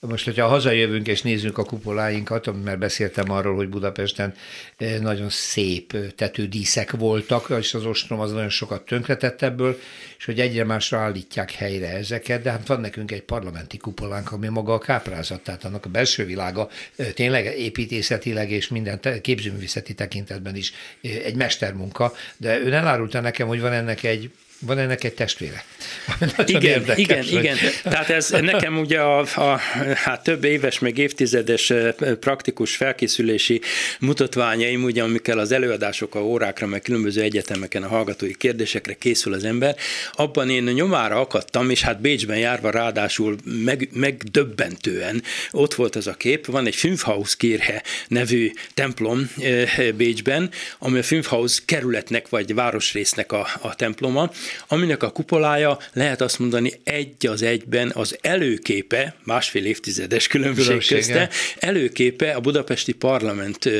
Most, 0.00 0.24
hogyha 0.24 0.46
hazajövünk 0.46 1.08
és 1.08 1.22
nézzük 1.22 1.58
a 1.58 1.64
kupoláinkat, 1.64 2.64
mert 2.64 2.78
beszéltem 2.78 3.30
arról, 3.30 3.54
hogy 3.56 3.68
Budapesten 3.68 4.34
eh, 4.76 4.98
nagyon 4.98 5.28
szép 5.28 5.92
eh, 5.92 6.08
tetődíszek 6.16 6.90
voltak, 6.90 7.54
és 7.58 7.74
az 7.74 7.84
ostrom 7.84 8.20
az 8.20 8.32
nagyon 8.32 8.48
sokat 8.48 8.84
tönkretett 8.84 9.42
ebből, 9.42 9.78
és 10.18 10.24
hogy 10.24 10.40
egyre 10.40 10.64
másra 10.64 10.98
állítják 10.98 11.50
helyre 11.52 11.88
ezeket, 11.88 12.42
de 12.42 12.50
hát 12.50 12.66
van 12.66 12.80
nekünk 12.80 13.10
egy 13.10 13.22
parlamenti 13.22 13.76
kupolánk, 13.76 14.32
ami 14.32 14.48
maga 14.48 14.72
a 14.72 14.78
káprázat, 14.78 15.40
tehát 15.40 15.64
annak 15.64 15.86
a 15.86 15.90
belső 15.90 16.24
világa 16.24 16.68
eh, 16.96 17.06
tényleg 17.14 17.58
építészetileg 17.58 18.50
és 18.50 18.68
minden 18.68 19.00
képzőművészeti 19.20 19.94
tekintetben 19.94 20.56
is 20.56 20.72
egy 21.00 21.36
mestermunka, 21.36 22.12
de 22.36 22.58
ő 22.58 22.72
elárulta 22.72 23.20
nekem, 23.20 23.46
hogy 23.46 23.60
van 23.60 23.72
ennek 23.72 24.02
egy 24.02 24.30
van 24.60 24.78
ennek 24.78 25.04
egy 25.04 25.14
testvére. 25.14 25.64
igen, 26.46 26.62
érdekes, 26.62 26.98
igen, 26.98 27.24
hogy... 27.24 27.32
igen. 27.32 27.56
Tehát 27.82 28.10
ez 28.10 28.30
nekem 28.52 28.78
ugye 28.78 29.00
a, 29.00 29.18
a 29.18 29.60
hát 29.94 30.22
több 30.22 30.44
éves, 30.44 30.78
meg 30.78 30.98
évtizedes 30.98 31.72
praktikus 32.20 32.76
felkészülési 32.76 33.60
mutatványaim, 34.00 34.84
ugye, 34.84 35.02
amikkel 35.02 35.38
az 35.38 35.52
előadások 35.52 36.14
a 36.14 36.18
órákra, 36.20 36.66
meg 36.66 36.82
különböző 36.82 37.22
egyetemeken 37.22 37.82
a 37.82 37.88
hallgatói 37.88 38.34
kérdésekre 38.34 38.94
készül 38.94 39.32
az 39.32 39.44
ember, 39.44 39.76
abban 40.12 40.50
én 40.50 40.62
nyomára 40.62 41.20
akadtam, 41.20 41.70
és 41.70 41.82
hát 41.82 42.00
Bécsben 42.00 42.38
járva 42.38 42.70
ráadásul 42.70 43.36
meg, 43.44 43.88
megdöbbentően 43.92 45.22
ott 45.50 45.74
volt 45.74 45.96
ez 45.96 46.06
a 46.06 46.14
kép, 46.14 46.46
van 46.46 46.66
egy 46.66 46.74
Fünfhauskirche 46.74 47.82
nevű 48.08 48.52
templom 48.74 49.30
Bécsben, 49.96 50.50
ami 50.78 50.98
a 50.98 51.02
Fünfhaus 51.02 51.64
kerületnek 51.64 52.28
vagy 52.28 52.54
városrésznek 52.54 53.32
a, 53.32 53.46
a 53.60 53.74
temploma, 53.74 54.30
aminek 54.68 55.02
a 55.02 55.10
kupolája 55.10 55.78
lehet 55.92 56.20
azt 56.20 56.38
mondani 56.38 56.72
egy 56.84 57.26
az 57.26 57.42
egyben 57.42 57.92
az 57.94 58.18
előképe, 58.20 59.14
másfél 59.24 59.64
évtizedes 59.64 60.26
különbség 60.26 60.64
Különbsége. 60.64 61.00
közte, 61.00 61.28
előképe 61.58 62.30
a 62.30 62.40
budapesti 62.40 62.92
parlament 62.92 63.70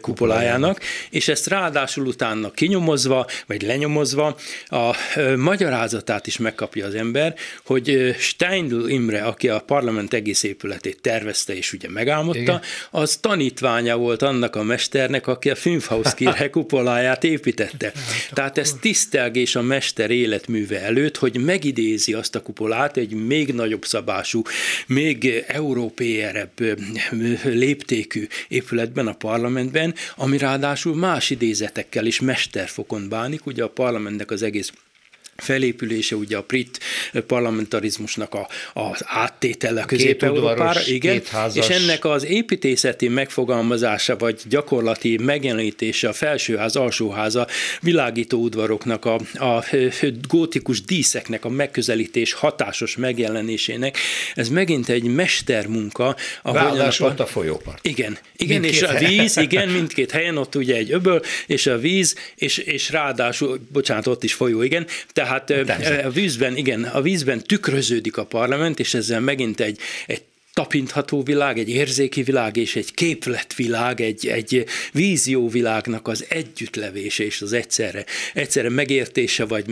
kupolájának, 0.00 0.80
és 1.10 1.28
ezt 1.28 1.46
ráadásul 1.46 2.06
utána 2.06 2.50
kinyomozva, 2.50 3.26
vagy 3.46 3.62
lenyomozva 3.62 4.36
a 4.66 4.96
magyarázatát 5.36 6.26
is 6.26 6.36
megkapja 6.36 6.86
az 6.86 6.94
ember, 6.94 7.34
hogy 7.64 8.14
Steindl 8.18 8.88
Imre, 8.88 9.22
aki 9.22 9.48
a 9.48 9.60
parlament 9.60 10.14
egész 10.14 10.42
épületét 10.42 11.00
tervezte 11.00 11.56
és 11.56 11.72
ugye 11.72 11.88
megálmodta, 11.90 12.40
Igen. 12.40 12.60
az 12.90 13.16
tanítványa 13.16 13.96
volt 13.96 14.22
annak 14.22 14.56
a 14.56 14.62
mesternek, 14.62 15.26
aki 15.26 15.50
a 15.50 15.54
Fünfhauskirche 15.54 16.50
kupoláját 16.56 17.24
építette. 17.24 17.92
Hát 17.94 18.32
Tehát 18.32 18.58
ez 18.58 18.72
tisztelgés 18.80 19.56
a 19.56 19.62
mester 19.62 20.10
életműve 20.16 20.80
előtt, 20.80 21.16
hogy 21.16 21.38
megidézi 21.40 22.12
azt 22.12 22.34
a 22.34 22.42
kupolát 22.42 22.96
egy 22.96 23.12
még 23.12 23.54
nagyobb 23.54 23.84
szabású, 23.84 24.42
még 24.86 25.44
európéerebb 25.46 26.60
léptékű 27.44 28.26
épületben, 28.48 29.06
a 29.06 29.14
parlamentben, 29.14 29.94
ami 30.16 30.38
ráadásul 30.38 30.94
más 30.94 31.30
idézetekkel 31.30 32.06
is 32.06 32.20
mesterfokon 32.20 33.08
bánik, 33.08 33.46
ugye 33.46 33.64
a 33.64 33.68
parlamentnek 33.68 34.30
az 34.30 34.42
egész 34.42 34.72
felépülése, 35.36 36.16
ugye 36.16 36.36
a 36.36 36.44
brit 36.46 36.78
parlamentarizmusnak 37.26 38.34
a, 38.34 38.48
az 38.72 39.00
áttétele 39.04 39.84
Közép-Európára, 39.84 40.80
igen, 40.86 41.22
és 41.52 41.68
ennek 41.68 42.04
az 42.04 42.24
építészeti 42.24 43.08
megfogalmazása, 43.08 44.16
vagy 44.16 44.40
gyakorlati 44.48 45.16
megjelenítése 45.16 46.08
a 46.08 46.12
felsőház, 46.12 46.76
alsóháza 46.76 47.46
világító 47.80 48.38
udvaroknak, 48.38 49.04
a, 49.04 49.14
a 49.34 49.64
gótikus 50.28 50.82
díszeknek 50.82 51.44
a 51.44 51.48
megközelítés 51.48 52.32
hatásos 52.32 52.96
megjelenésének, 52.96 53.98
ez 54.34 54.48
megint 54.48 54.88
egy 54.88 55.02
mestermunka. 55.02 56.16
Ráadásul 56.42 57.06
ott 57.06 57.20
a 57.20 57.26
folyópart. 57.26 57.86
Igen, 57.86 58.18
igen 58.36 58.64
és 58.64 58.82
a 58.82 58.98
víz, 58.98 59.36
igen, 59.36 59.68
mindkét 59.68 60.10
helyen, 60.10 60.36
ott 60.36 60.54
ugye 60.54 60.76
egy 60.76 60.92
öböl, 60.92 61.22
és 61.46 61.66
a 61.66 61.78
víz, 61.78 62.14
és, 62.36 62.58
és 62.58 62.90
ráadásul, 62.90 63.60
bocsánat, 63.72 64.06
ott 64.06 64.24
is 64.24 64.32
folyó, 64.32 64.62
igen, 64.62 64.86
tehát 65.12 65.25
tehát 65.26 66.04
a 66.04 66.10
vízben, 66.10 66.56
igen, 66.56 66.84
a 66.84 67.02
vízben 67.02 67.42
tükröződik 67.42 68.16
a 68.16 68.24
parlament, 68.24 68.80
és 68.80 68.94
ezzel 68.94 69.20
megint 69.20 69.60
egy, 69.60 69.78
egy 70.06 70.22
tapintható 70.56 71.22
világ, 71.22 71.58
egy 71.58 71.68
érzéki 71.68 72.22
világ 72.22 72.56
és 72.56 72.76
egy 72.76 72.94
képletvilág, 72.94 74.00
egy, 74.00 74.26
egy 74.26 74.66
vízióvilágnak 74.92 76.08
az 76.08 76.24
együttlevése 76.28 77.24
és 77.24 77.42
az 77.42 77.52
egyszerre, 77.52 78.04
egyszerre 78.34 78.68
megértése 78.68 79.44
vagy 79.44 79.64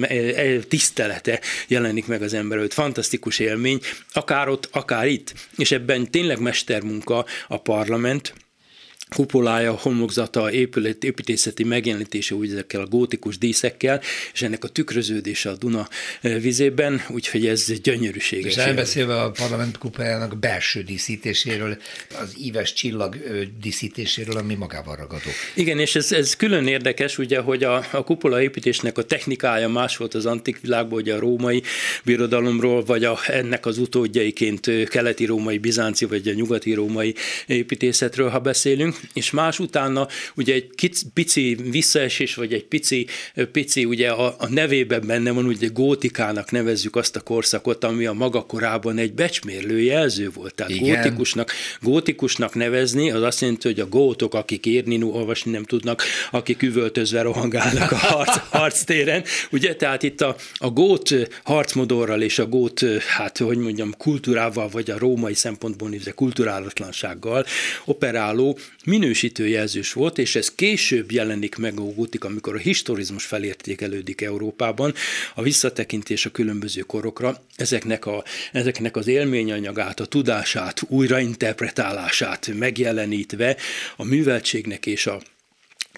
tisztelete 0.68 1.40
jelenik 1.68 2.06
meg 2.06 2.22
az 2.22 2.34
ember 2.34 2.58
előtt. 2.58 2.72
Fantasztikus 2.72 3.38
élmény, 3.38 3.80
akár 4.12 4.48
ott, 4.48 4.68
akár 4.72 5.06
itt. 5.06 5.34
És 5.56 5.72
ebben 5.72 6.10
tényleg 6.10 6.40
mestermunka 6.40 7.24
a 7.48 7.60
parlament, 7.60 8.34
kupolája, 9.08 9.72
homlokzata, 9.72 10.52
épület, 10.52 11.04
építészeti 11.04 11.64
megjelenítése 11.64 12.34
úgy 12.34 12.50
ezekkel 12.50 12.80
a 12.80 12.86
gótikus 12.86 13.38
díszekkel, 13.38 14.00
és 14.32 14.42
ennek 14.42 14.64
a 14.64 14.68
tükröződése 14.68 15.50
a 15.50 15.56
Duna 15.56 15.88
eh, 16.20 16.40
vizében, 16.40 17.02
úgyhogy 17.08 17.46
ez 17.46 17.80
gyönyörűséges. 17.82 18.52
És 18.52 18.56
elbeszélve 18.56 19.20
a 19.20 19.30
parlament 19.30 19.78
kupájának 19.78 20.38
belső 20.38 20.82
díszítéséről, 20.82 21.76
az 22.20 22.34
íves 22.38 22.72
csillag 22.72 23.16
díszítéséről, 23.60 24.36
ami 24.36 24.54
magával 24.54 24.96
ragadó. 24.96 25.30
Igen, 25.54 25.78
és 25.78 25.94
ez, 25.94 26.12
ez 26.12 26.36
külön 26.36 26.66
érdekes, 26.66 27.18
ugye, 27.18 27.38
hogy 27.38 27.64
a, 27.64 27.86
a 27.90 28.04
kupola 28.04 28.42
építésnek 28.42 28.98
a 28.98 29.02
technikája 29.02 29.68
más 29.68 29.96
volt 29.96 30.14
az 30.14 30.26
antik 30.26 30.60
világban, 30.60 30.98
ugye 30.98 31.14
a 31.14 31.18
római 31.18 31.62
birodalomról, 32.04 32.84
vagy 32.84 33.04
a, 33.04 33.18
ennek 33.26 33.66
az 33.66 33.78
utódjaiként 33.78 34.88
keleti 34.88 35.24
római, 35.24 35.58
bizánci, 35.58 36.04
vagy 36.04 36.28
a 36.28 36.32
nyugati 36.32 36.72
római 36.72 37.14
építészetről, 37.46 38.28
ha 38.28 38.38
beszélünk, 38.38 38.93
és 39.12 39.30
más 39.30 39.58
utána 39.58 40.08
ugye 40.34 40.54
egy 40.54 40.70
kic, 40.74 41.02
pici 41.14 41.56
visszaesés, 41.70 42.34
vagy 42.34 42.52
egy 42.52 42.64
pici, 42.64 43.06
pici 43.52 43.84
ugye 43.84 44.10
a, 44.10 44.34
a 44.38 44.48
nevében 44.48 45.06
benne 45.06 45.30
van, 45.30 45.44
ugye 45.44 45.68
gótikának 45.72 46.50
nevezzük 46.50 46.96
azt 46.96 47.16
a 47.16 47.20
korszakot, 47.20 47.84
ami 47.84 48.06
a 48.06 48.12
maga 48.12 48.42
korában 48.42 48.98
egy 48.98 49.12
becsmérlő 49.12 49.80
jelző 49.80 50.30
volt. 50.34 50.54
Tehát 50.54 50.72
Igen. 50.72 51.02
gótikusnak, 51.02 51.52
gótikusnak 51.80 52.54
nevezni, 52.54 53.10
az 53.10 53.22
azt 53.22 53.40
jelenti, 53.40 53.68
hogy 53.68 53.80
a 53.80 53.86
gótok, 53.86 54.34
akik 54.34 54.66
írni, 54.66 55.02
olvasni 55.02 55.50
nem 55.50 55.64
tudnak, 55.64 56.02
akik 56.30 56.62
üvöltözve 56.62 57.22
rohangálnak 57.22 57.92
a 57.92 57.96
harc, 57.96 58.36
harctéren. 58.58 59.24
Ugye, 59.50 59.76
tehát 59.76 60.02
itt 60.02 60.20
a, 60.20 60.36
a 60.54 60.70
gót 60.70 61.14
harcmodorral 61.42 62.22
és 62.22 62.38
a 62.38 62.46
gót, 62.46 62.84
hát 63.16 63.38
hogy 63.38 63.58
mondjam, 63.58 63.94
kultúrával, 63.98 64.68
vagy 64.68 64.90
a 64.90 64.98
római 64.98 65.34
szempontból 65.34 65.88
nézve 65.88 66.10
kulturálatlansággal 66.10 67.44
operáló 67.84 68.58
minősítő 68.84 69.48
jelzős 69.48 69.92
volt, 69.92 70.18
és 70.18 70.36
ez 70.36 70.54
később 70.54 71.10
jelenik 71.12 71.56
meg 71.56 71.78
a 71.78 71.82
gótik, 71.82 72.24
amikor 72.24 72.54
a 72.54 72.58
historizmus 72.58 73.24
felértékelődik 73.24 74.20
Európában, 74.20 74.94
a 75.34 75.42
visszatekintés 75.42 76.26
a 76.26 76.30
különböző 76.30 76.80
korokra, 76.80 77.42
ezeknek, 77.56 78.06
a, 78.06 78.24
ezeknek 78.52 78.96
az 78.96 79.06
élményanyagát, 79.06 80.00
a 80.00 80.06
tudását, 80.06 80.82
újrainterpretálását 80.88 82.50
megjelenítve 82.58 83.56
a 83.96 84.04
műveltségnek 84.04 84.86
és 84.86 85.06
a 85.06 85.20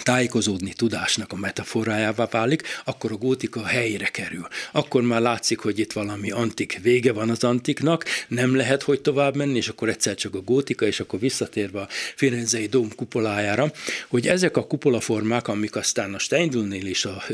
tájékozódni 0.02 0.72
tudásnak 0.72 1.32
a 1.32 1.36
metaforájává 1.36 2.28
válik, 2.30 2.62
akkor 2.84 3.12
a 3.12 3.16
gótika 3.16 3.64
helyre 3.64 4.06
kerül. 4.06 4.46
Akkor 4.72 5.02
már 5.02 5.20
látszik, 5.20 5.58
hogy 5.58 5.78
itt 5.78 5.92
valami 5.92 6.30
antik 6.30 6.78
vége 6.82 7.12
van 7.12 7.30
az 7.30 7.44
antiknak, 7.44 8.04
nem 8.28 8.56
lehet, 8.56 8.82
hogy 8.82 9.00
tovább 9.00 9.36
menni, 9.36 9.56
és 9.56 9.68
akkor 9.68 9.88
egyszer 9.88 10.14
csak 10.14 10.34
a 10.34 10.40
gótika, 10.40 10.86
és 10.86 11.00
akkor 11.00 11.18
visszatérve 11.18 11.80
a 11.80 11.88
Firenzei 12.14 12.66
dóm 12.66 12.88
kupolájára, 12.96 13.72
hogy 14.08 14.26
ezek 14.26 14.56
a 14.56 14.66
kupolaformák, 14.66 15.48
amik 15.48 15.76
aztán 15.76 16.14
a 16.14 16.18
Steindlnél 16.18 16.86
és 16.86 17.04
a 17.04 17.24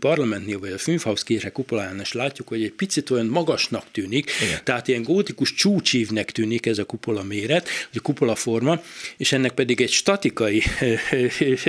parlamentnél, 0.00 0.58
vagy 0.58 0.72
a 0.72 0.78
Fünfhauskirche 0.78 1.50
kupoláján 1.50 2.00
is 2.00 2.12
látjuk, 2.12 2.48
hogy 2.48 2.62
egy 2.62 2.72
picit 2.72 3.10
olyan 3.10 3.26
magasnak 3.26 3.84
tűnik, 3.92 4.30
Igen. 4.42 4.60
tehát 4.64 4.88
ilyen 4.88 5.02
gótikus 5.02 5.54
csúcsívnek 5.54 6.30
tűnik 6.30 6.66
ez 6.66 6.78
a 6.78 6.84
kupola 6.84 7.22
méret, 7.22 7.64
vagy 7.64 7.98
a 7.98 8.00
kupolaforma, 8.00 8.82
és 9.16 9.32
ennek 9.32 9.52
pedig 9.52 9.80
egy 9.80 9.90
statikai 9.90 10.62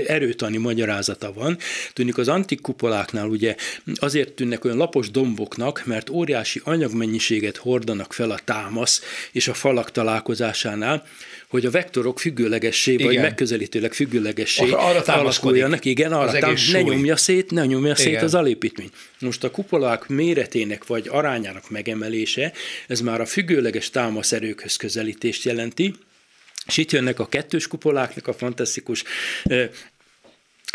erő 0.07 0.33
erőtani 0.36 0.57
magyarázata 0.57 1.33
van. 1.33 1.57
Tűnik 1.93 2.17
az 2.17 2.27
antik 2.27 2.61
kupoláknál 2.61 3.27
ugye 3.27 3.55
azért 3.95 4.31
tűnnek 4.31 4.65
olyan 4.65 4.77
lapos 4.77 5.11
domboknak, 5.11 5.86
mert 5.86 6.09
óriási 6.09 6.61
anyagmennyiséget 6.63 7.57
hordanak 7.57 8.13
fel 8.13 8.31
a 8.31 8.39
támasz 8.43 9.01
és 9.31 9.47
a 9.47 9.53
falak 9.53 9.91
találkozásánál, 9.91 11.05
hogy 11.47 11.65
a 11.65 11.71
vektorok 11.71 12.19
függőlegessé, 12.19 12.93
igen. 12.93 13.05
vagy 13.05 13.17
megközelítőleg 13.17 13.93
függőlegessé 13.93 14.69
arra 14.71 15.01
alakuljanak. 15.01 15.86
Igen, 15.86 16.11
arra 16.11 16.39
tám- 16.39 16.57
ne 16.71 16.81
nyomja 16.81 17.15
szét, 17.15 17.51
ne 17.51 17.65
nyomja 17.65 17.91
igen. 17.91 17.95
szét 17.95 18.21
az 18.21 18.33
alépítmény. 18.33 18.89
Most 19.19 19.43
a 19.43 19.51
kupolák 19.51 20.07
méretének 20.07 20.86
vagy 20.86 21.07
arányának 21.11 21.69
megemelése, 21.69 22.53
ez 22.88 23.01
már 23.01 23.21
a 23.21 23.25
függőleges 23.25 23.89
támaszerőkhöz 23.89 24.75
közelítést 24.75 25.43
jelenti, 25.43 25.93
és 26.65 26.77
itt 26.77 26.91
jönnek 26.91 27.19
a 27.19 27.27
kettős 27.27 27.67
kupoláknak 27.67 28.27
a 28.27 28.33
fantasztikus 28.33 29.03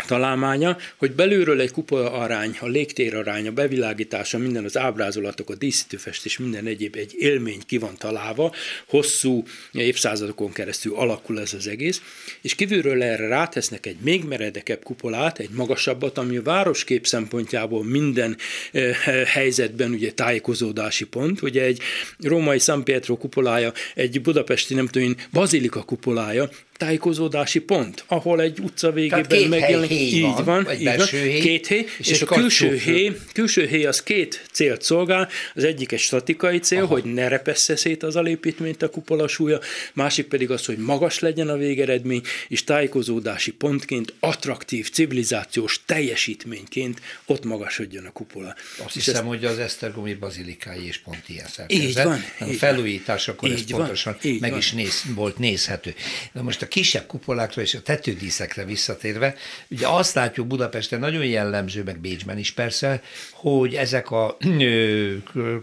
találmánya, 0.07 0.77
hogy 0.97 1.11
belülről 1.11 1.61
egy 1.61 1.71
kupola 1.71 2.11
arány, 2.11 2.57
a 2.59 2.67
légtér 2.67 3.15
arány, 3.15 3.47
a 3.47 3.51
bevilágítása, 3.51 4.37
minden 4.37 4.63
az 4.63 4.77
ábrázolatok, 4.77 5.49
a 5.49 5.55
díszítőfestés, 5.55 6.37
minden 6.37 6.65
egyéb 6.65 6.95
egy 6.95 7.15
élmény 7.17 7.61
ki 7.65 7.77
van 7.77 7.97
találva, 7.97 8.53
hosszú 8.87 9.43
évszázadokon 9.71 10.51
keresztül 10.51 10.95
alakul 10.95 11.39
ez 11.39 11.53
az 11.53 11.67
egész, 11.67 12.01
és 12.41 12.55
kívülről 12.55 13.03
erre 13.03 13.27
rátesznek 13.27 13.85
egy 13.85 13.97
még 14.01 14.23
meredekebb 14.23 14.83
kupolát, 14.83 15.39
egy 15.39 15.49
magasabbat, 15.49 16.17
ami 16.17 16.37
a 16.37 16.41
városkép 16.41 17.07
szempontjából 17.07 17.83
minden 17.83 18.37
eh, 18.71 18.95
helyzetben 19.25 19.91
ugye 19.91 20.11
tájékozódási 20.11 21.05
pont, 21.05 21.41
ugye 21.41 21.63
egy 21.63 21.81
római 22.19 22.59
San 22.59 22.83
Pietro 22.83 23.17
kupolája, 23.17 23.73
egy 23.95 24.21
budapesti 24.21 24.73
nem 24.73 24.87
tudom 24.87 25.07
én, 25.07 25.15
bazilika 25.31 25.83
kupolája, 25.83 26.49
tájékozódási 26.81 27.59
pont, 27.59 28.03
ahol 28.07 28.41
egy 28.41 28.59
utca 28.59 28.91
végében 28.91 29.47
megjelenik. 29.49 29.91
Így 29.91 30.21
van, 30.21 30.43
van, 30.43 30.71
így 30.79 30.83
van 30.83 31.07
héj, 31.07 31.39
két 31.39 31.67
héj, 31.67 31.85
és, 31.97 32.07
és 32.07 32.21
a 32.21 32.25
külső 32.25 32.77
héj, 32.77 33.11
külső 33.33 33.67
héj 33.67 33.85
az 33.85 34.03
két 34.03 34.45
célt 34.51 34.81
szolgál, 34.81 35.29
az 35.55 35.63
egyik 35.63 35.91
egy 35.91 35.99
statikai 35.99 36.59
cél, 36.59 36.83
Aha. 36.83 36.87
hogy 36.87 37.03
ne 37.03 37.27
repessze 37.27 37.75
szét 37.75 38.03
az 38.03 38.15
alépítményt 38.15 38.81
a 38.81 38.89
kupola 38.89 39.27
súlya, 39.27 39.59
másik 39.93 40.25
pedig 40.25 40.51
az, 40.51 40.65
hogy 40.65 40.77
magas 40.77 41.19
legyen 41.19 41.49
a 41.49 41.57
végeredmény, 41.57 42.21
és 42.47 42.63
tájékozódási 42.63 43.51
pontként, 43.51 44.13
attraktív, 44.19 44.89
civilizációs 44.89 45.81
teljesítményként 45.85 47.01
ott 47.25 47.43
magasodjon 47.43 48.05
a 48.05 48.11
kupola. 48.11 48.55
Azt 48.77 48.95
és 48.95 49.05
hiszem, 49.05 49.15
ezt... 49.15 49.25
hogy 49.25 49.45
az 49.45 49.59
Esztergomi 49.59 50.13
bazilikai 50.13 50.87
is 50.87 50.97
pont 50.97 51.23
ilyen 51.29 51.47
szerkezet. 51.47 51.83
Így 51.83 51.93
van. 51.93 52.23
A 52.39 52.45
felújításakor 52.45 53.51
ez 53.51 53.71
pontosan 53.71 54.17
meg 54.39 54.49
van. 54.49 54.59
is 54.59 54.71
néz, 54.71 55.03
volt 55.15 55.37
nézhető. 55.37 55.95
Na 56.31 56.41
most 56.41 56.61
a 56.61 56.67
kisebb 56.71 57.05
kupolákra 57.05 57.61
és 57.61 57.73
a 57.73 57.81
tetődíszekre 57.81 58.65
visszatérve, 58.65 59.35
ugye 59.67 59.87
azt 59.87 60.15
látjuk 60.15 60.47
Budapesten 60.47 60.99
nagyon 60.99 61.25
jellemző, 61.25 61.83
meg 61.83 61.99
Bécsben 61.99 62.37
is 62.37 62.51
persze, 62.51 63.01
hogy 63.31 63.75
ezek 63.75 64.11
a 64.11 64.37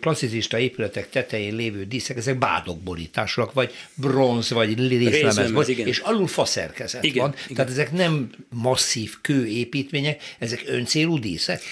klasszicista 0.00 0.58
épületek 0.58 1.10
tetején 1.10 1.54
lévő 1.54 1.84
díszek, 1.84 2.16
ezek 2.16 2.38
bádokborításúak, 2.38 3.52
vagy 3.52 3.74
bronz, 3.94 4.50
vagy 4.50 4.88
részlemez, 4.88 5.68
és 5.68 5.98
alul 5.98 6.26
faszerkezet 6.26 7.04
igen, 7.04 7.22
van. 7.22 7.34
Igen. 7.44 7.54
Tehát 7.56 7.70
ezek 7.70 7.92
nem 7.92 8.30
masszív 8.48 9.14
kőépítmények, 9.20 10.22
ezek 10.38 10.62
öncélú 10.66 11.18
díszek? 11.18 11.62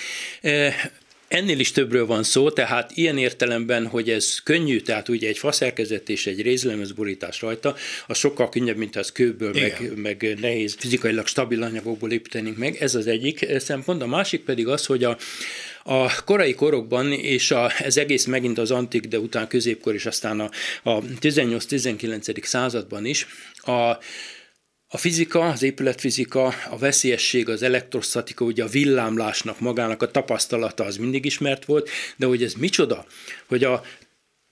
E- 0.41 1.05
Ennél 1.37 1.59
is 1.59 1.73
többről 1.73 2.07
van 2.07 2.23
szó, 2.23 2.51
tehát 2.51 2.91
ilyen 2.95 3.19
értelemben, 3.19 3.87
hogy 3.87 4.11
ez 4.11 4.39
könnyű, 4.45 4.81
tehát 4.81 5.09
ugye 5.09 5.29
egy 5.29 5.39
faszerkezet 5.39 6.09
és 6.09 6.27
egy 6.27 6.43
rézlemezborítás 6.43 7.41
rajta, 7.41 7.77
az 8.07 8.19
sokkal 8.19 8.49
könnyebb, 8.49 8.77
mint 8.77 8.97
az 8.97 9.13
kőből, 9.13 9.53
meg, 9.53 9.93
meg 9.97 10.37
nehéz 10.41 10.77
fizikailag 10.79 11.27
stabil 11.27 11.63
anyagokból 11.63 12.13
építenénk 12.13 12.57
meg. 12.57 12.77
Ez 12.77 12.95
az 12.95 13.07
egyik 13.07 13.47
szempont. 13.59 14.03
A 14.03 14.07
másik 14.07 14.45
pedig 14.45 14.69
az, 14.69 14.87
hogy 14.87 15.05
a, 15.05 15.17
a 15.85 16.25
korai 16.25 16.55
korokban, 16.55 17.13
és 17.13 17.51
a, 17.51 17.73
ez 17.79 17.97
egész 17.97 18.25
megint 18.25 18.59
az 18.59 18.71
antik, 18.71 19.05
de 19.05 19.19
után 19.19 19.49
középkor, 19.49 19.95
és 19.95 20.07
aztán 20.07 20.41
a, 20.41 20.51
a 20.83 21.03
18-19. 21.03 22.45
században 22.45 23.05
is, 23.05 23.27
a 23.55 23.99
a 24.89 24.97
fizika, 24.97 25.49
az 25.49 25.63
épületfizika, 25.63 26.55
a 26.71 26.79
veszélyesség, 26.79 27.49
az 27.49 27.63
elektrostatika, 27.63 28.45
ugye 28.45 28.65
a 28.65 28.69
villámlásnak 28.69 29.61
magának 29.61 30.03
a 30.03 30.11
tapasztalata 30.11 30.85
az 30.85 30.97
mindig 30.97 31.25
ismert 31.25 31.65
volt, 31.65 31.91
de 32.17 32.27
hogy 32.27 32.43
ez 32.43 32.55
micsoda, 32.55 33.07
hogy 33.47 33.65
a 33.65 33.83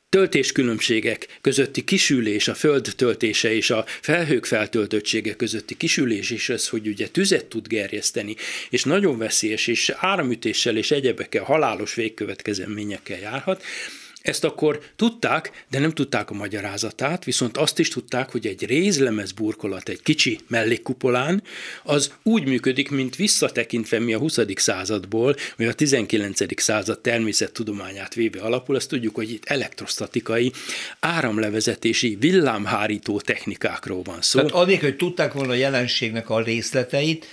töltéskülönbségek 0.09 1.39
közötti 1.41 1.85
kisülés, 1.85 2.49
a 2.49 2.55
föld 2.55 2.93
töltése 2.97 3.55
és 3.55 3.71
a 3.71 3.85
felhők 4.01 4.45
feltöltöttsége 4.45 5.35
közötti 5.35 5.77
kisülés 5.77 6.31
is 6.31 6.49
az, 6.49 6.69
hogy 6.69 6.89
ugye 6.89 7.09
tüzet 7.09 7.47
tud 7.47 7.67
gerjeszteni, 7.67 8.37
és 8.71 8.85
nagyon 8.85 9.19
veszélyes, 9.19 9.67
és 9.67 9.93
áramütéssel 9.97 10.77
és 10.77 10.91
egyebekkel, 10.91 11.45
halálos 11.45 11.95
végkövetkezményekkel 11.95 13.19
járhat, 13.19 13.63
ezt 14.25 14.45
akkor 14.45 14.81
tudták, 14.97 15.65
de 15.71 15.79
nem 15.79 15.91
tudták 15.91 16.31
a 16.31 16.35
magyarázatát, 16.35 17.25
viszont 17.25 17.57
azt 17.57 17.79
is 17.79 17.89
tudták, 17.89 18.31
hogy 18.31 18.47
egy 18.47 18.67
rézlemez 18.67 19.33
burkolat 19.33 19.89
egy 19.89 20.03
kicsi 20.03 20.39
mellékkupolán, 20.49 21.43
az 21.83 22.13
úgy 22.23 22.47
működik, 22.47 22.91
mint 22.91 23.17
visszatekintve 23.17 23.99
mi 23.99 24.15
a 24.15 24.19
20. 24.19 24.39
századból, 24.55 25.35
vagy 25.57 25.67
a 25.67 25.73
19. 25.73 26.61
század 26.63 27.01
természettudományát 27.01 28.15
véve 28.15 28.41
alapul, 28.41 28.77
azt 28.77 28.89
tudjuk, 28.89 29.15
hogy 29.15 29.31
itt 29.31 29.45
elektrostatikai, 29.45 30.53
áramlevezetési, 31.01 32.17
villámhárító 32.21 33.21
technikákról 33.21 34.03
van 34.03 34.23
szó. 34.23 34.39
Tehát 34.39 34.55
addig, 34.55 34.81
hogy 34.81 34.97
tudták 34.97 35.33
volna 35.33 35.53
a 35.53 35.57
jelenségnek 35.57 36.31
a 36.31 36.43
részleteit, 36.43 37.27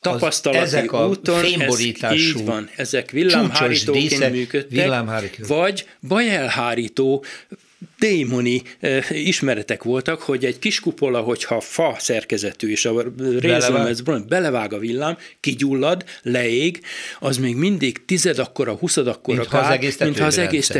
tapasztalati 0.00 0.62
ezek 0.62 0.92
a 0.92 1.08
úton, 1.08 1.44
ez 1.60 1.80
így 1.80 2.44
van, 2.44 2.70
ezek 2.76 3.10
villámhárítóként 3.10 4.30
működtek, 4.30 4.70
villámhárító. 4.70 5.46
vagy 5.46 5.86
bajelhárító 6.08 7.24
démoni 7.98 8.62
eh, 8.80 9.04
ismeretek 9.10 9.82
voltak, 9.82 10.20
hogy 10.22 10.44
egy 10.44 10.58
kis 10.58 10.80
kupola, 10.80 11.20
hogyha 11.20 11.60
fa 11.60 11.96
szerkezetű, 11.98 12.70
és 12.70 12.84
a 12.84 13.04
rézlemez 13.38 14.00
belevág 14.28 14.72
a 14.72 14.78
villám, 14.78 15.16
kigyullad, 15.40 16.04
leég, 16.22 16.80
az 17.18 17.36
még 17.36 17.56
mindig 17.56 18.04
tized 18.04 18.38
akkora, 18.38 18.72
huszad 18.72 19.06
akkora 19.06 19.38
mint 19.38 19.48
kár, 19.48 19.62
ha 19.62 19.68
az 19.68 19.74
egész, 19.74 19.98
mint 19.98 20.18
ha 20.18 20.24
az 20.24 20.38
egész 20.38 20.70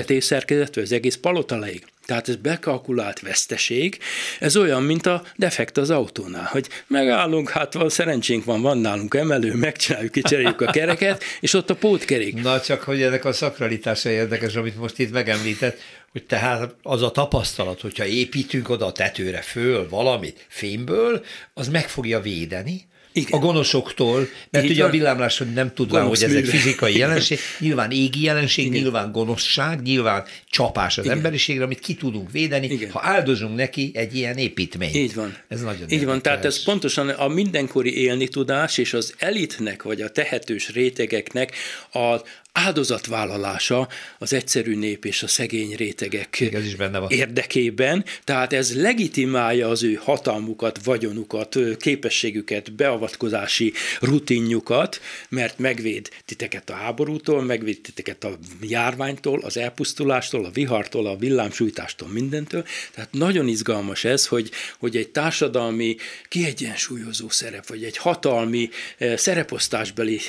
az 0.75 0.93
egész 0.93 1.17
palota 1.17 1.59
leég. 1.59 1.85
Tehát 2.09 2.29
ez 2.29 2.37
bekalkulált 2.37 3.21
veszteség, 3.21 3.99
ez 4.39 4.57
olyan, 4.57 4.83
mint 4.83 5.07
a 5.07 5.23
defekt 5.37 5.77
az 5.77 5.91
autónál, 5.91 6.49
hogy 6.51 6.69
megállunk, 6.87 7.51
hát 7.51 7.75
van, 7.75 7.89
szerencsénk 7.89 8.45
van, 8.45 8.63
van 8.63 8.79
nálunk 8.79 9.15
emelő, 9.15 9.55
megcsináljuk, 9.55 10.13
kicseréljük 10.13 10.61
a 10.61 10.71
kereket, 10.71 11.25
és 11.41 11.55
ott 11.55 11.71
a 11.71 11.75
pótkerék. 11.75 12.43
Na 12.43 12.61
csak, 12.61 12.83
hogy 12.83 13.03
ennek 13.03 13.25
a 13.25 13.33
szakralitása 13.33 14.11
érdekes, 14.11 14.55
amit 14.55 14.77
most 14.77 14.99
itt 14.99 15.13
megemlített, 15.13 15.79
hogy 16.13 16.25
tehát 16.25 16.75
az 16.83 17.03
a 17.03 17.11
tapasztalat, 17.11 17.81
hogyha 17.81 18.07
építünk 18.07 18.69
oda 18.69 18.87
a 18.87 18.93
tetőre 18.93 19.41
föl 19.41 19.89
valamit 19.89 20.47
fémből, 20.49 21.25
az 21.55 21.69
meg 21.69 21.89
fogja 21.89 22.21
védeni, 22.21 22.87
igen. 23.19 23.41
a 23.41 23.43
gonoszoktól, 23.43 24.29
mert 24.51 24.65
Így 24.65 24.71
ugye 24.71 24.81
van. 24.81 24.91
a 24.91 24.93
villámlás 24.93 25.43
nem 25.55 25.75
tudván, 25.75 26.07
hogy 26.07 26.23
ez 26.23 26.33
egy 26.33 26.49
fizikai 26.49 26.97
jelenség, 26.97 27.39
nyilván 27.59 27.91
égi 27.91 28.23
jelenség, 28.23 28.67
Igen. 28.67 28.81
nyilván 28.81 29.13
gonoszság, 29.13 29.83
nyilván 29.83 30.25
csapás 30.51 30.99
az 30.99 31.05
Igen. 31.05 31.17
emberiségre, 31.17 31.65
amit 31.65 31.79
ki 31.79 31.95
tudunk 31.95 32.31
védeni, 32.31 32.67
Igen. 32.67 32.91
ha 32.91 33.01
áldozunk 33.03 33.57
neki 33.57 33.91
egy 33.95 34.17
ilyen 34.17 34.37
építményt. 34.37 34.95
Így 34.95 35.15
van. 35.15 35.37
Ez 35.49 35.61
nagyon 35.61 35.91
Így 35.91 36.05
van, 36.05 36.23
tehát 36.23 36.45
ez 36.45 36.63
pontosan 36.63 37.09
a 37.09 37.29
mindenkori 37.29 37.97
élni 38.01 38.29
tudás 38.29 38.79
és 38.79 38.93
az 38.95 39.15
elitnek, 39.19 39.83
vagy 39.83 40.01
a 40.01 40.09
tehetős 40.09 40.73
rétegeknek 40.73 41.53
a 41.93 42.17
áldozatvállalása 42.65 43.89
az 44.19 44.33
egyszerű 44.33 44.77
nép 44.77 45.05
és 45.05 45.23
a 45.23 45.27
szegény 45.27 45.75
rétegek 45.77 46.41
ez 46.41 46.65
is 46.65 46.75
benne 46.75 46.99
van. 46.99 47.11
érdekében, 47.11 48.05
tehát 48.25 48.53
ez 48.53 48.77
legitimálja 48.77 49.69
az 49.69 49.83
ő 49.83 49.95
hatalmukat, 49.95 50.85
vagyonukat, 50.85 51.57
képességüket, 51.79 52.73
beavatkozási 52.73 53.73
rutinjukat, 54.01 55.01
mert 55.29 55.59
megvéd 55.59 56.09
titeket 56.25 56.71
a 56.71 56.75
háborútól, 56.75 57.43
megvéd 57.43 57.81
titeket 57.81 58.25
a 58.25 58.39
járványtól, 58.61 59.41
az 59.41 59.57
elpusztulástól, 59.57 60.45
a 60.45 60.51
vihartól, 60.51 61.07
a 61.07 61.17
villámsújtástól, 61.17 62.09
mindentől. 62.09 62.65
Tehát 62.95 63.13
nagyon 63.13 63.49
izgalmas 63.49 64.05
ez, 64.05 64.27
hogy, 64.27 64.51
hogy 64.79 64.97
egy 64.97 65.09
társadalmi 65.09 65.97
kiegyensúlyozó 66.29 67.29
szerep, 67.29 67.67
vagy 67.67 67.85
egy 67.85 67.97
hatalmi 67.97 68.69
szereposztásbeli 69.15 70.21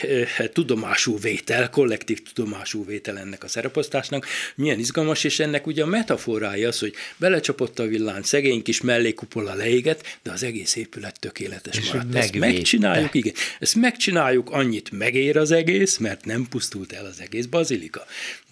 tudomású 0.53 1.19
vétel, 1.19 1.69
kollektív 1.69 2.18
tudomású 2.21 2.85
vétel 2.85 3.17
ennek 3.19 3.43
a 3.43 3.47
szereposztásnak, 3.47 4.25
milyen 4.55 4.79
izgalmas, 4.79 5.23
és 5.23 5.39
ennek 5.39 5.67
ugye 5.67 5.83
a 5.83 5.85
metaforája 5.85 6.67
az, 6.67 6.79
hogy 6.79 6.93
belecsapott 7.17 7.79
a 7.79 7.85
villám, 7.85 8.21
szegény 8.21 8.61
kis 8.61 8.81
mellékupola 8.81 9.53
leégett, 9.53 10.17
de 10.23 10.31
az 10.31 10.43
egész 10.43 10.75
épület 10.75 11.19
tökéletes 11.19 11.77
és 11.77 11.91
maradt. 11.91 12.15
Ezt 12.15 12.35
megcsináljuk, 12.35 13.13
igen. 13.13 13.33
Ezt 13.59 13.75
megcsináljuk, 13.75 14.49
annyit 14.49 14.91
megér 14.91 15.37
az 15.37 15.51
egész, 15.51 15.97
mert 15.97 16.25
nem 16.25 16.47
pusztult 16.49 16.91
el 16.91 17.05
az 17.05 17.21
egész 17.21 17.45
bazilika. 17.45 18.05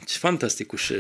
Fantasztikus 0.06 0.94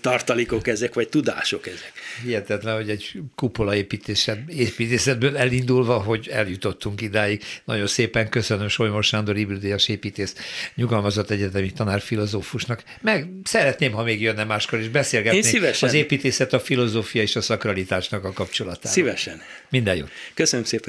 tartalékok 0.00 0.66
ezek, 0.66 0.94
vagy 0.94 1.08
tudások 1.08 1.66
ezek. 1.66 1.92
Hihetetlen, 2.24 2.76
hogy 2.76 2.90
egy 2.90 3.20
kupola 3.34 3.74
építészetből, 3.74 4.54
építészetből 4.54 5.36
elindulva, 5.36 5.98
hogy 5.98 6.28
eljutottunk 6.28 7.00
idáig. 7.00 7.42
Nagyon 7.64 7.86
szépen 7.86 8.28
köszönöm 8.28 8.68
Solymos 8.68 9.06
Sándor 9.06 9.36
Ibridéjas 9.36 9.88
építész, 9.88 10.34
nyugalmazott 10.74 11.30
egyetemi 11.30 11.72
tanár 11.78 12.00
filozófusnak. 12.00 12.82
Meg 13.00 13.28
szeretném, 13.42 13.92
ha 13.92 14.02
még 14.02 14.20
jönne 14.20 14.44
máskor 14.44 14.78
is 14.78 14.88
beszélgetni 14.88 15.58
az 15.80 15.92
építészet, 15.92 16.52
a 16.52 16.60
filozófia 16.60 17.22
és 17.22 17.36
a 17.36 17.40
szakralitásnak 17.40 18.24
a 18.24 18.32
kapcsolatáról. 18.32 18.92
Szívesen. 18.92 19.40
Minden 19.70 19.96
jót. 19.96 20.10
Köszönöm 20.34 20.64
szépen. 20.64 20.88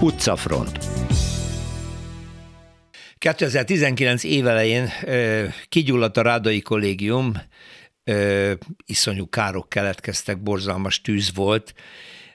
Utcafront. 0.00 0.78
2019 3.18 4.24
évelején 4.24 4.92
kigyulladt 5.68 6.16
a 6.16 6.22
Rádai 6.22 6.60
Kollégium, 6.60 7.32
iszonyú 8.86 9.28
károk 9.28 9.68
keletkeztek, 9.68 10.42
borzalmas 10.42 11.00
tűz 11.00 11.34
volt, 11.34 11.74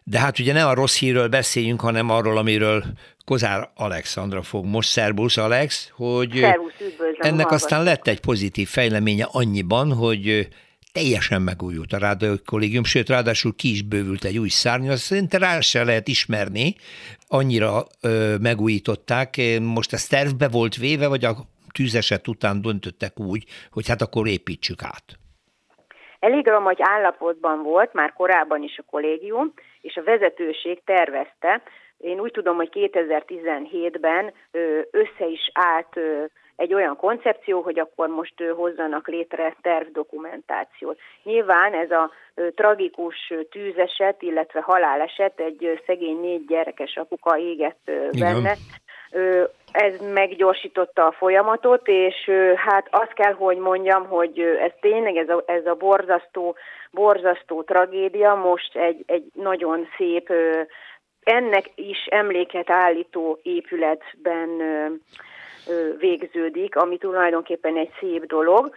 de 0.04 0.20
hát 0.20 0.40
ugye 0.40 0.54
ne 0.54 0.66
a 0.66 0.74
rossz 0.74 0.98
hírről 0.98 1.28
beszéljünk, 1.28 1.82
hanem 1.82 2.10
arról, 2.10 2.38
amiről 2.38 2.84
Kozár 3.26 3.70
Alexandra 3.76 4.42
fog 4.42 4.66
most. 4.66 4.90
Szerbusz 4.90 5.38
Alex, 5.38 5.92
hogy 5.96 6.32
Szervusz, 6.40 6.74
ennek 7.18 7.52
aztán 7.52 7.84
lett 7.84 8.08
egy 8.08 8.20
pozitív 8.20 8.68
fejleménye 8.68 9.28
annyiban, 9.32 9.94
hogy 9.94 10.48
teljesen 10.94 11.42
megújult 11.42 11.94
a 11.94 11.98
Rádai 11.98 12.36
Kollégium, 12.46 12.84
sőt, 12.84 13.10
ráadásul 13.10 13.56
ki 13.56 13.72
is 13.72 13.82
bővült 13.82 14.24
egy 14.24 14.38
új 14.38 14.48
szárny, 14.48 14.90
azt 14.90 15.02
szerintem 15.02 15.42
rá 15.42 15.60
se 15.60 15.84
lehet 15.84 16.08
ismerni, 16.08 16.76
annyira 17.28 17.84
ö, 18.02 18.36
megújították. 18.42 19.36
Most 19.62 19.94
ez 19.94 20.08
tervbe 20.08 20.48
volt 20.48 20.76
véve, 20.76 21.08
vagy 21.08 21.26
a 21.26 21.36
tűzeset 21.74 22.28
után 22.28 22.62
döntöttek 22.62 23.20
úgy, 23.20 23.44
hogy 23.72 23.88
hát 23.88 24.02
akkor 24.02 24.28
építsük 24.28 24.84
át? 24.84 25.04
Elég 26.20 26.48
romagy 26.48 26.78
állapotban 26.80 27.64
volt 27.64 27.94
már 27.94 28.14
korábban 28.14 28.64
is 28.64 28.78
a 28.78 28.84
kollégium, 28.90 29.54
és 29.82 29.96
a 29.96 30.04
vezetőség 30.04 30.82
tervezte, 30.86 31.62
én 32.02 32.20
úgy 32.20 32.32
tudom, 32.32 32.56
hogy 32.56 32.70
2017-ben 32.74 34.34
össze 34.92 35.26
is 35.28 35.52
állt 35.54 36.00
egy 36.62 36.74
olyan 36.74 36.96
koncepció, 36.96 37.62
hogy 37.62 37.80
akkor 37.80 38.08
most 38.08 38.34
hozzanak 38.56 39.08
létre 39.08 39.56
tervdokumentációt. 39.62 41.00
Nyilván 41.24 41.74
ez 41.74 41.92
a 41.92 42.12
tragikus 42.56 43.34
tűzeset, 43.52 44.22
illetve 44.22 44.62
haláleset, 44.62 45.40
egy 45.40 45.82
szegény 45.86 46.20
négy 46.20 46.46
gyerekes 46.46 46.96
apuka 46.96 47.38
égett 47.38 47.92
benne, 48.20 48.56
Igen. 49.10 49.48
ez 49.72 50.00
meggyorsította 50.14 51.06
a 51.06 51.12
folyamatot, 51.12 51.88
és 51.88 52.32
hát 52.56 52.88
azt 52.92 53.14
kell, 53.14 53.34
hogy 53.34 53.58
mondjam, 53.58 54.08
hogy 54.08 54.40
ez 54.40 54.72
tényleg 54.82 55.16
ez 55.16 55.30
a, 55.30 55.44
ez 55.46 55.66
a 55.66 55.76
borzasztó, 55.76 56.56
borzasztó 56.92 57.64
tragédia 57.64 58.36
most 58.36 58.76
egy, 58.76 59.04
egy 59.06 59.24
nagyon 59.34 59.88
szép 59.98 60.34
ennek 61.24 61.72
is 61.76 62.06
emléket 62.10 62.70
állító 62.70 63.40
épületben 63.44 64.50
végződik, 65.98 66.76
ami 66.76 66.98
tulajdonképpen 66.98 67.78
egy 67.78 67.92
szép 68.00 68.26
dolog. 68.26 68.76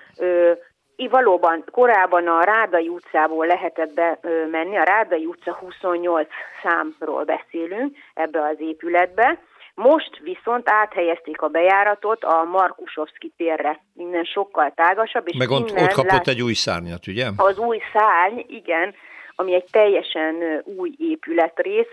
Valóban 0.96 1.64
korábban 1.70 2.26
a 2.26 2.42
Rádai 2.42 2.88
utcából 2.88 3.46
lehetett 3.46 3.94
bemenni, 3.94 4.76
a 4.76 4.82
Rádai 4.82 5.26
utca 5.26 5.54
28 5.54 6.28
számról 6.62 7.24
beszélünk 7.24 7.96
ebbe 8.14 8.40
az 8.40 8.56
épületbe, 8.58 9.38
most 9.74 10.18
viszont 10.22 10.68
áthelyezték 10.68 11.40
a 11.40 11.48
bejáratot 11.48 12.24
a 12.24 12.44
Markusovszki 12.44 13.32
térre, 13.36 13.80
innen 13.96 14.24
sokkal 14.24 14.72
tágasabb. 14.74 15.28
És 15.28 15.36
Meg 15.36 15.50
ott, 15.50 15.70
ott 15.70 15.92
kapott 15.92 16.10
lát... 16.10 16.28
egy 16.28 16.42
új 16.42 16.52
szárnyat, 16.52 17.06
ugye? 17.06 17.26
Az 17.36 17.58
új 17.58 17.78
szárny, 17.92 18.40
igen, 18.46 18.94
ami 19.36 19.54
egy 19.54 19.66
teljesen 19.70 20.62
új 20.64 20.94
épületrész, 20.98 21.88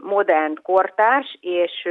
modern, 0.00 0.62
kortárs, 0.62 1.38
és 1.40 1.88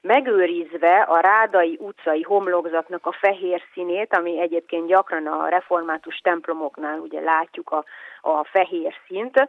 megőrizve 0.00 1.00
a 1.00 1.20
Rádai 1.20 1.78
utcai 1.80 2.22
homlokzatnak 2.22 3.06
a 3.06 3.16
fehér 3.20 3.62
színét, 3.72 4.14
ami 4.16 4.40
egyébként 4.40 4.86
gyakran 4.86 5.26
a 5.26 5.48
református 5.48 6.16
templomoknál 6.16 6.98
ugye 6.98 7.20
látjuk 7.20 7.70
a, 7.70 7.84
a 8.20 8.44
fehér 8.44 8.94
szint, 9.06 9.48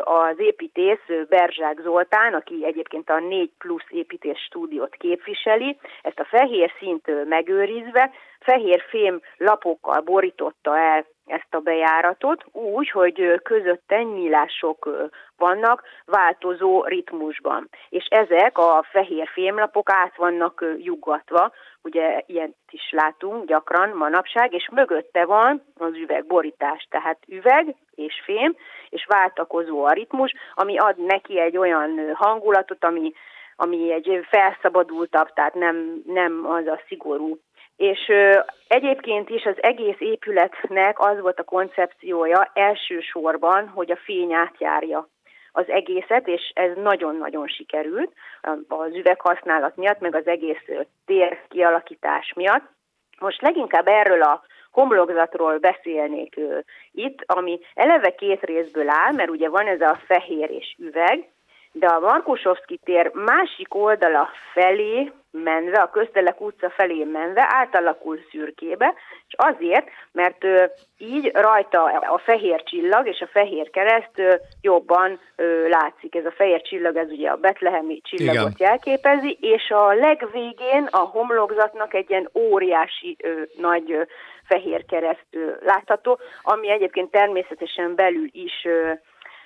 az 0.00 0.34
építész 0.38 1.26
Berzsák 1.28 1.80
Zoltán, 1.80 2.34
aki 2.34 2.64
egyébként 2.64 3.10
a 3.10 3.18
4 3.18 3.50
plusz 3.58 3.86
építés 3.88 4.38
stúdiót 4.38 4.94
képviseli, 4.94 5.78
ezt 6.02 6.20
a 6.20 6.24
fehér 6.24 6.72
szint 6.78 7.28
megőrizve, 7.28 8.10
fehér 8.40 8.84
fém 8.88 9.20
lapokkal 9.36 10.00
borította 10.00 10.78
el 10.78 11.06
ezt 11.26 11.54
a 11.54 11.58
bejáratot, 11.58 12.44
úgy, 12.52 12.90
hogy 12.90 13.40
közötte 13.42 14.02
nyílások 14.02 14.88
vannak 15.36 15.82
változó 16.04 16.84
ritmusban. 16.84 17.68
És 17.88 18.06
ezek 18.10 18.58
a 18.58 18.84
fehér 18.90 19.28
fémlapok 19.32 19.90
át 19.90 20.16
vannak 20.16 20.64
juggatva, 20.78 21.52
ugye 21.82 22.22
ilyet 22.26 22.54
is 22.70 22.90
látunk 22.90 23.46
gyakran 23.46 23.88
manapság, 23.88 24.52
és 24.52 24.68
mögötte 24.72 25.24
van 25.24 25.62
az 25.76 25.94
üvegborítás, 25.94 26.86
tehát 26.90 27.18
üveg 27.28 27.74
és 27.94 28.22
fém, 28.24 28.56
és 28.88 29.06
váltakozó 29.08 29.84
a 29.84 29.92
ritmus, 29.92 30.34
ami 30.54 30.78
ad 30.78 30.96
neki 30.96 31.40
egy 31.40 31.56
olyan 31.56 32.14
hangulatot, 32.14 32.84
ami, 32.84 33.12
ami 33.56 33.92
egy 33.92 34.26
felszabadultabb, 34.30 35.32
tehát 35.32 35.54
nem, 35.54 36.02
nem 36.06 36.46
az 36.46 36.66
a 36.66 36.80
szigorú 36.88 37.38
és 37.76 38.12
egyébként 38.68 39.30
is 39.30 39.44
az 39.44 39.62
egész 39.62 39.96
épületnek 39.98 40.98
az 41.00 41.20
volt 41.20 41.38
a 41.38 41.44
koncepciója 41.44 42.50
elsősorban, 42.54 43.68
hogy 43.68 43.90
a 43.90 43.96
fény 44.04 44.32
átjárja 44.32 45.08
az 45.52 45.68
egészet, 45.68 46.28
és 46.28 46.52
ez 46.54 46.76
nagyon-nagyon 46.76 47.46
sikerült 47.46 48.12
az 48.68 48.94
üveghasználat 48.94 49.76
miatt, 49.76 50.00
meg 50.00 50.14
az 50.14 50.26
egész 50.26 50.64
tér 51.06 51.40
kialakítás 51.48 52.32
miatt. 52.36 52.64
Most 53.18 53.42
leginkább 53.42 53.86
erről 53.86 54.22
a 54.22 54.42
homlokzatról 54.70 55.58
beszélnék 55.58 56.40
itt, 56.92 57.22
ami 57.26 57.60
eleve 57.74 58.14
két 58.14 58.42
részből 58.42 58.88
áll, 58.88 59.12
mert 59.12 59.30
ugye 59.30 59.48
van 59.48 59.66
ez 59.66 59.80
a 59.80 60.00
fehér 60.06 60.50
és 60.50 60.76
üveg, 60.78 61.28
de 61.76 61.86
a 61.86 62.00
Markusovszki 62.00 62.80
tér 62.84 63.10
másik 63.14 63.74
oldala 63.74 64.28
felé 64.52 65.12
menve, 65.30 65.80
a 65.80 65.90
Köztelek 65.90 66.40
utca 66.40 66.70
felé 66.70 67.04
menve 67.04 67.46
átalakul 67.48 68.18
szürkébe, 68.30 68.94
és 69.28 69.34
azért, 69.36 69.88
mert 70.12 70.44
így 70.98 71.30
rajta 71.34 71.82
a 71.84 72.18
fehér 72.18 72.62
csillag 72.62 73.06
és 73.06 73.20
a 73.20 73.26
fehér 73.26 73.70
kereszt 73.70 74.42
jobban 74.60 75.20
látszik. 75.68 76.14
Ez 76.14 76.24
a 76.24 76.32
fehér 76.32 76.62
csillag, 76.62 76.96
ez 76.96 77.10
ugye 77.10 77.30
a 77.30 77.36
betlehemi 77.36 78.00
csillagot 78.00 78.52
Igen. 78.54 78.68
jelképezi, 78.68 79.38
és 79.40 79.70
a 79.70 79.92
legvégén 79.92 80.88
a 80.90 80.98
homlokzatnak 80.98 81.94
egy 81.94 82.10
ilyen 82.10 82.30
óriási 82.34 83.16
nagy 83.56 84.06
fehér 84.44 84.84
kereszt 84.84 85.26
látható, 85.64 86.18
ami 86.42 86.70
egyébként 86.70 87.10
természetesen 87.10 87.94
belül 87.94 88.28
is 88.32 88.66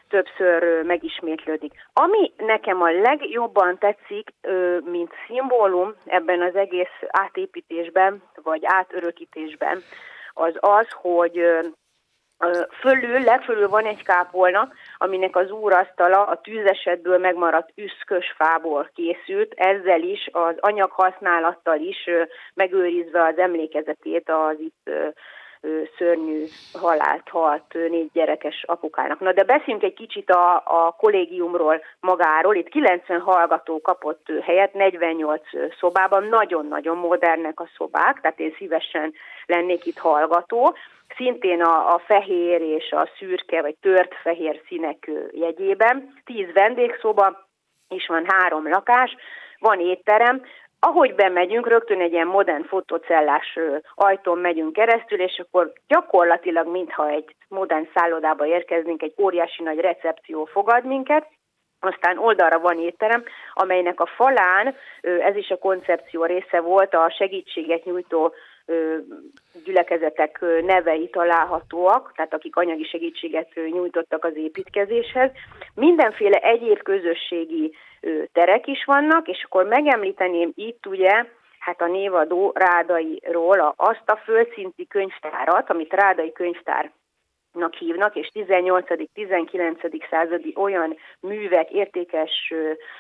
többször 0.09 0.83
megismétlődik. 0.85 1.73
Ami 1.93 2.33
nekem 2.37 2.83
a 2.83 2.91
legjobban 2.91 3.79
tetszik, 3.79 4.31
mint 4.85 5.13
szimbólum 5.27 5.95
ebben 6.07 6.43
az 6.43 6.57
egész 6.57 6.97
átépítésben, 7.09 8.23
vagy 8.43 8.63
átörökítésben, 8.65 9.83
az 10.33 10.55
az, 10.61 10.87
hogy 10.91 11.43
Fölül, 12.81 13.21
legfölül 13.21 13.69
van 13.69 13.85
egy 13.85 14.03
kápolna, 14.03 14.69
aminek 14.97 15.37
az 15.37 15.51
úrasztala 15.51 16.27
a 16.27 16.41
tűzesetből 16.41 17.19
megmaradt 17.19 17.73
üszkös 17.75 18.35
fából 18.37 18.91
készült, 18.95 19.53
ezzel 19.57 20.03
is, 20.03 20.29
az 20.33 20.55
anyag 20.61 20.91
használattal 20.91 21.79
is 21.79 22.09
megőrizve 22.55 23.25
az 23.25 23.39
emlékezetét 23.39 24.31
az 24.31 24.57
itt 24.59 24.91
szörnyű 25.97 26.45
halált 26.73 27.29
halt 27.29 27.75
négy 27.89 28.11
gyerekes 28.13 28.65
apukának. 28.67 29.21
Na 29.21 29.33
de 29.33 29.45
beszéljünk 29.45 29.83
egy 29.83 29.95
kicsit 29.95 30.31
a, 30.31 30.55
a 30.57 30.95
kollégiumról 30.99 31.83
magáról. 32.01 32.55
Itt 32.55 32.69
90 32.69 33.21
hallgató 33.21 33.81
kapott 33.81 34.27
helyet, 34.43 34.73
48 34.73 35.43
szobában, 35.79 36.25
nagyon-nagyon 36.25 36.97
modernek 36.97 37.61
a 37.61 37.69
szobák, 37.77 38.21
tehát 38.21 38.41
én 38.41 38.55
szívesen 38.59 39.13
lennék 39.47 39.87
itt 39.87 39.99
hallgató. 39.99 40.77
Szintén 41.17 41.63
a, 41.63 41.95
a 41.95 41.99
fehér 41.99 42.61
és 42.61 42.91
a 42.91 43.11
szürke 43.19 43.61
vagy 43.63 43.77
tört 43.81 44.15
fehér 44.15 44.61
színek 44.69 45.11
jegyében. 45.31 46.15
10 46.25 46.53
vendégszoba, 46.53 47.47
és 47.89 48.07
van 48.07 48.25
három 48.27 48.69
lakás, 48.69 49.17
van 49.59 49.81
étterem, 49.81 50.43
ahogy 50.81 51.15
bemegyünk, 51.15 51.69
rögtön 51.69 52.01
egy 52.01 52.13
ilyen 52.13 52.27
modern 52.27 52.65
fotocellás 52.65 53.59
ajtón 53.95 54.39
megyünk 54.39 54.73
keresztül, 54.73 55.21
és 55.21 55.39
akkor 55.39 55.73
gyakorlatilag, 55.87 56.67
mintha 56.67 57.09
egy 57.09 57.35
modern 57.49 57.89
szállodába 57.95 58.47
érkeznénk, 58.47 59.03
egy 59.03 59.15
óriási 59.23 59.63
nagy 59.63 59.79
recepció 59.79 60.45
fogad 60.45 60.85
minket, 60.85 61.27
aztán 61.81 62.19
oldalra 62.19 62.59
van 62.59 62.79
étterem, 62.79 63.25
amelynek 63.55 64.01
a 64.01 64.07
falán, 64.07 64.75
ez 65.01 65.37
is 65.37 65.51
a 65.51 65.59
koncepció 65.59 66.25
része 66.25 66.61
volt, 66.61 66.95
a 66.95 67.15
segítséget 67.19 67.85
nyújtó 67.85 68.33
gyülekezetek 69.65 70.45
nevei 70.63 71.09
találhatóak, 71.09 72.13
tehát 72.17 72.35
akik 72.35 72.57
anyagi 72.57 72.85
segítséget 72.85 73.49
nyújtottak 73.55 74.25
az 74.25 74.37
építkezéshez. 74.37 75.31
Mindenféle 75.75 76.39
egyéb 76.39 76.83
közösségi 76.83 77.75
terek 78.33 78.67
is 78.67 78.85
vannak, 78.85 79.29
és 79.29 79.45
akkor 79.45 79.65
megemlíteném 79.65 80.53
itt 80.55 80.87
ugye, 80.87 81.25
hát 81.59 81.81
a 81.81 81.87
névadó 81.87 82.53
Rádairól 82.55 83.75
azt 83.77 84.11
a 84.11 84.17
földszinti 84.17 84.87
könyvtárat, 84.87 85.71
amit 85.71 85.93
Rádai 85.93 86.33
könyvtár 86.33 86.93
hívnak, 87.79 88.17
és 88.17 88.31
18.-19. 88.35 90.07
századi 90.11 90.53
olyan 90.57 90.97
művek, 91.21 91.71
értékes 91.71 92.53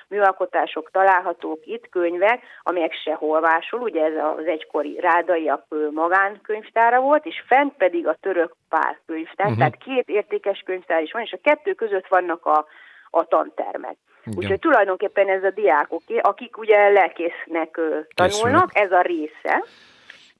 műalkotások 0.08 0.90
találhatók 0.90 1.66
itt, 1.66 1.88
könyvek, 1.88 2.42
amelyek 2.62 2.92
sehol 2.92 3.40
vásol, 3.40 3.80
ugye 3.80 4.04
ez 4.04 4.24
az 4.38 4.46
egykori 4.46 5.00
rádaiak 5.00 5.64
magánkönyvtára 5.90 7.00
volt, 7.00 7.26
és 7.26 7.42
fent 7.46 7.74
pedig 7.76 8.06
a 8.06 8.16
török 8.20 8.54
pár 8.68 8.98
könyvtár, 9.06 9.46
uh-huh. 9.46 9.58
tehát 9.58 9.76
két 9.76 10.08
értékes 10.08 10.62
könyvtár 10.64 11.02
is 11.02 11.12
van, 11.12 11.22
és 11.22 11.32
a 11.32 11.40
kettő 11.42 11.72
között 11.72 12.06
vannak 12.06 12.46
a, 12.46 12.66
a 13.10 13.24
tantermek. 13.24 13.96
Úgyhogy 14.36 14.58
tulajdonképpen 14.58 15.28
ez 15.28 15.44
a 15.44 15.50
diákoké, 15.50 16.18
akik 16.18 16.58
ugye 16.58 16.88
lelkésznek 16.88 17.80
tanulnak, 18.14 18.70
ez 18.72 18.92
a 18.92 19.00
része 19.00 19.64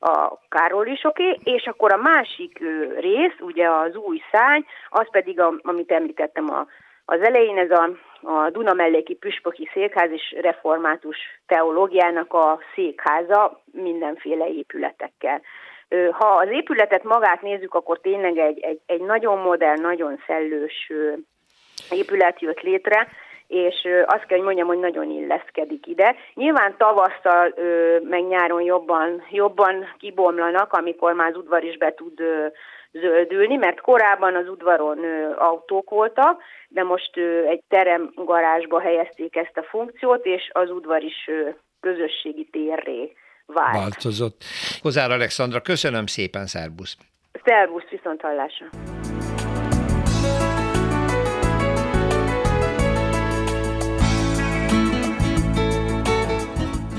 a 0.00 0.38
Károlisoké, 0.48 1.38
és 1.44 1.66
akkor 1.66 1.92
a 1.92 1.96
másik 1.96 2.58
rész, 2.98 3.34
ugye 3.40 3.70
az 3.70 3.96
új 3.96 4.20
szány, 4.32 4.64
az 4.88 5.06
pedig, 5.10 5.40
a, 5.40 5.54
amit 5.62 5.92
említettem 5.92 6.50
a, 6.50 6.66
az 7.04 7.20
elején, 7.20 7.58
ez 7.58 7.70
a, 7.70 7.90
a 8.22 8.50
Dunamelléki 8.50 9.14
Püspöki 9.14 9.68
Székház 9.72 10.10
és 10.10 10.36
Református 10.40 11.16
Teológiának 11.46 12.32
a 12.32 12.58
székháza 12.74 13.62
mindenféle 13.72 14.48
épületekkel. 14.48 15.40
Ha 16.10 16.26
az 16.26 16.48
épületet 16.50 17.04
magát 17.04 17.42
nézzük, 17.42 17.74
akkor 17.74 18.00
tényleg 18.00 18.38
egy, 18.38 18.60
egy, 18.60 18.80
egy 18.86 19.00
nagyon 19.00 19.38
modern, 19.38 19.80
nagyon 19.80 20.22
szellős 20.26 20.92
épület 21.90 22.40
jött 22.40 22.60
létre, 22.60 23.08
és 23.48 23.88
azt 24.06 24.26
kell, 24.26 24.36
hogy 24.36 24.46
mondjam, 24.46 24.66
hogy 24.66 24.78
nagyon 24.78 25.10
illeszkedik 25.10 25.86
ide. 25.86 26.16
Nyilván 26.34 26.74
tavasszal, 26.78 27.54
meg 28.02 28.26
nyáron 28.26 28.62
jobban, 28.62 29.22
jobban 29.30 29.94
kibomlanak, 29.98 30.72
amikor 30.72 31.12
már 31.12 31.28
az 31.28 31.36
udvar 31.36 31.64
is 31.64 31.76
be 31.76 31.94
tud 31.94 32.20
zöldülni, 32.92 33.56
mert 33.56 33.80
korábban 33.80 34.36
az 34.36 34.48
udvaron 34.48 34.98
autók 35.38 35.90
voltak, 35.90 36.42
de 36.68 36.82
most 36.82 37.16
egy 37.48 37.62
teremgarázsba 37.68 38.80
helyezték 38.80 39.36
ezt 39.36 39.56
a 39.56 39.62
funkciót, 39.62 40.24
és 40.26 40.50
az 40.52 40.70
udvar 40.70 41.02
is 41.02 41.30
közösségi 41.80 42.48
térré 42.52 43.12
vált. 43.46 43.76
Változott. 43.76 44.44
Hozár 44.82 45.10
Alexandra, 45.10 45.60
köszönöm 45.60 46.06
szépen, 46.06 46.46
szervusz! 46.46 46.96
Szervusz, 47.44 47.88
viszont 47.90 48.20
hallásra! 48.20 48.66